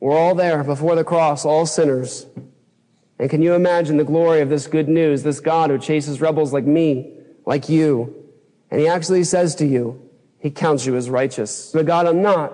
We're 0.01 0.17
all 0.17 0.35
there 0.35 0.63
before 0.65 0.95
the 0.95 1.05
cross, 1.05 1.45
all 1.45 1.65
sinners. 1.65 2.25
And 3.19 3.29
can 3.29 3.41
you 3.41 3.53
imagine 3.53 3.97
the 3.97 4.03
glory 4.03 4.41
of 4.41 4.49
this 4.49 4.67
good 4.67 4.87
news, 4.87 5.23
this 5.23 5.39
God 5.39 5.69
who 5.69 5.77
chases 5.77 6.21
rebels 6.21 6.53
like 6.53 6.65
me, 6.65 7.13
like 7.45 7.67
you? 7.69 8.25
And 8.69 8.79
he 8.79 8.87
actually 8.87 9.23
says 9.23 9.55
to 9.55 9.65
you, 9.65 10.09
he 10.39 10.51
counts 10.51 10.85
you 10.85 10.95
as 10.95 11.09
righteous. 11.09 11.71
But 11.73 11.85
God, 11.85 12.05
I'm 12.05 12.21
not. 12.21 12.51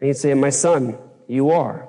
And 0.00 0.08
he'd 0.08 0.16
say, 0.16 0.32
my 0.34 0.50
son, 0.50 0.96
you 1.26 1.50
are. 1.50 1.88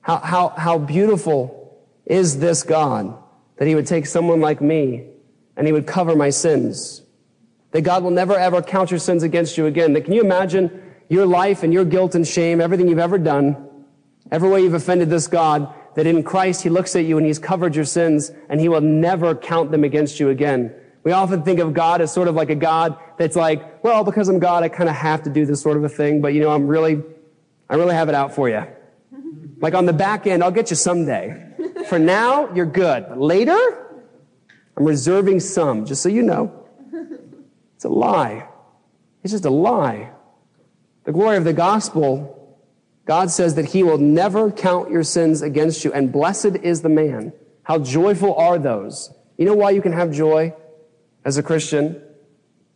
How, 0.00 0.16
how, 0.18 0.48
how 0.48 0.78
beautiful 0.78 1.78
is 2.06 2.38
this 2.38 2.62
God 2.62 3.14
that 3.56 3.68
he 3.68 3.74
would 3.74 3.86
take 3.86 4.06
someone 4.06 4.40
like 4.40 4.60
me 4.62 5.06
and 5.56 5.66
he 5.66 5.72
would 5.72 5.86
cover 5.86 6.16
my 6.16 6.30
sins? 6.30 7.02
That 7.72 7.82
God 7.82 8.02
will 8.02 8.10
never 8.10 8.34
ever 8.34 8.62
count 8.62 8.90
your 8.90 9.00
sins 9.00 9.22
against 9.22 9.58
you 9.58 9.66
again. 9.66 9.92
That 9.92 10.06
can 10.06 10.14
you 10.14 10.22
imagine 10.22 10.82
your 11.10 11.26
life 11.26 11.62
and 11.62 11.72
your 11.72 11.84
guilt 11.84 12.14
and 12.14 12.26
shame, 12.26 12.60
everything 12.60 12.88
you've 12.88 12.98
ever 12.98 13.18
done, 13.18 13.68
Every 14.30 14.48
way 14.48 14.62
you've 14.62 14.74
offended 14.74 15.08
this 15.10 15.26
God, 15.26 15.72
that 15.98 16.06
in 16.06 16.22
Christ 16.22 16.62
He 16.62 16.70
looks 16.70 16.94
at 16.94 17.06
you 17.06 17.18
and 17.18 17.26
He's 17.26 17.40
covered 17.40 17.74
your 17.74 17.84
sins 17.84 18.30
and 18.48 18.60
He 18.60 18.68
will 18.68 18.80
never 18.80 19.34
count 19.34 19.72
them 19.72 19.82
against 19.82 20.20
you 20.20 20.28
again. 20.28 20.72
We 21.02 21.10
often 21.10 21.42
think 21.42 21.58
of 21.58 21.74
God 21.74 22.00
as 22.00 22.12
sort 22.12 22.28
of 22.28 22.36
like 22.36 22.50
a 22.50 22.54
God 22.54 22.96
that's 23.16 23.34
like, 23.34 23.82
well, 23.82 24.04
because 24.04 24.28
I'm 24.28 24.38
God, 24.38 24.62
I 24.62 24.68
kind 24.68 24.88
of 24.88 24.94
have 24.94 25.24
to 25.24 25.30
do 25.30 25.44
this 25.44 25.60
sort 25.60 25.76
of 25.76 25.82
a 25.82 25.88
thing, 25.88 26.20
but 26.20 26.34
you 26.34 26.40
know, 26.40 26.50
I'm 26.50 26.68
really, 26.68 27.02
I 27.68 27.74
really 27.74 27.96
have 27.96 28.08
it 28.08 28.14
out 28.14 28.32
for 28.32 28.48
you. 28.48 28.64
Like 29.60 29.74
on 29.74 29.86
the 29.86 29.92
back 29.92 30.28
end, 30.28 30.44
I'll 30.44 30.52
get 30.52 30.70
you 30.70 30.76
someday. 30.76 31.44
For 31.88 31.98
now, 31.98 32.54
you're 32.54 32.64
good. 32.64 33.06
But 33.08 33.18
later, 33.18 33.58
I'm 34.76 34.84
reserving 34.84 35.40
some, 35.40 35.84
just 35.84 36.00
so 36.00 36.08
you 36.08 36.22
know. 36.22 36.64
It's 37.74 37.84
a 37.84 37.88
lie. 37.88 38.46
It's 39.24 39.32
just 39.32 39.46
a 39.46 39.50
lie. 39.50 40.12
The 41.02 41.10
glory 41.10 41.38
of 41.38 41.42
the 41.42 41.52
gospel 41.52 42.37
God 43.08 43.30
says 43.30 43.54
that 43.54 43.64
he 43.64 43.82
will 43.82 43.96
never 43.96 44.52
count 44.52 44.90
your 44.90 45.02
sins 45.02 45.40
against 45.40 45.82
you, 45.82 45.90
and 45.94 46.12
blessed 46.12 46.56
is 46.62 46.82
the 46.82 46.90
man. 46.90 47.32
How 47.62 47.78
joyful 47.78 48.34
are 48.34 48.58
those? 48.58 49.10
You 49.38 49.46
know 49.46 49.54
why 49.54 49.70
you 49.70 49.80
can 49.80 49.94
have 49.94 50.12
joy 50.12 50.54
as 51.24 51.38
a 51.38 51.42
Christian? 51.42 52.02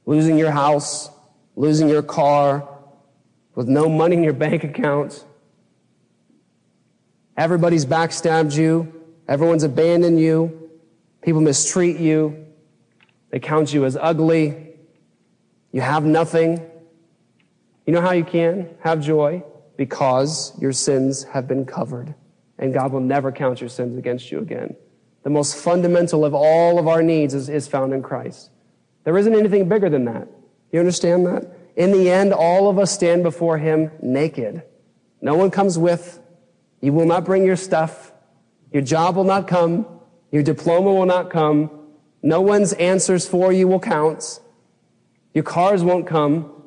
Losing 0.06 0.38
your 0.38 0.50
house, 0.50 1.10
losing 1.54 1.86
your 1.86 2.02
car, 2.02 2.66
with 3.54 3.68
no 3.68 3.90
money 3.90 4.16
in 4.16 4.24
your 4.24 4.32
bank 4.32 4.64
account. 4.64 5.22
Everybody's 7.36 7.84
backstabbed 7.84 8.56
you. 8.56 8.90
Everyone's 9.28 9.64
abandoned 9.64 10.18
you. 10.18 10.70
People 11.20 11.42
mistreat 11.42 11.98
you. 11.98 12.46
They 13.28 13.38
count 13.38 13.74
you 13.74 13.84
as 13.84 13.98
ugly. 14.00 14.76
You 15.72 15.82
have 15.82 16.06
nothing. 16.06 16.58
You 17.84 17.92
know 17.92 18.00
how 18.00 18.12
you 18.12 18.24
can 18.24 18.70
have 18.80 19.02
joy? 19.02 19.44
Because 19.76 20.52
your 20.60 20.72
sins 20.72 21.24
have 21.24 21.48
been 21.48 21.64
covered 21.64 22.14
and 22.58 22.72
God 22.72 22.92
will 22.92 23.00
never 23.00 23.32
count 23.32 23.60
your 23.60 23.70
sins 23.70 23.98
against 23.98 24.30
you 24.30 24.38
again. 24.38 24.76
The 25.24 25.30
most 25.30 25.56
fundamental 25.56 26.24
of 26.24 26.34
all 26.34 26.78
of 26.78 26.86
our 26.86 27.02
needs 27.02 27.34
is, 27.34 27.48
is 27.48 27.66
found 27.68 27.92
in 27.92 28.02
Christ. 28.02 28.50
There 29.04 29.16
isn't 29.16 29.34
anything 29.34 29.68
bigger 29.68 29.90
than 29.90 30.04
that. 30.04 30.28
You 30.70 30.78
understand 30.78 31.26
that? 31.26 31.56
In 31.76 31.92
the 31.92 32.10
end, 32.10 32.32
all 32.32 32.68
of 32.68 32.78
us 32.78 32.92
stand 32.92 33.22
before 33.22 33.58
Him 33.58 33.90
naked. 34.00 34.62
No 35.20 35.34
one 35.34 35.50
comes 35.50 35.78
with. 35.78 36.20
You 36.80 36.92
will 36.92 37.06
not 37.06 37.24
bring 37.24 37.44
your 37.44 37.56
stuff. 37.56 38.12
Your 38.72 38.82
job 38.82 39.16
will 39.16 39.24
not 39.24 39.48
come. 39.48 39.86
Your 40.30 40.42
diploma 40.42 40.92
will 40.92 41.06
not 41.06 41.30
come. 41.30 41.70
No 42.22 42.40
one's 42.40 42.72
answers 42.74 43.26
for 43.26 43.52
you 43.52 43.68
will 43.68 43.80
count. 43.80 44.40
Your 45.34 45.44
cars 45.44 45.82
won't 45.82 46.06
come. 46.06 46.61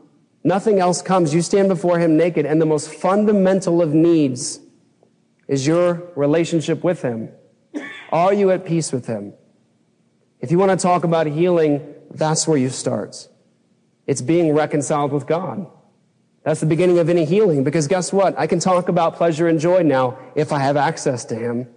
Nothing 0.45 0.79
else 0.79 1.01
comes. 1.01 1.33
You 1.33 1.41
stand 1.41 1.69
before 1.69 1.97
Him 1.97 2.17
naked, 2.17 2.45
and 2.45 2.61
the 2.61 2.67
most 2.67 2.93
fundamental 2.93 3.81
of 3.81 3.95
needs 3.95 4.59
is 5.47 5.65
your 5.65 6.03
relationship 6.15 6.83
with 6.83 7.01
Him. 7.01 7.29
Are 8.11 8.31
you 8.31 8.51
at 8.51 8.63
peace 8.63 8.91
with 8.91 9.07
Him? 9.07 9.33
If 10.39 10.51
you 10.51 10.59
want 10.59 10.69
to 10.69 10.77
talk 10.77 11.03
about 11.03 11.25
healing, 11.25 11.95
that's 12.11 12.47
where 12.47 12.59
you 12.59 12.69
start. 12.69 13.27
It's 14.05 14.21
being 14.21 14.53
reconciled 14.53 15.11
with 15.11 15.25
God. 15.25 15.65
That's 16.43 16.59
the 16.59 16.67
beginning 16.67 16.99
of 16.99 17.09
any 17.09 17.25
healing 17.25 17.63
because 17.63 17.87
guess 17.87 18.13
what? 18.13 18.37
I 18.37 18.45
can 18.45 18.59
talk 18.59 18.87
about 18.87 19.15
pleasure 19.15 19.47
and 19.47 19.59
joy 19.59 19.81
now 19.81 20.19
if 20.35 20.53
I 20.53 20.59
have 20.59 20.77
access 20.77 21.25
to 21.25 21.35
Him. 21.35 21.67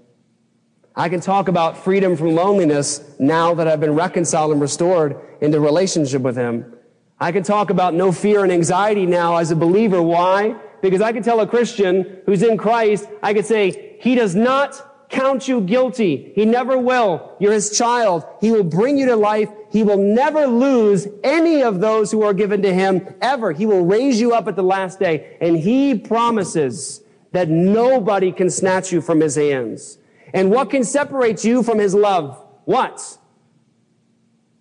I 0.95 1.09
can 1.09 1.21
talk 1.21 1.49
about 1.49 1.79
freedom 1.79 2.19
from 2.19 2.35
loneliness 2.35 3.03
now 3.19 3.55
that 3.55 3.67
I've 3.67 3.81
been 3.81 3.95
reconciled 3.95 4.53
and 4.53 4.61
restored 4.61 5.19
into 5.41 5.59
relationship 5.59 6.21
with 6.21 6.37
Him. 6.37 6.75
I 7.21 7.33
can 7.33 7.43
talk 7.43 7.71
about 7.71 7.95
no 7.95 8.13
fear 8.13 8.45
and 8.45 8.53
anxiety 8.53 9.07
now 9.07 9.37
as 9.37 9.51
a 9.51 9.57
believer. 9.57 10.01
Why? 10.01 10.55
Because 10.81 11.01
I 11.01 11.13
can 11.13 11.23
tell 11.23 11.41
a 11.41 11.47
Christian 11.47 12.21
who's 12.27 12.43
in 12.43 12.57
Christ, 12.57 13.09
I 13.23 13.35
could 13.35 13.47
say, 13.47 13.97
he 14.01 14.15
does 14.15 14.37
not 14.37 15.09
count 15.09 15.49
you 15.49 15.61
guilty. 15.61 16.33
He 16.35 16.45
never 16.45 16.79
will. 16.79 17.35
You're 17.41 17.53
his 17.53 17.77
child. 17.77 18.25
He 18.41 18.53
will 18.53 18.65
bring 18.65 18.99
you 18.99 19.07
to 19.07 19.17
life. 19.17 19.51
He 19.71 19.83
will 19.83 19.97
never 19.99 20.47
lose 20.47 21.09
any 21.25 21.63
of 21.63 21.81
those 21.81 22.13
who 22.13 22.23
are 22.23 22.35
given 22.35 22.63
to 22.63 22.73
him 22.73 23.07
ever. 23.21 23.53
He 23.53 23.67
will 23.67 23.85
raise 23.85 24.21
you 24.21 24.33
up 24.33 24.47
at 24.47 24.57
the 24.57 24.63
last 24.63 25.01
day. 25.01 25.37
And 25.41 25.59
he 25.59 25.99
promises 25.99 27.03
that 27.33 27.49
nobody 27.49 28.33
can 28.33 28.51
snatch 28.51 28.93
you 28.93 29.01
from 29.01 29.21
his 29.21 29.35
hands. 29.35 29.99
And 30.33 30.51
what 30.51 30.71
can 30.71 30.85
separate 30.85 31.43
you 31.43 31.63
from 31.63 31.79
his 31.79 31.95
love? 31.95 32.45
What? 32.65 33.19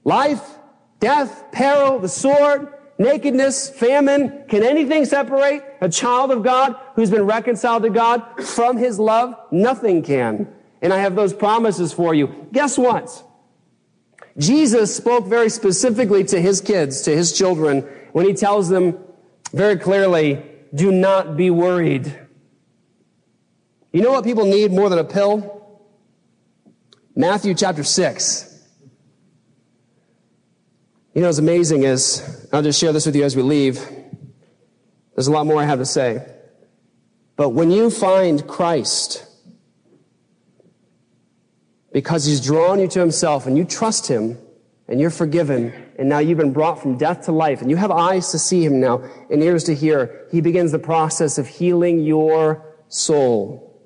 Life, 0.03 0.56
death, 0.99 1.51
peril, 1.51 1.99
the 1.99 2.09
sword, 2.09 2.73
nakedness, 2.97 3.69
famine. 3.69 4.43
Can 4.47 4.63
anything 4.63 5.05
separate 5.05 5.63
a 5.81 5.89
child 5.89 6.31
of 6.31 6.43
God 6.43 6.75
who's 6.95 7.11
been 7.11 7.25
reconciled 7.25 7.83
to 7.83 7.89
God 7.89 8.23
from 8.43 8.77
his 8.77 8.99
love? 8.99 9.35
Nothing 9.51 10.03
can. 10.03 10.53
And 10.81 10.93
I 10.93 10.97
have 10.99 11.15
those 11.15 11.33
promises 11.33 11.93
for 11.93 12.13
you. 12.13 12.47
Guess 12.51 12.77
what? 12.77 13.23
Jesus 14.37 14.95
spoke 14.95 15.25
very 15.25 15.49
specifically 15.49 16.23
to 16.25 16.39
his 16.39 16.61
kids, 16.61 17.01
to 17.03 17.15
his 17.15 17.35
children, 17.35 17.81
when 18.11 18.25
he 18.25 18.33
tells 18.33 18.69
them 18.69 18.97
very 19.51 19.77
clearly, 19.77 20.43
do 20.73 20.91
not 20.91 21.37
be 21.37 21.49
worried. 21.49 22.19
You 23.91 24.01
know 24.01 24.11
what 24.11 24.23
people 24.23 24.45
need 24.45 24.71
more 24.71 24.89
than 24.89 24.99
a 24.99 25.03
pill? 25.03 25.79
Matthew 27.15 27.55
chapter 27.55 27.83
6. 27.83 28.46
You 31.17 31.21
know 31.21 31.29
what's 31.29 31.39
amazing 31.39 31.81
is, 31.81 32.47
I'll 32.53 32.61
just 32.61 32.79
share 32.79 32.93
this 32.93 33.07
with 33.07 33.15
you 33.15 33.23
as 33.23 33.35
we 33.35 33.41
leave. 33.41 33.83
There's 35.15 35.25
a 35.25 35.31
lot 35.31 35.47
more 35.47 35.59
I 35.59 35.65
have 35.65 35.79
to 35.79 35.85
say. 35.85 36.23
But 37.35 37.49
when 37.53 37.71
you 37.71 37.89
find 37.89 38.47
Christ, 38.47 39.25
because 41.91 42.23
he's 42.23 42.39
drawn 42.39 42.79
you 42.79 42.87
to 42.89 42.99
himself 42.99 43.47
and 43.47 43.57
you 43.57 43.65
trust 43.65 44.05
him 44.05 44.37
and 44.87 44.99
you're 45.01 45.09
forgiven 45.09 45.73
and 45.97 46.07
now 46.07 46.19
you've 46.19 46.37
been 46.37 46.53
brought 46.53 46.79
from 46.79 46.99
death 46.99 47.25
to 47.25 47.31
life 47.31 47.63
and 47.63 47.71
you 47.71 47.77
have 47.77 47.89
eyes 47.89 48.29
to 48.29 48.37
see 48.37 48.63
him 48.63 48.79
now 48.79 49.03
and 49.31 49.41
ears 49.41 49.63
to 49.63 49.73
hear, 49.73 50.27
he 50.31 50.39
begins 50.39 50.71
the 50.71 50.77
process 50.77 51.39
of 51.39 51.47
healing 51.47 52.03
your 52.03 52.63
soul. 52.89 53.81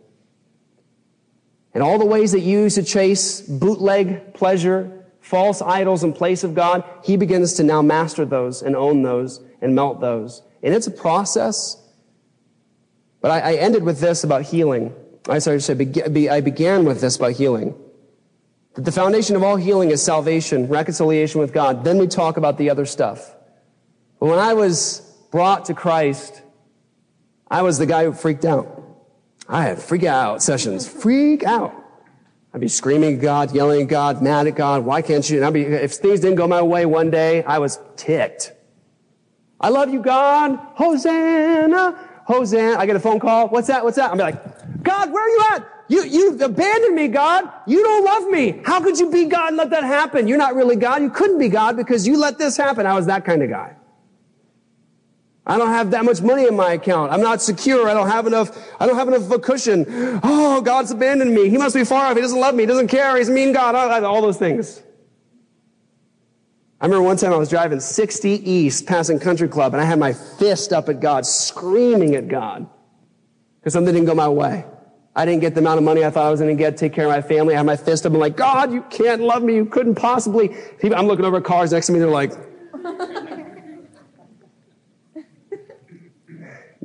And 1.74 1.82
all 1.82 1.98
the 1.98 2.06
ways 2.06 2.34
that 2.34 2.42
you 2.42 2.64
used 2.64 2.76
to 2.76 2.84
chase 2.84 3.40
bootleg 3.40 4.34
pleasure, 4.34 5.01
false 5.22 5.62
idols 5.62 6.04
in 6.04 6.12
place 6.12 6.44
of 6.44 6.54
God, 6.54 6.84
he 7.04 7.16
begins 7.16 7.54
to 7.54 7.64
now 7.64 7.82
master 7.82 8.26
those 8.26 8.62
and 8.62 8.76
own 8.76 9.04
those 9.04 9.40
and 9.62 9.74
melt 9.74 10.02
those. 10.02 10.42
And 10.62 10.74
it's 10.74 10.88
a 10.88 10.92
process. 10.92 11.78
But 13.22 13.32
I, 13.32 13.52
I 13.52 13.54
ended 13.56 13.84
with 13.84 14.00
this 14.00 14.24
about 14.24 14.42
healing. 14.42 14.94
I 15.30 15.40
started 15.40 15.62
to 15.62 16.02
say, 16.02 16.30
I 16.30 16.42
began 16.42 16.86
with 16.86 17.00
this 17.02 17.16
about 17.16 17.34
healing. 17.34 17.76
That 18.74 18.86
the 18.86 18.92
foundation 18.92 19.36
of 19.36 19.44
all 19.44 19.58
healing 19.58 19.92
is 19.92 20.02
salvation, 20.02 20.68
reconciliation 20.68 21.40
with 21.40 21.54
God. 21.54 21.84
Then 21.84 21.98
we 21.98 22.08
talk 22.08 22.38
about 22.38 22.58
the 22.58 22.70
other 22.70 22.86
stuff. 22.86 23.36
But 24.20 24.28
when 24.28 24.40
I 24.40 24.54
was 24.54 25.02
brought 25.32 25.66
to 25.66 25.74
Christ, 25.74 26.42
I 27.50 27.62
was 27.62 27.78
the 27.78 27.86
guy 27.86 28.06
who 28.06 28.14
freaked 28.14 28.46
out. 28.46 28.82
I 29.48 29.64
had 29.64 29.80
freak 29.80 30.04
out 30.04 30.42
sessions, 30.42 30.88
freak 30.88 31.44
out. 31.44 31.76
I'd 32.54 32.62
be 32.62 32.68
screaming 32.68 33.16
at 33.16 33.22
God, 33.22 33.56
yelling 33.56 33.84
at 33.84 33.88
God, 33.88 34.22
mad 34.22 34.48
at 34.48 34.56
God. 34.56 34.84
Why 34.84 35.02
can't 35.02 35.28
you? 35.30 35.38
And 35.38 35.46
I'd 35.46 35.54
be, 35.54 35.62
if 35.62 35.94
things 35.94 36.20
didn't 36.20 36.36
go 36.36 36.48
my 36.48 36.62
way 36.62 36.86
one 36.86 37.10
day, 37.10 37.44
I 37.44 37.60
was 37.60 37.80
ticked. 37.96 38.54
I 39.60 39.70
love 39.70 39.90
you, 39.90 40.02
God. 40.02 40.60
Hosanna, 40.74 41.98
Hosanna. 42.26 42.78
I 42.78 42.86
get 42.86 42.96
a 42.96 43.00
phone 43.00 43.20
call. 43.20 43.48
What's 43.48 43.68
that? 43.68 43.84
What's 43.84 43.96
that? 43.98 44.12
I'm 44.12 44.18
like, 44.18 44.84
God, 44.84 45.14
where 45.14 45.24
are 45.24 45.30
you 45.30 45.44
at? 45.54 45.68
You, 45.88 46.04
you 46.04 46.40
abandoned 46.42 46.96
me, 46.96 47.08
God. 47.10 47.50
You 47.68 47.84
don't 47.84 48.06
love 48.06 48.30
me. 48.30 48.62
How 48.66 48.82
could 48.82 48.98
you 48.98 49.12
be 49.12 49.26
God 49.26 49.50
and 49.50 49.58
let 49.58 49.70
that 49.70 49.84
happen? 49.84 50.28
You're 50.28 50.38
not 50.38 50.56
really 50.56 50.76
God. 50.76 51.02
You 51.02 51.10
couldn't 51.10 51.38
be 51.38 51.50
God 51.50 51.78
because 51.78 52.08
you 52.08 52.18
let 52.18 52.38
this 52.38 52.58
happen. 52.58 52.86
I 52.86 52.96
was 52.96 53.06
that 53.06 53.24
kind 53.24 53.44
of 53.44 53.50
guy. 53.50 53.76
I 55.52 55.58
don't 55.58 55.68
have 55.68 55.92
that 55.92 56.06
much 56.06 56.22
money 56.22 56.48
in 56.48 56.56
my 56.56 56.72
account. 56.72 57.12
I'm 57.12 57.20
not 57.20 57.42
secure. 57.42 57.90
I 57.90 57.94
don't 57.94 58.08
have 58.08 58.26
enough, 58.26 58.58
I 58.80 58.86
don't 58.86 58.96
have 58.96 59.10
enough 59.10 59.24
of 59.24 59.32
a 59.34 59.40
cushion. 59.40 59.86
Oh, 60.24 60.62
God's 60.62 60.92
abandoned 60.92 61.36
me. 61.36 61.50
He 61.50 61.58
must 61.58 61.76
be 61.76 61.84
far 61.84 62.06
off. 62.06 62.16
He 62.16 62.22
doesn't 62.22 62.40
love 62.40 62.56
me. 62.56 62.64
He 62.64 62.68
doesn't 62.68 62.88
care. 62.88 63.18
He's 63.18 63.28
a 63.28 63.34
mean 63.34 63.52
God. 63.52 63.76
All 63.76 64.22
those 64.22 64.38
things. 64.38 64.82
I 66.80 66.86
remember 66.86 67.04
one 67.04 67.18
time 67.18 67.34
I 67.34 67.36
was 67.36 67.50
driving 67.50 67.82
60 67.82 68.30
East 68.50 68.86
passing 68.86 69.20
Country 69.20 69.50
Club 69.50 69.74
and 69.74 69.82
I 69.82 69.86
had 69.86 70.00
my 70.00 70.14
fist 70.14 70.72
up 70.72 70.88
at 70.88 71.02
God, 71.02 71.26
screaming 71.26 72.16
at 72.16 72.30
God 72.30 72.66
because 73.60 73.74
something 73.74 73.94
didn't 73.94 74.08
go 74.08 74.16
my 74.16 74.30
way. 74.30 74.64
I 75.18 75.26
didn't 75.26 75.42
get 75.42 75.54
the 75.54 75.60
amount 75.60 75.80
of 75.80 75.84
money 75.84 76.06
I 76.06 76.12
thought 76.12 76.28
I 76.28 76.32
was 76.32 76.40
going 76.40 76.56
to 76.56 76.64
get, 76.64 76.78
to 76.78 76.78
take 76.78 76.94
care 76.94 77.08
of 77.08 77.12
my 77.12 77.22
family. 77.22 77.56
I 77.56 77.58
had 77.58 77.66
my 77.66 77.76
fist 77.76 78.06
up 78.06 78.14
and 78.14 78.22
like, 78.22 78.38
God, 78.38 78.72
you 78.72 78.84
can't 78.84 79.22
love 79.22 79.44
me. 79.44 79.56
You 79.56 79.66
couldn't 79.66 79.96
possibly. 79.96 80.56
I'm 80.82 81.08
looking 81.08 81.26
over 81.26 81.42
cars 81.42 81.74
next 81.74 81.88
to 81.88 81.92
me. 81.92 82.00
They're 82.00 82.08
like, 82.08 82.32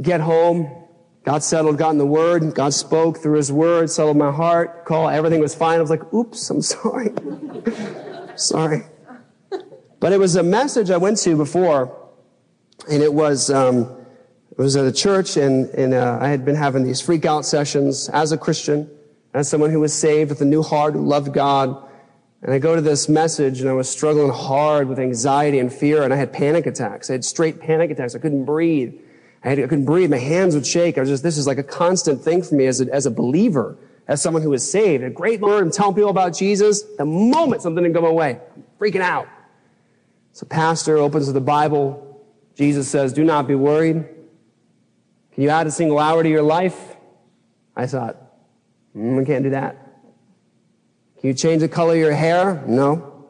get 0.01 0.21
home. 0.21 0.85
God 1.25 1.43
settled, 1.43 1.79
got 1.79 1.91
in 1.91 1.99
the 1.99 2.07
Word. 2.07 2.55
God 2.55 2.73
spoke 2.73 3.19
through 3.19 3.37
His 3.37 3.51
Word, 3.51 3.91
settled 3.91 4.17
my 4.17 4.31
heart. 4.31 4.85
Call, 4.85 5.09
everything 5.09 5.41
was 5.41 5.55
fine. 5.55 5.79
I 5.79 5.81
was 5.81 5.91
like, 5.91 6.13
oops, 6.15 6.49
I'm 6.51 6.63
sorry. 6.63 7.13
sorry. 8.37 8.85
But 9.99 10.13
it 10.13 10.19
was 10.19 10.37
a 10.37 10.43
message 10.43 10.91
I 10.91 10.99
went 10.99 11.19
to 11.19 11.37
before, 11.37 11.97
and 12.89 13.03
it 13.03 13.13
was, 13.13 13.51
um, 13.51 14.07
it 14.51 14.59
was 14.59 14.77
at 14.77 14.85
a 14.85 14.93
church, 14.93 15.37
and, 15.37 15.69
and 15.71 15.95
uh, 15.95 16.19
I 16.21 16.29
had 16.29 16.45
been 16.45 16.55
having 16.55 16.85
these 16.85 17.01
freak 17.01 17.25
out 17.25 17.45
sessions 17.45 18.09
as 18.11 18.31
a 18.31 18.39
Christian, 18.39 18.91
as 19.35 19.49
someone 19.49 19.71
who 19.71 19.81
was 19.81 19.93
saved 19.93 20.31
with 20.31 20.41
a 20.43 20.45
new 20.45 20.63
heart, 20.63 20.95
who 20.95 21.05
loved 21.05 21.33
God. 21.33 21.83
And 22.43 22.53
I 22.53 22.59
go 22.59 22.77
to 22.77 22.83
this 22.83 23.09
message, 23.09 23.61
and 23.61 23.69
I 23.69 23.73
was 23.73 23.89
struggling 23.89 24.31
hard 24.31 24.89
with 24.89 24.99
anxiety 24.99 25.59
and 25.59 25.73
fear, 25.73 26.03
and 26.03 26.13
I 26.13 26.17
had 26.17 26.33
panic 26.33 26.67
attacks. 26.67 27.11
I 27.11 27.15
had 27.15 27.25
straight 27.25 27.59
panic 27.59 27.91
attacks. 27.91 28.15
I 28.15 28.19
couldn't 28.19 28.45
breathe. 28.45 28.95
I, 29.47 29.51
had, 29.51 29.59
I 29.61 29.63
couldn't 29.63 29.85
breathe. 29.85 30.11
My 30.11 30.19
hands 30.19 30.57
would 30.57 30.67
shake. 30.67 30.99
I 30.99 31.01
was 31.01 31.09
just, 31.09 31.23
this 31.23 31.39
is 31.39 31.47
like 31.47 31.59
a 31.59 31.63
constant 31.63 32.21
thing 32.21 32.43
for 32.43 32.57
me 32.57 32.67
as 32.67 32.81
a, 32.81 32.93
as 32.93 33.07
a 33.07 33.13
believer, 33.13 33.79
as 34.09 34.21
someone 34.21 34.43
who 34.43 34.53
is 34.53 34.69
saved. 34.69 35.05
A 35.05 35.11
great 35.11 35.41
word 35.41 35.63
and 35.63 35.73
telling 35.73 35.95
people 35.95 36.11
about 36.11 36.35
Jesus. 36.35 36.83
The 36.83 37.05
moment 37.05 37.63
something 37.63 37.85
didn't 37.85 37.95
go 37.95 38.03
my 38.03 38.11
way, 38.11 38.41
I'm 38.57 38.65
freaking 38.81 39.03
out. 39.03 39.29
So 40.33 40.47
pastor 40.47 40.99
opens 40.99 41.33
the 41.33 41.41
Bible. 41.41 42.25
Jesus 42.57 42.89
says, 42.89 43.13
do 43.13 43.25
not 43.25 43.47
be 43.47 43.55
worried. 43.55 44.05
Can 45.33 45.43
you 45.43 45.51
add 45.51 45.69
a 45.69 45.71
single 45.71 46.01
hour 46.01 46.25
to 46.25 46.29
your 46.29 46.43
life? 46.43 46.97
I 47.77 47.87
thought, 47.87 48.17
mm, 48.97 49.23
I 49.23 49.25
can't 49.25 49.45
do 49.45 49.51
that. 49.51 49.77
Can 51.21 51.29
you 51.29 51.35
change 51.35 51.61
the 51.61 51.69
color 51.69 51.93
of 51.93 51.99
your 51.99 52.13
hair? 52.13 52.65
No. 52.67 53.27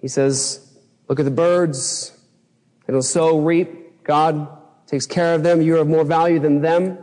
He 0.00 0.08
says, 0.08 0.78
look 1.08 1.18
at 1.18 1.24
the 1.24 1.30
birds. 1.30 2.12
It'll 2.86 3.02
sow, 3.02 3.40
reap. 3.40 4.04
God 4.04 4.57
takes 4.88 5.06
care 5.06 5.34
of 5.34 5.42
them. 5.44 5.62
You're 5.62 5.78
of 5.78 5.86
more 5.86 6.04
value 6.04 6.40
than 6.40 6.60
them. 6.62 6.98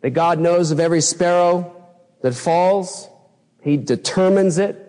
That 0.00 0.10
God 0.10 0.38
knows 0.38 0.70
of 0.70 0.80
every 0.80 1.02
sparrow 1.02 1.76
that 2.22 2.32
falls. 2.34 3.08
He 3.62 3.76
determines 3.76 4.56
it. 4.56 4.86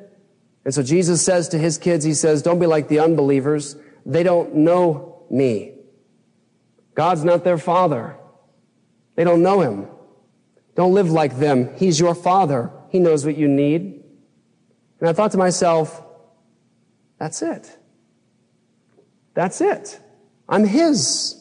And 0.64 0.74
so 0.74 0.84
Jesus 0.84 1.22
says 1.22 1.50
to 1.50 1.58
his 1.58 1.78
kids, 1.78 2.06
he 2.06 2.14
says, 2.14 2.42
don't 2.42 2.60
be 2.60 2.68
like 2.68 2.88
the 2.88 3.00
unbelievers. 3.00 3.76
They 4.06 4.24
don't 4.24 4.56
know 4.56 5.24
me. 5.30 5.74
God's 6.94 7.26
not 7.26 7.44
their 7.44 7.58
father. 7.58 8.16
They 9.16 9.24
don't 9.24 9.42
know 9.42 9.62
him. 9.62 9.88
Don't 10.76 10.94
live 10.94 11.12
like 11.12 11.38
them. 11.38 11.76
He's 11.76 12.00
your 12.00 12.16
father. 12.16 12.72
He 12.90 13.00
knows 13.00 13.26
what 13.26 13.36
you 13.36 13.48
need. 13.48 14.04
And 15.00 15.10
I 15.10 15.14
thought 15.14 15.32
to 15.32 15.38
myself, 15.38 16.04
that's 17.18 17.42
it. 17.42 17.78
That's 19.34 19.62
it. 19.62 20.00
I'm 20.52 20.66
His. 20.66 21.38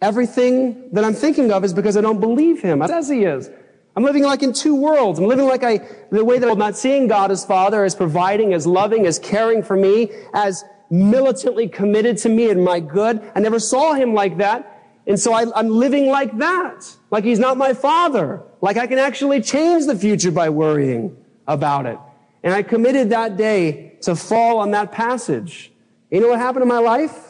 Everything 0.00 0.90
that 0.92 1.04
I'm 1.04 1.14
thinking 1.14 1.52
of 1.52 1.64
is 1.64 1.74
because 1.74 1.96
I 1.96 2.00
don't 2.00 2.20
believe 2.20 2.62
Him. 2.62 2.80
He 2.80 2.88
says 2.88 3.08
He 3.08 3.24
is. 3.24 3.50
I'm 3.94 4.04
living 4.04 4.22
like 4.22 4.42
in 4.42 4.52
two 4.52 4.74
worlds. 4.74 5.18
I'm 5.18 5.26
living 5.26 5.46
like 5.46 5.64
I, 5.64 5.80
the 6.10 6.24
way 6.24 6.38
that 6.38 6.48
I'm 6.48 6.58
not 6.58 6.76
seeing 6.76 7.08
God 7.08 7.30
as 7.30 7.44
Father, 7.44 7.84
as 7.84 7.94
providing, 7.94 8.54
as 8.54 8.66
loving, 8.66 9.06
as 9.06 9.18
caring 9.18 9.62
for 9.62 9.76
me, 9.76 10.10
as 10.34 10.64
militantly 10.88 11.68
committed 11.68 12.16
to 12.18 12.28
me 12.28 12.48
and 12.48 12.64
my 12.64 12.80
good. 12.80 13.20
I 13.34 13.40
never 13.40 13.58
saw 13.58 13.94
Him 13.94 14.14
like 14.14 14.38
that. 14.38 14.74
And 15.06 15.18
so 15.18 15.32
I, 15.32 15.46
I'm 15.58 15.68
living 15.68 16.06
like 16.06 16.36
that. 16.38 16.96
Like 17.10 17.24
He's 17.24 17.40
not 17.40 17.58
my 17.58 17.74
Father. 17.74 18.42
Like 18.60 18.76
I 18.76 18.86
can 18.86 18.98
actually 18.98 19.42
change 19.42 19.86
the 19.86 19.96
future 19.96 20.30
by 20.30 20.48
worrying 20.48 21.16
about 21.46 21.86
it. 21.86 21.98
And 22.44 22.54
I 22.54 22.62
committed 22.62 23.10
that 23.10 23.36
day 23.36 23.96
to 24.02 24.14
fall 24.14 24.58
on 24.58 24.70
that 24.70 24.92
passage. 24.92 25.72
You 26.10 26.20
know 26.20 26.28
what 26.28 26.38
happened 26.38 26.62
in 26.62 26.68
my 26.68 26.78
life? 26.78 27.27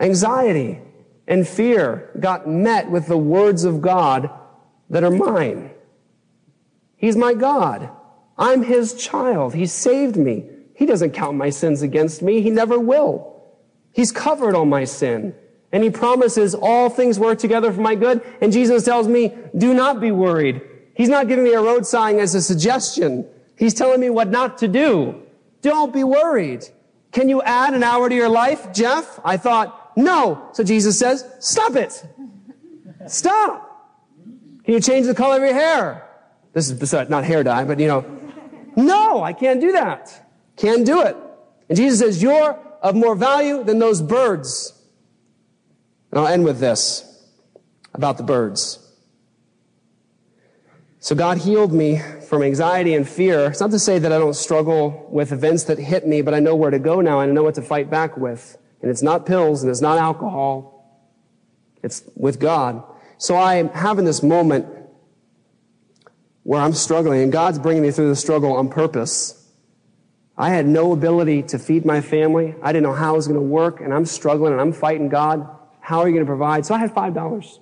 Anxiety 0.00 0.80
and 1.26 1.46
fear 1.46 2.10
got 2.18 2.48
met 2.48 2.90
with 2.90 3.06
the 3.06 3.18
words 3.18 3.64
of 3.64 3.80
God 3.80 4.30
that 4.90 5.04
are 5.04 5.10
mine. 5.10 5.70
He's 6.96 7.16
my 7.16 7.34
God. 7.34 7.90
I'm 8.36 8.62
his 8.62 8.94
child. 8.94 9.54
He 9.54 9.66
saved 9.66 10.16
me. 10.16 10.48
He 10.74 10.86
doesn't 10.86 11.10
count 11.10 11.36
my 11.36 11.50
sins 11.50 11.82
against 11.82 12.22
me. 12.22 12.40
He 12.40 12.50
never 12.50 12.78
will. 12.78 13.42
He's 13.92 14.12
covered 14.12 14.54
all 14.54 14.64
my 14.64 14.84
sin. 14.84 15.34
And 15.72 15.82
he 15.82 15.90
promises 15.90 16.54
all 16.54 16.88
things 16.88 17.18
work 17.18 17.38
together 17.38 17.72
for 17.72 17.80
my 17.80 17.94
good. 17.94 18.22
And 18.40 18.52
Jesus 18.52 18.84
tells 18.84 19.08
me, 19.08 19.36
do 19.56 19.74
not 19.74 20.00
be 20.00 20.12
worried. 20.12 20.62
He's 20.94 21.08
not 21.08 21.28
giving 21.28 21.44
me 21.44 21.52
a 21.52 21.60
road 21.60 21.84
sign 21.86 22.18
as 22.18 22.34
a 22.34 22.40
suggestion. 22.40 23.26
He's 23.56 23.74
telling 23.74 24.00
me 24.00 24.08
what 24.08 24.28
not 24.28 24.58
to 24.58 24.68
do. 24.68 25.22
Don't 25.60 25.92
be 25.92 26.04
worried. 26.04 26.64
Can 27.12 27.28
you 27.28 27.42
add 27.42 27.74
an 27.74 27.82
hour 27.82 28.08
to 28.08 28.14
your 28.14 28.28
life, 28.28 28.72
Jeff? 28.72 29.20
I 29.24 29.36
thought, 29.36 29.77
no. 29.98 30.48
So 30.52 30.62
Jesus 30.62 30.96
says, 30.96 31.28
stop 31.40 31.74
it. 31.74 32.04
Stop. 33.08 33.64
Can 34.64 34.74
you 34.74 34.80
change 34.80 35.06
the 35.06 35.14
color 35.14 35.38
of 35.38 35.42
your 35.42 35.54
hair? 35.54 36.08
This 36.52 36.70
is 36.70 36.92
not 37.10 37.24
hair 37.24 37.42
dye, 37.42 37.64
but 37.64 37.80
you 37.80 37.88
know, 37.88 38.04
no, 38.76 39.24
I 39.24 39.32
can't 39.32 39.60
do 39.60 39.72
that. 39.72 40.30
Can't 40.56 40.86
do 40.86 41.02
it. 41.02 41.16
And 41.68 41.76
Jesus 41.76 41.98
says, 41.98 42.22
you're 42.22 42.52
of 42.80 42.94
more 42.94 43.16
value 43.16 43.64
than 43.64 43.80
those 43.80 44.00
birds. 44.00 44.72
And 46.12 46.20
I'll 46.20 46.28
end 46.28 46.44
with 46.44 46.60
this 46.60 47.04
about 47.92 48.18
the 48.18 48.22
birds. 48.22 48.78
So 51.00 51.16
God 51.16 51.38
healed 51.38 51.72
me 51.72 52.00
from 52.28 52.42
anxiety 52.42 52.94
and 52.94 53.08
fear. 53.08 53.46
It's 53.46 53.60
not 53.60 53.72
to 53.72 53.78
say 53.80 53.98
that 53.98 54.12
I 54.12 54.18
don't 54.18 54.34
struggle 54.34 55.08
with 55.10 55.32
events 55.32 55.64
that 55.64 55.78
hit 55.78 56.06
me, 56.06 56.22
but 56.22 56.34
I 56.34 56.38
know 56.38 56.54
where 56.54 56.70
to 56.70 56.78
go 56.78 57.00
now 57.00 57.18
and 57.18 57.32
I 57.32 57.34
know 57.34 57.42
what 57.42 57.56
to 57.56 57.62
fight 57.62 57.90
back 57.90 58.16
with. 58.16 58.56
And 58.80 58.90
it's 58.90 59.02
not 59.02 59.26
pills 59.26 59.62
and 59.62 59.70
it's 59.70 59.80
not 59.80 59.98
alcohol. 59.98 60.74
It's 61.82 62.02
with 62.14 62.38
God. 62.40 62.82
So 63.18 63.36
I'm 63.36 63.68
having 63.70 64.04
this 64.04 64.22
moment 64.22 64.66
where 66.44 66.60
I'm 66.60 66.72
struggling 66.72 67.22
and 67.22 67.32
God's 67.32 67.58
bringing 67.58 67.82
me 67.82 67.90
through 67.90 68.08
the 68.08 68.16
struggle 68.16 68.52
on 68.52 68.68
purpose. 68.68 69.34
I 70.36 70.50
had 70.50 70.66
no 70.66 70.92
ability 70.92 71.42
to 71.44 71.58
feed 71.58 71.84
my 71.84 72.00
family. 72.00 72.54
I 72.62 72.72
didn't 72.72 72.84
know 72.84 72.94
how 72.94 73.14
it 73.14 73.16
was 73.16 73.26
going 73.26 73.40
to 73.40 73.46
work 73.46 73.80
and 73.80 73.92
I'm 73.92 74.06
struggling 74.06 74.52
and 74.52 74.60
I'm 74.60 74.72
fighting 74.72 75.08
God. 75.08 75.48
How 75.80 76.00
are 76.00 76.08
you 76.08 76.14
going 76.14 76.24
to 76.24 76.30
provide? 76.30 76.64
So 76.64 76.74
I 76.74 76.78
had 76.78 76.94
$5. 76.94 77.58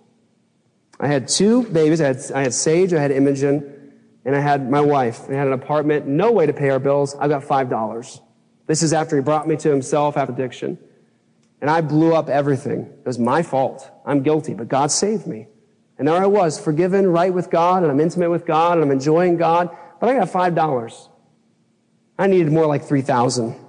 I 0.98 1.06
had 1.06 1.28
two 1.28 1.62
babies. 1.64 2.00
I 2.00 2.06
had, 2.06 2.32
I 2.34 2.42
had 2.42 2.54
Sage, 2.54 2.92
I 2.92 3.00
had 3.00 3.10
Imogen, 3.10 3.92
and 4.24 4.34
I 4.34 4.40
had 4.40 4.68
my 4.70 4.80
wife. 4.80 5.28
We 5.28 5.34
had 5.34 5.46
an 5.46 5.52
apartment, 5.52 6.06
no 6.06 6.32
way 6.32 6.46
to 6.46 6.52
pay 6.52 6.70
our 6.70 6.78
bills. 6.78 7.14
I 7.14 7.28
got 7.28 7.42
$5. 7.42 8.20
This 8.66 8.82
is 8.82 8.92
after 8.92 9.16
he 9.16 9.22
brought 9.22 9.46
me 9.46 9.56
to 9.56 9.70
himself 9.70 10.16
after 10.16 10.32
addiction. 10.32 10.78
And 11.60 11.70
I 11.70 11.80
blew 11.80 12.14
up 12.14 12.28
everything. 12.28 12.82
It 12.82 13.06
was 13.06 13.18
my 13.18 13.42
fault. 13.42 13.90
I'm 14.04 14.22
guilty, 14.22 14.54
but 14.54 14.68
God 14.68 14.90
saved 14.90 15.26
me. 15.26 15.48
And 15.98 16.06
there 16.06 16.16
I 16.16 16.26
was, 16.26 16.60
forgiven, 16.60 17.06
right 17.06 17.32
with 17.32 17.50
God, 17.50 17.82
and 17.82 17.90
I'm 17.90 18.00
intimate 18.00 18.30
with 18.30 18.44
God, 18.44 18.74
and 18.74 18.82
I'm 18.82 18.90
enjoying 18.90 19.36
God, 19.36 19.74
but 19.98 20.10
I 20.10 20.14
got 20.14 20.28
$5. 20.28 21.08
I 22.18 22.26
needed 22.26 22.52
more 22.52 22.66
like 22.66 22.84
3000 22.84 23.62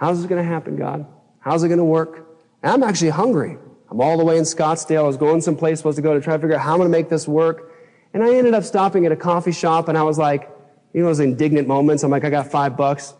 How's 0.00 0.18
this 0.18 0.26
going 0.26 0.42
to 0.42 0.48
happen, 0.48 0.76
God? 0.76 1.04
How's 1.40 1.62
it 1.62 1.68
going 1.68 1.76
to 1.78 1.84
work? 1.84 2.26
And 2.62 2.72
I'm 2.72 2.82
actually 2.82 3.10
hungry. 3.10 3.58
I'm 3.90 4.00
all 4.00 4.16
the 4.16 4.24
way 4.24 4.38
in 4.38 4.44
Scottsdale. 4.44 5.00
I 5.00 5.02
was 5.02 5.18
going 5.18 5.42
someplace 5.42 5.78
supposed 5.78 5.96
to 5.96 6.02
go 6.02 6.14
to 6.14 6.22
try 6.22 6.36
to 6.36 6.40
figure 6.40 6.56
out 6.56 6.62
how 6.62 6.72
I'm 6.72 6.78
going 6.78 6.90
to 6.90 6.96
make 6.96 7.10
this 7.10 7.28
work. 7.28 7.70
And 8.14 8.22
I 8.22 8.34
ended 8.34 8.54
up 8.54 8.64
stopping 8.64 9.04
at 9.04 9.12
a 9.12 9.16
coffee 9.16 9.52
shop 9.52 9.88
and 9.88 9.98
I 9.98 10.02
was 10.02 10.16
like, 10.16 10.50
you 10.94 11.02
know, 11.02 11.08
those 11.08 11.20
indignant 11.20 11.68
moments. 11.68 12.02
I'm 12.02 12.10
like, 12.10 12.24
I 12.24 12.30
got 12.30 12.50
five 12.50 12.78
bucks. 12.78 13.12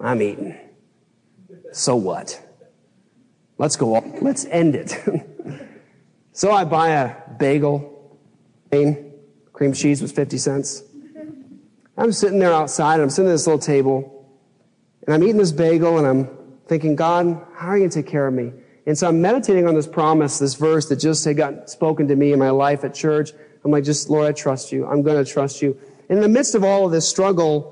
I'm 0.00 0.20
eating. 0.20 0.58
So 1.72 1.96
what? 1.96 2.40
Let's 3.58 3.76
go. 3.76 3.92
Let's 4.20 4.44
end 4.46 4.74
it. 4.74 4.98
so 6.32 6.52
I 6.52 6.64
buy 6.64 6.90
a 6.90 7.14
bagel. 7.38 8.18
Cream 9.52 9.72
cheese 9.72 10.00
was 10.00 10.12
50 10.12 10.38
cents. 10.38 10.82
I'm 11.96 12.12
sitting 12.12 12.38
there 12.38 12.52
outside. 12.52 12.94
and 12.94 13.02
I'm 13.02 13.10
sitting 13.10 13.28
at 13.28 13.34
this 13.34 13.46
little 13.46 13.60
table 13.60 14.26
and 15.06 15.14
I'm 15.14 15.22
eating 15.22 15.36
this 15.36 15.52
bagel 15.52 15.98
and 15.98 16.06
I'm 16.06 16.28
thinking, 16.66 16.96
God, 16.96 17.26
how 17.54 17.68
are 17.68 17.76
you 17.76 17.82
going 17.82 17.90
to 17.90 18.02
take 18.02 18.10
care 18.10 18.26
of 18.26 18.34
me? 18.34 18.52
And 18.86 18.96
so 18.96 19.08
I'm 19.08 19.20
meditating 19.20 19.68
on 19.68 19.74
this 19.74 19.86
promise, 19.86 20.38
this 20.38 20.54
verse 20.54 20.88
that 20.88 20.96
just 20.96 21.24
had 21.24 21.36
gotten 21.36 21.66
spoken 21.68 22.08
to 22.08 22.16
me 22.16 22.32
in 22.32 22.38
my 22.38 22.50
life 22.50 22.84
at 22.84 22.94
church. 22.94 23.30
I'm 23.64 23.70
like, 23.70 23.84
just, 23.84 24.10
Lord, 24.10 24.26
I 24.26 24.32
trust 24.32 24.72
you. 24.72 24.86
I'm 24.86 25.02
going 25.02 25.22
to 25.22 25.30
trust 25.30 25.62
you. 25.62 25.78
And 26.08 26.18
in 26.18 26.22
the 26.22 26.28
midst 26.28 26.54
of 26.54 26.64
all 26.64 26.86
of 26.86 26.92
this 26.92 27.08
struggle, 27.08 27.71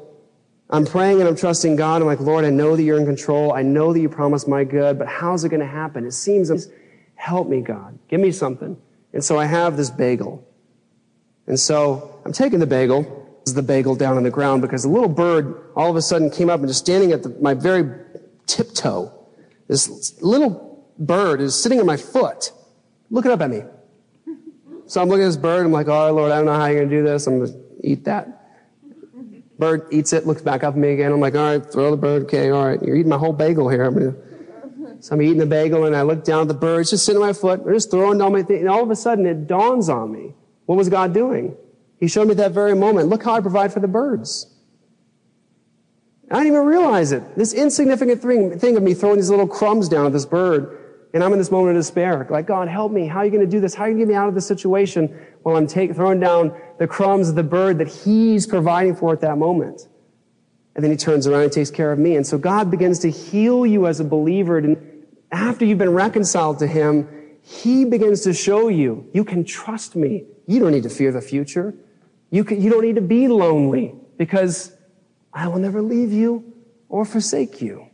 I'm 0.73 0.87
praying 0.87 1.19
and 1.19 1.29
I'm 1.29 1.37
trusting 1.37 1.75
God. 1.77 2.01
I'm 2.01 2.07
like, 2.07 2.21
Lord, 2.21 2.45
I 2.45 2.51
know 2.51 2.77
that 2.77 2.83
you're 2.83 2.99
in 2.99 3.05
control. 3.05 3.53
I 3.53 3.63
know 3.63 3.93
that 3.93 4.01
you 4.01 4.09
promised 4.09 4.47
my 4.47 4.63
good, 4.63 4.99
but 4.99 5.09
how's 5.09 5.45
it 5.45 5.49
going 5.49 5.61
to 5.61 5.67
happen? 5.67 6.07
It 6.07 6.13
seems, 6.13 6.69
help 7.17 7.49
me, 7.49 7.61
God. 7.61 7.99
Give 8.09 8.21
me 8.21 8.31
something. 8.31 8.77
And 9.13 9.25
so 9.25 9.39
I 9.39 9.47
have 9.47 9.77
this 9.77 9.91
bagel. 9.91 10.47
And 11.49 11.59
so 11.59 12.21
I'm 12.25 12.33
taking 12.33 12.61
the 12.61 12.67
bagel, 12.67 13.41
is 13.45 13.55
the 13.55 13.63
bagel 13.63 13.97
down 13.97 14.17
on 14.17 14.23
the 14.23 14.31
ground 14.31 14.63
because 14.63 14.85
a 14.85 14.89
little 14.89 15.09
bird 15.09 15.73
all 15.75 15.91
of 15.91 15.97
a 15.97 16.03
sudden 16.03 16.31
came 16.31 16.49
up 16.49 16.61
and 16.61 16.69
just 16.69 16.81
standing 16.81 17.11
at 17.11 17.25
the, 17.25 17.31
my 17.41 17.55
very 17.55 17.91
tiptoe. 18.47 19.13
This 19.67 20.23
little 20.23 20.87
bird 20.99 21.41
is 21.41 21.61
sitting 21.61 21.81
on 21.81 21.87
my 21.87 21.97
foot, 21.97 22.53
looking 23.11 23.33
up 23.33 23.41
at 23.41 23.51
me. 23.51 23.63
So 24.87 25.01
I'm 25.01 25.09
looking 25.09 25.25
at 25.25 25.29
this 25.29 25.37
bird. 25.37 25.67
I'm 25.67 25.73
like, 25.73 25.89
right, 25.89 26.11
Lord, 26.11 26.31
I 26.31 26.37
don't 26.37 26.47
know 26.47 26.55
how 26.55 26.67
you're 26.67 26.81
going 26.81 26.91
to 26.91 26.97
do 26.97 27.03
this. 27.03 27.27
I'm 27.27 27.39
going 27.39 27.53
to 27.53 27.59
eat 27.83 28.05
that. 28.05 28.40
Bird 29.61 29.87
eats 29.93 30.13
it, 30.13 30.27
looks 30.27 30.43
back 30.43 30.65
up 30.65 30.75
at 30.75 30.81
me 30.81 30.95
again. 30.95 31.13
I'm 31.13 31.21
like, 31.21 31.35
all 31.35 31.59
right, 31.59 31.65
throw 31.65 31.91
the 31.91 31.97
bird. 31.97 32.23
Okay, 32.23 32.51
all 32.51 32.67
right. 32.67 32.83
You're 32.83 32.97
eating 32.97 33.11
my 33.11 33.19
whole 33.19 33.35
bagel 33.35 33.69
here. 33.69 33.85
I'm 33.85 33.95
gonna... 33.95 34.15
So 35.03 35.15
I'm 35.15 35.23
eating 35.23 35.39
the 35.39 35.47
bagel 35.47 35.85
and 35.85 35.95
I 35.95 36.03
look 36.03 36.25
down 36.25 36.43
at 36.43 36.49
the 36.49 36.55
bird. 36.55 36.81
It's 36.81 36.91
just 36.91 37.07
sitting 37.07 37.23
on 37.23 37.29
my 37.29 37.33
foot. 37.33 37.65
They're 37.65 37.75
just 37.75 37.91
throwing 37.91 38.19
down 38.19 38.33
my 38.33 38.43
thing. 38.43 38.61
And 38.61 38.69
all 38.69 38.83
of 38.83 38.91
a 38.91 38.97
sudden 38.97 39.25
it 39.25 39.47
dawns 39.47 39.89
on 39.89 40.13
me. 40.13 40.35
What 40.67 40.77
was 40.77 40.89
God 40.89 41.15
doing? 41.15 41.57
He 41.99 42.09
showed 42.09 42.29
me 42.29 42.35
that 42.35 42.53
very 42.53 42.75
moment. 42.75 43.09
Look 43.09 43.23
how 43.23 43.35
I 43.35 43.41
provide 43.41 43.73
for 43.73 43.81
the 43.81 43.89
birds. 43.89 44.47
I 46.31 46.37
didn't 46.37 46.55
even 46.55 46.67
realize 46.67 47.13
it. 47.13 47.23
This 47.37 47.53
insignificant 47.53 48.23
thing, 48.23 48.59
thing 48.59 48.77
of 48.77 48.83
me 48.83 48.95
throwing 48.95 49.17
these 49.17 49.31
little 49.31 49.49
crumbs 49.49 49.89
down 49.89 50.07
at 50.07 50.13
this 50.13 50.27
bird 50.27 50.80
and 51.13 51.25
I'm 51.25 51.33
in 51.33 51.39
this 51.39 51.51
moment 51.51 51.77
of 51.77 51.81
despair. 51.83 52.27
Like, 52.31 52.47
God, 52.47 52.69
help 52.69 52.93
me. 52.93 53.07
How 53.07 53.19
are 53.19 53.25
you 53.25 53.31
going 53.31 53.45
to 53.45 53.51
do 53.51 53.61
this? 53.61 53.75
How 53.75 53.85
are 53.85 53.89
you 53.89 53.95
going 53.95 54.07
to 54.07 54.13
get 54.13 54.13
me 54.13 54.17
out 54.17 54.29
of 54.29 54.35
this 54.35 54.47
situation 54.47 55.09
while 55.43 55.57
I'm 55.57 55.67
take, 55.67 55.95
throwing 55.95 56.21
down 56.21 56.55
the 56.79 56.87
crumbs 56.87 57.29
of 57.29 57.35
the 57.35 57.43
bird 57.43 57.79
that 57.79 57.89
He's 57.89 58.47
providing 58.47 58.95
for 58.95 59.13
at 59.13 59.21
that 59.23 59.37
moment? 59.37 59.89
And 60.75 60.85
then 60.85 60.93
He 60.93 60.97
turns 60.97 61.27
around 61.27 61.43
and 61.43 61.53
takes 61.53 61.71
care 61.71 61.91
of 61.91 61.99
me. 61.99 62.15
And 62.15 62.25
so 62.25 62.39
God 62.39 62.71
begins 62.71 63.01
to 63.01 63.11
heal 63.11 63.67
you 63.67 63.89
as 63.89 63.99
a 63.99 64.05
believer. 64.05 64.59
And 64.59 65.05
after 65.33 65.65
you've 65.65 65.79
been 65.79 65.93
reconciled 65.93 66.61
to 66.61 66.69
Him, 66.69 67.09
He 67.43 67.85
begins 67.85 68.21
to 68.23 68.33
show 68.33 68.69
you, 68.69 69.09
you 69.13 69.25
can 69.25 69.45
trust 69.45 69.97
me. 69.97 70.27
You 70.47 70.61
don't 70.61 70.71
need 70.71 70.85
to 70.85 70.91
fear 70.91 71.11
the 71.11 71.21
future. 71.21 71.75
You, 72.31 72.45
can, 72.45 72.63
you 72.63 72.71
don't 72.71 72.85
need 72.85 72.95
to 72.95 73.01
be 73.01 73.27
lonely 73.27 73.95
because 74.17 74.73
I 75.33 75.49
will 75.49 75.59
never 75.59 75.83
leave 75.83 76.13
you 76.13 76.53
or 76.89 77.05
forsake 77.05 77.61
you. 77.61 77.89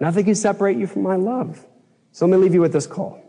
Nothing 0.00 0.24
can 0.24 0.34
separate 0.34 0.78
you 0.78 0.86
from 0.86 1.02
my 1.02 1.16
love. 1.16 1.65
So 2.16 2.24
let 2.24 2.34
me 2.34 2.42
leave 2.42 2.54
you 2.54 2.62
with 2.62 2.72
this 2.72 2.86
call. 2.86 3.22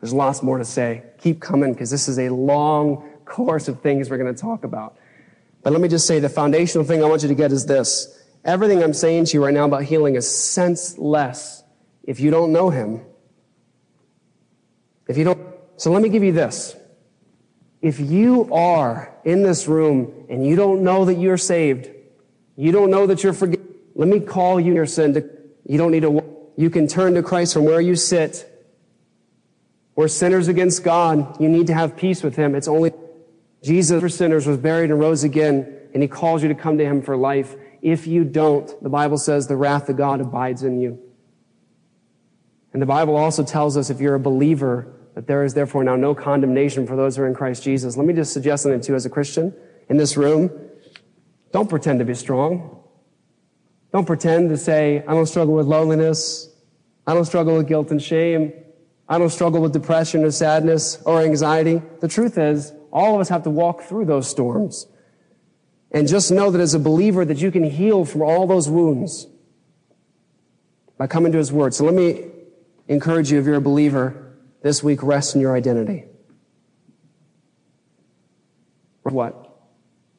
There's 0.00 0.14
lots 0.14 0.42
more 0.42 0.56
to 0.56 0.64
say. 0.64 1.02
Keep 1.18 1.42
coming 1.42 1.74
because 1.74 1.90
this 1.90 2.08
is 2.08 2.18
a 2.18 2.30
long 2.30 3.06
course 3.26 3.68
of 3.68 3.82
things 3.82 4.08
we're 4.08 4.16
going 4.16 4.34
to 4.34 4.40
talk 4.40 4.64
about. 4.64 4.96
But 5.62 5.74
let 5.74 5.82
me 5.82 5.88
just 5.88 6.06
say 6.06 6.20
the 6.20 6.30
foundational 6.30 6.86
thing 6.86 7.04
I 7.04 7.06
want 7.06 7.20
you 7.20 7.28
to 7.28 7.34
get 7.34 7.52
is 7.52 7.66
this. 7.66 8.18
Everything 8.46 8.82
I'm 8.82 8.94
saying 8.94 9.26
to 9.26 9.34
you 9.34 9.44
right 9.44 9.52
now 9.52 9.66
about 9.66 9.82
healing 9.82 10.14
is 10.14 10.26
senseless 10.26 11.62
if 12.02 12.18
you 12.18 12.30
don't 12.30 12.50
know 12.50 12.70
Him. 12.70 13.02
If 15.06 15.18
you 15.18 15.24
don't, 15.24 15.38
so 15.76 15.92
let 15.92 16.00
me 16.00 16.08
give 16.08 16.24
you 16.24 16.32
this. 16.32 16.76
If 17.82 18.00
you 18.00 18.50
are 18.54 19.14
in 19.26 19.42
this 19.42 19.68
room 19.68 20.24
and 20.30 20.46
you 20.46 20.56
don't 20.56 20.82
know 20.82 21.04
that 21.04 21.18
you're 21.18 21.36
saved, 21.36 21.90
you 22.56 22.72
don't 22.72 22.90
know 22.90 23.06
that 23.06 23.22
you're 23.22 23.34
forgiven, 23.34 23.68
let 23.94 24.08
me 24.08 24.18
call 24.18 24.58
you 24.58 24.72
your 24.72 24.86
sin 24.86 25.12
to, 25.12 25.28
you 25.66 25.76
don't 25.76 25.90
need 25.90 26.00
to 26.00 26.27
you 26.58 26.70
can 26.70 26.88
turn 26.88 27.14
to 27.14 27.22
Christ 27.22 27.54
from 27.54 27.66
where 27.66 27.80
you 27.80 27.94
sit. 27.94 28.44
We're 29.94 30.08
sinners 30.08 30.48
against 30.48 30.82
God. 30.82 31.40
You 31.40 31.48
need 31.48 31.68
to 31.68 31.74
have 31.74 31.96
peace 31.96 32.24
with 32.24 32.34
Him. 32.34 32.56
It's 32.56 32.66
only 32.66 32.92
Jesus 33.62 34.00
for 34.00 34.08
sinners 34.08 34.44
was 34.44 34.58
buried 34.58 34.90
and 34.90 34.98
rose 34.98 35.22
again, 35.22 35.72
and 35.94 36.02
He 36.02 36.08
calls 36.08 36.42
you 36.42 36.48
to 36.48 36.56
come 36.56 36.76
to 36.78 36.84
Him 36.84 37.00
for 37.00 37.16
life. 37.16 37.54
If 37.80 38.08
you 38.08 38.24
don't, 38.24 38.68
the 38.82 38.88
Bible 38.88 39.18
says 39.18 39.46
the 39.46 39.56
wrath 39.56 39.88
of 39.88 39.96
God 39.96 40.20
abides 40.20 40.64
in 40.64 40.80
you. 40.80 40.98
And 42.72 42.82
the 42.82 42.86
Bible 42.86 43.14
also 43.14 43.44
tells 43.44 43.76
us 43.76 43.88
if 43.88 44.00
you're 44.00 44.16
a 44.16 44.20
believer, 44.20 44.92
that 45.14 45.28
there 45.28 45.44
is 45.44 45.54
therefore 45.54 45.84
now 45.84 45.94
no 45.94 46.12
condemnation 46.12 46.88
for 46.88 46.96
those 46.96 47.16
who 47.16 47.22
are 47.22 47.28
in 47.28 47.34
Christ 47.34 47.62
Jesus. 47.62 47.96
Let 47.96 48.04
me 48.04 48.14
just 48.14 48.32
suggest 48.32 48.64
something 48.64 48.80
to 48.80 48.88
you 48.88 48.96
as 48.96 49.06
a 49.06 49.10
Christian 49.10 49.54
in 49.88 49.96
this 49.96 50.16
room. 50.16 50.50
Don't 51.52 51.70
pretend 51.70 52.00
to 52.00 52.04
be 52.04 52.14
strong. 52.14 52.77
Don't 53.92 54.06
pretend 54.06 54.50
to 54.50 54.56
say, 54.56 55.02
I 55.06 55.14
don't 55.14 55.26
struggle 55.26 55.54
with 55.54 55.66
loneliness. 55.66 56.48
I 57.06 57.14
don't 57.14 57.24
struggle 57.24 57.56
with 57.56 57.68
guilt 57.68 57.90
and 57.90 58.02
shame. 58.02 58.52
I 59.08 59.18
don't 59.18 59.30
struggle 59.30 59.62
with 59.62 59.72
depression 59.72 60.24
or 60.24 60.30
sadness 60.30 61.00
or 61.06 61.22
anxiety. 61.22 61.80
The 62.00 62.08
truth 62.08 62.36
is, 62.36 62.72
all 62.92 63.14
of 63.14 63.20
us 63.20 63.30
have 63.30 63.44
to 63.44 63.50
walk 63.50 63.82
through 63.82 64.04
those 64.04 64.28
storms. 64.28 64.86
And 65.90 66.06
just 66.06 66.30
know 66.30 66.50
that 66.50 66.60
as 66.60 66.74
a 66.74 66.78
believer 66.78 67.24
that 67.24 67.38
you 67.38 67.50
can 67.50 67.64
heal 67.64 68.04
from 68.04 68.20
all 68.20 68.46
those 68.46 68.68
wounds 68.68 69.26
by 70.98 71.06
coming 71.06 71.32
to 71.32 71.38
his 71.38 71.50
word. 71.50 71.72
So 71.72 71.84
let 71.84 71.94
me 71.94 72.26
encourage 72.88 73.32
you 73.32 73.38
if 73.38 73.46
you're 73.46 73.54
a 73.54 73.60
believer 73.60 74.36
this 74.62 74.82
week, 74.82 75.02
rest 75.02 75.34
in 75.34 75.40
your 75.40 75.56
identity. 75.56 76.04
What? 79.02 79.46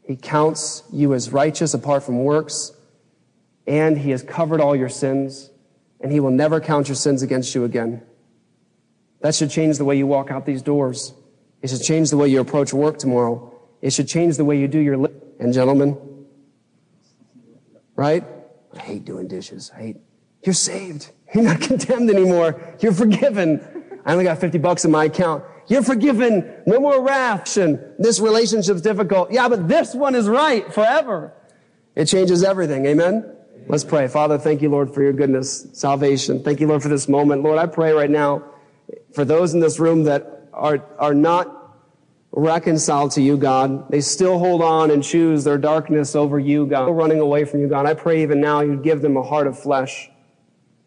He 0.08 0.16
counts 0.16 0.82
you 0.92 1.14
as 1.14 1.32
righteous 1.32 1.76
apart 1.76 2.02
from 2.02 2.24
works 2.24 2.72
and 3.70 4.00
he 4.00 4.10
has 4.10 4.24
covered 4.24 4.60
all 4.60 4.76
your 4.76 4.90
sins, 4.90 5.52
and 6.02 6.12
he 6.12 6.20
will 6.20 6.32
never 6.32 6.60
count 6.60 6.90
your 6.90 6.96
sins 6.96 7.22
against 7.22 7.54
you 7.54 7.64
again. 7.66 8.02
That 9.22 9.36
should 9.36 9.52
change 9.52 9.78
the 9.78 9.86
way 9.86 9.96
you 9.96 10.08
walk 10.08 10.32
out 10.32 10.48
these 10.48 10.64
doors. 10.64 11.14
It 11.62 11.70
should 11.70 11.84
change 11.84 12.10
the 12.10 12.18
way 12.18 12.30
you 12.30 12.42
approach 12.42 12.74
work 12.74 12.98
tomorrow. 12.98 13.54
It 13.82 13.94
should 13.94 14.08
change 14.08 14.38
the 14.38 14.46
way 14.46 14.58
you 14.58 14.68
do 14.68 14.80
your 14.80 14.98
li- 14.98 15.14
and 15.40 15.54
gentlemen. 15.54 15.98
Right? 17.96 18.26
I 18.76 18.80
hate 18.80 19.06
doing 19.06 19.28
dishes. 19.28 19.72
I 19.76 19.80
hate. 19.82 19.98
You're 20.44 20.54
saved. 20.54 21.12
You're 21.36 21.44
not 21.44 21.62
condemned 21.70 22.10
anymore. 22.10 22.76
You're 22.80 22.94
forgiven. 22.94 23.62
I 24.04 24.14
only 24.14 24.24
got 24.24 24.40
50 24.40 24.58
bucks 24.58 24.84
in 24.84 24.90
my 24.90 25.06
account. 25.06 25.44
You're 25.68 25.84
forgiven. 25.84 26.64
No 26.66 26.80
more 26.80 27.04
wrath. 27.04 27.54
This 28.00 28.20
relationship's 28.20 28.82
difficult. 28.82 29.32
Yeah, 29.32 29.48
but 29.48 29.68
this 29.68 29.94
one 29.94 30.16
is 30.16 30.28
right 30.28 30.74
forever. 30.74 31.34
It 31.94 32.06
changes 32.06 32.44
everything. 32.44 32.88
Amen? 32.88 33.36
Let's 33.72 33.84
pray. 33.84 34.08
Father, 34.08 34.40
thank 34.40 34.64
you, 34.64 34.70
Lord, 34.70 34.92
for 34.92 35.04
your 35.04 35.14
goodness, 35.14 35.68
salvation. 35.74 36.44
Thank 36.44 36.60
you, 36.60 36.66
Lord, 36.66 36.82
for 36.82 36.90
this 36.90 37.08
moment. 37.08 37.44
Lord, 37.44 37.60
I 37.60 37.68
pray 37.68 37.92
right 37.92 38.10
now 38.10 38.44
for 39.14 39.24
those 39.24 39.54
in 39.54 39.60
this 39.60 39.78
room 39.78 40.06
that 40.06 40.48
are, 40.52 40.84
are 40.98 41.14
not 41.14 41.78
reconciled 42.32 43.12
to 43.12 43.22
you, 43.22 43.38
God. 43.38 43.88
They 43.92 44.02
still 44.02 44.40
hold 44.40 44.64
on 44.64 44.90
and 44.90 45.04
choose 45.04 45.44
their 45.44 45.60
darkness 45.60 46.16
over 46.16 46.40
you, 46.40 46.66
God. 46.66 46.88
Running 46.88 47.20
away 47.20 47.46
from 47.46 47.60
you, 47.60 47.68
God. 47.68 47.86
I 47.86 47.94
pray 47.94 48.24
even 48.24 48.42
now 48.42 48.62
you 48.62 48.76
give 48.76 49.04
them 49.04 49.16
a 49.18 49.22
heart 49.22 49.46
of 49.46 49.60
flesh 49.60 50.10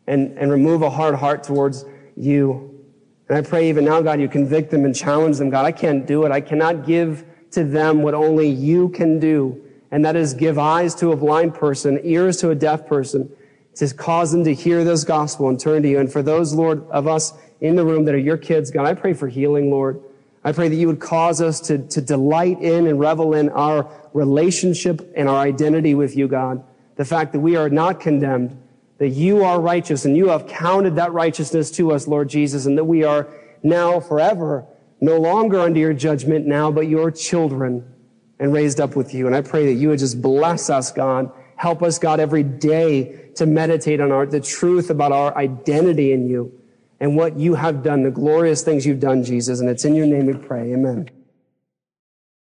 and, 0.09 0.37
and 0.37 0.51
remove 0.51 0.83
a 0.83 0.91
hard 0.91 1.15
heart 1.15 1.45
towards 1.45 1.85
you. 2.17 2.85
And 3.29 3.39
I 3.39 3.49
pray 3.49 3.69
even 3.69 3.85
now, 3.85 4.03
God, 4.03 4.21
you 4.21 4.29
convict 4.29 4.73
them 4.73 4.85
and 4.85 4.93
challenge 4.93 5.39
them. 5.39 5.51
God, 5.51 5.65
I 5.65 5.71
can't 5.71 6.05
do 6.05 6.25
it. 6.25 6.33
I 6.33 6.41
cannot 6.41 6.85
give 6.85 7.25
to 7.53 7.63
them 7.63 8.03
what 8.03 8.15
only 8.15 8.49
you 8.49 8.89
can 8.89 9.21
do. 9.21 9.63
And 9.93 10.07
that 10.07 10.17
is 10.17 10.33
give 10.33 10.59
eyes 10.59 10.95
to 10.97 11.13
a 11.13 11.17
blind 11.17 11.55
person, 11.55 12.01
ears 12.03 12.39
to 12.39 12.51
a 12.51 12.55
deaf 12.55 12.87
person, 12.87 13.31
to 13.75 13.95
cause 13.95 14.33
them 14.33 14.43
to 14.45 14.55
hear 14.55 14.85
this 14.85 15.05
gospel 15.05 15.51
and 15.51 15.61
turn 15.61 15.83
to 15.83 15.89
you. 15.89 16.01
And 16.01 16.11
for 16.11 16.23
those, 16.23 16.55
Lord, 16.55 16.89
of 16.89 17.07
us 17.07 17.35
in 17.61 17.77
the 17.77 17.85
room 17.85 18.07
that 18.07 18.15
are 18.15 18.19
your 18.19 18.39
kids, 18.39 18.71
God, 18.71 18.87
I 18.87 18.95
pray 18.95 19.13
for 19.13 19.29
healing, 19.29 19.71
Lord. 19.71 20.01
I 20.43 20.53
pray 20.53 20.69
that 20.69 20.75
you 20.75 20.87
would 20.89 20.99
cause 20.99 21.43
us 21.43 21.61
to, 21.61 21.79
to 21.89 22.01
delight 22.01 22.61
in 22.61 22.87
and 22.87 22.99
revel 22.99 23.35
in 23.35 23.51
our 23.51 23.89
relationship 24.15 25.13
and 25.15 25.29
our 25.29 25.39
identity 25.39 25.95
with 25.95 26.17
you, 26.17 26.27
God. 26.27 26.65
The 26.97 27.05
fact 27.05 27.33
that 27.33 27.41
we 27.41 27.57
are 27.57 27.69
not 27.69 28.01
condemned, 28.01 28.61
that 28.97 29.11
you 29.11 29.45
are 29.45 29.61
righteous 29.61 30.07
and 30.07 30.17
you 30.17 30.29
have 30.29 30.47
counted 30.47 30.97
that 30.97 31.13
righteousness 31.13 31.71
to 31.73 31.93
us, 31.93 32.09
Lord 32.09 32.31
Jesus, 32.31 32.65
and 32.65 32.79
that 32.79 32.85
we 32.85 33.05
are 33.05 33.29
now 33.63 34.01
forever 34.01 34.65
no 35.01 35.19
longer 35.19 35.61
under 35.61 35.81
your 35.81 35.93
judgment 35.93 36.47
now, 36.47 36.71
but 36.71 36.89
your 36.89 37.11
children 37.11 37.92
and 38.43 38.53
raised 38.53 38.81
up 38.81 38.97
with 38.97 39.15
you. 39.15 39.29
And 39.29 39.37
I 39.37 39.41
pray 39.41 39.67
that 39.67 39.75
you 39.81 39.91
would 39.91 40.01
just 40.01 40.21
bless 40.21 40.69
us, 40.69 40.91
God. 40.91 41.31
Help 41.55 41.81
us, 41.81 41.97
God, 41.97 42.19
every 42.19 42.43
day 42.43 43.31
to 43.37 43.47
meditate 43.47 44.01
on 44.01 44.11
our, 44.11 44.27
the 44.27 44.41
truth 44.41 44.91
about 44.91 45.13
our 45.13 45.35
identity 45.39 46.11
in 46.11 46.29
you 46.29 46.53
and 46.99 47.17
what 47.17 47.39
you 47.39 47.55
have 47.55 47.85
done, 47.85 48.03
the 48.03 48.11
glorious 48.11 48.65
things 48.65 48.85
you've 48.85 48.99
done, 48.99 49.23
Jesus. 49.23 49.61
And 49.61 49.71
it's 49.71 49.85
in 49.85 49.95
your 49.95 50.07
name 50.07 50.27
we 50.27 50.35
pray. 50.35 50.73
Amen. 50.73 51.09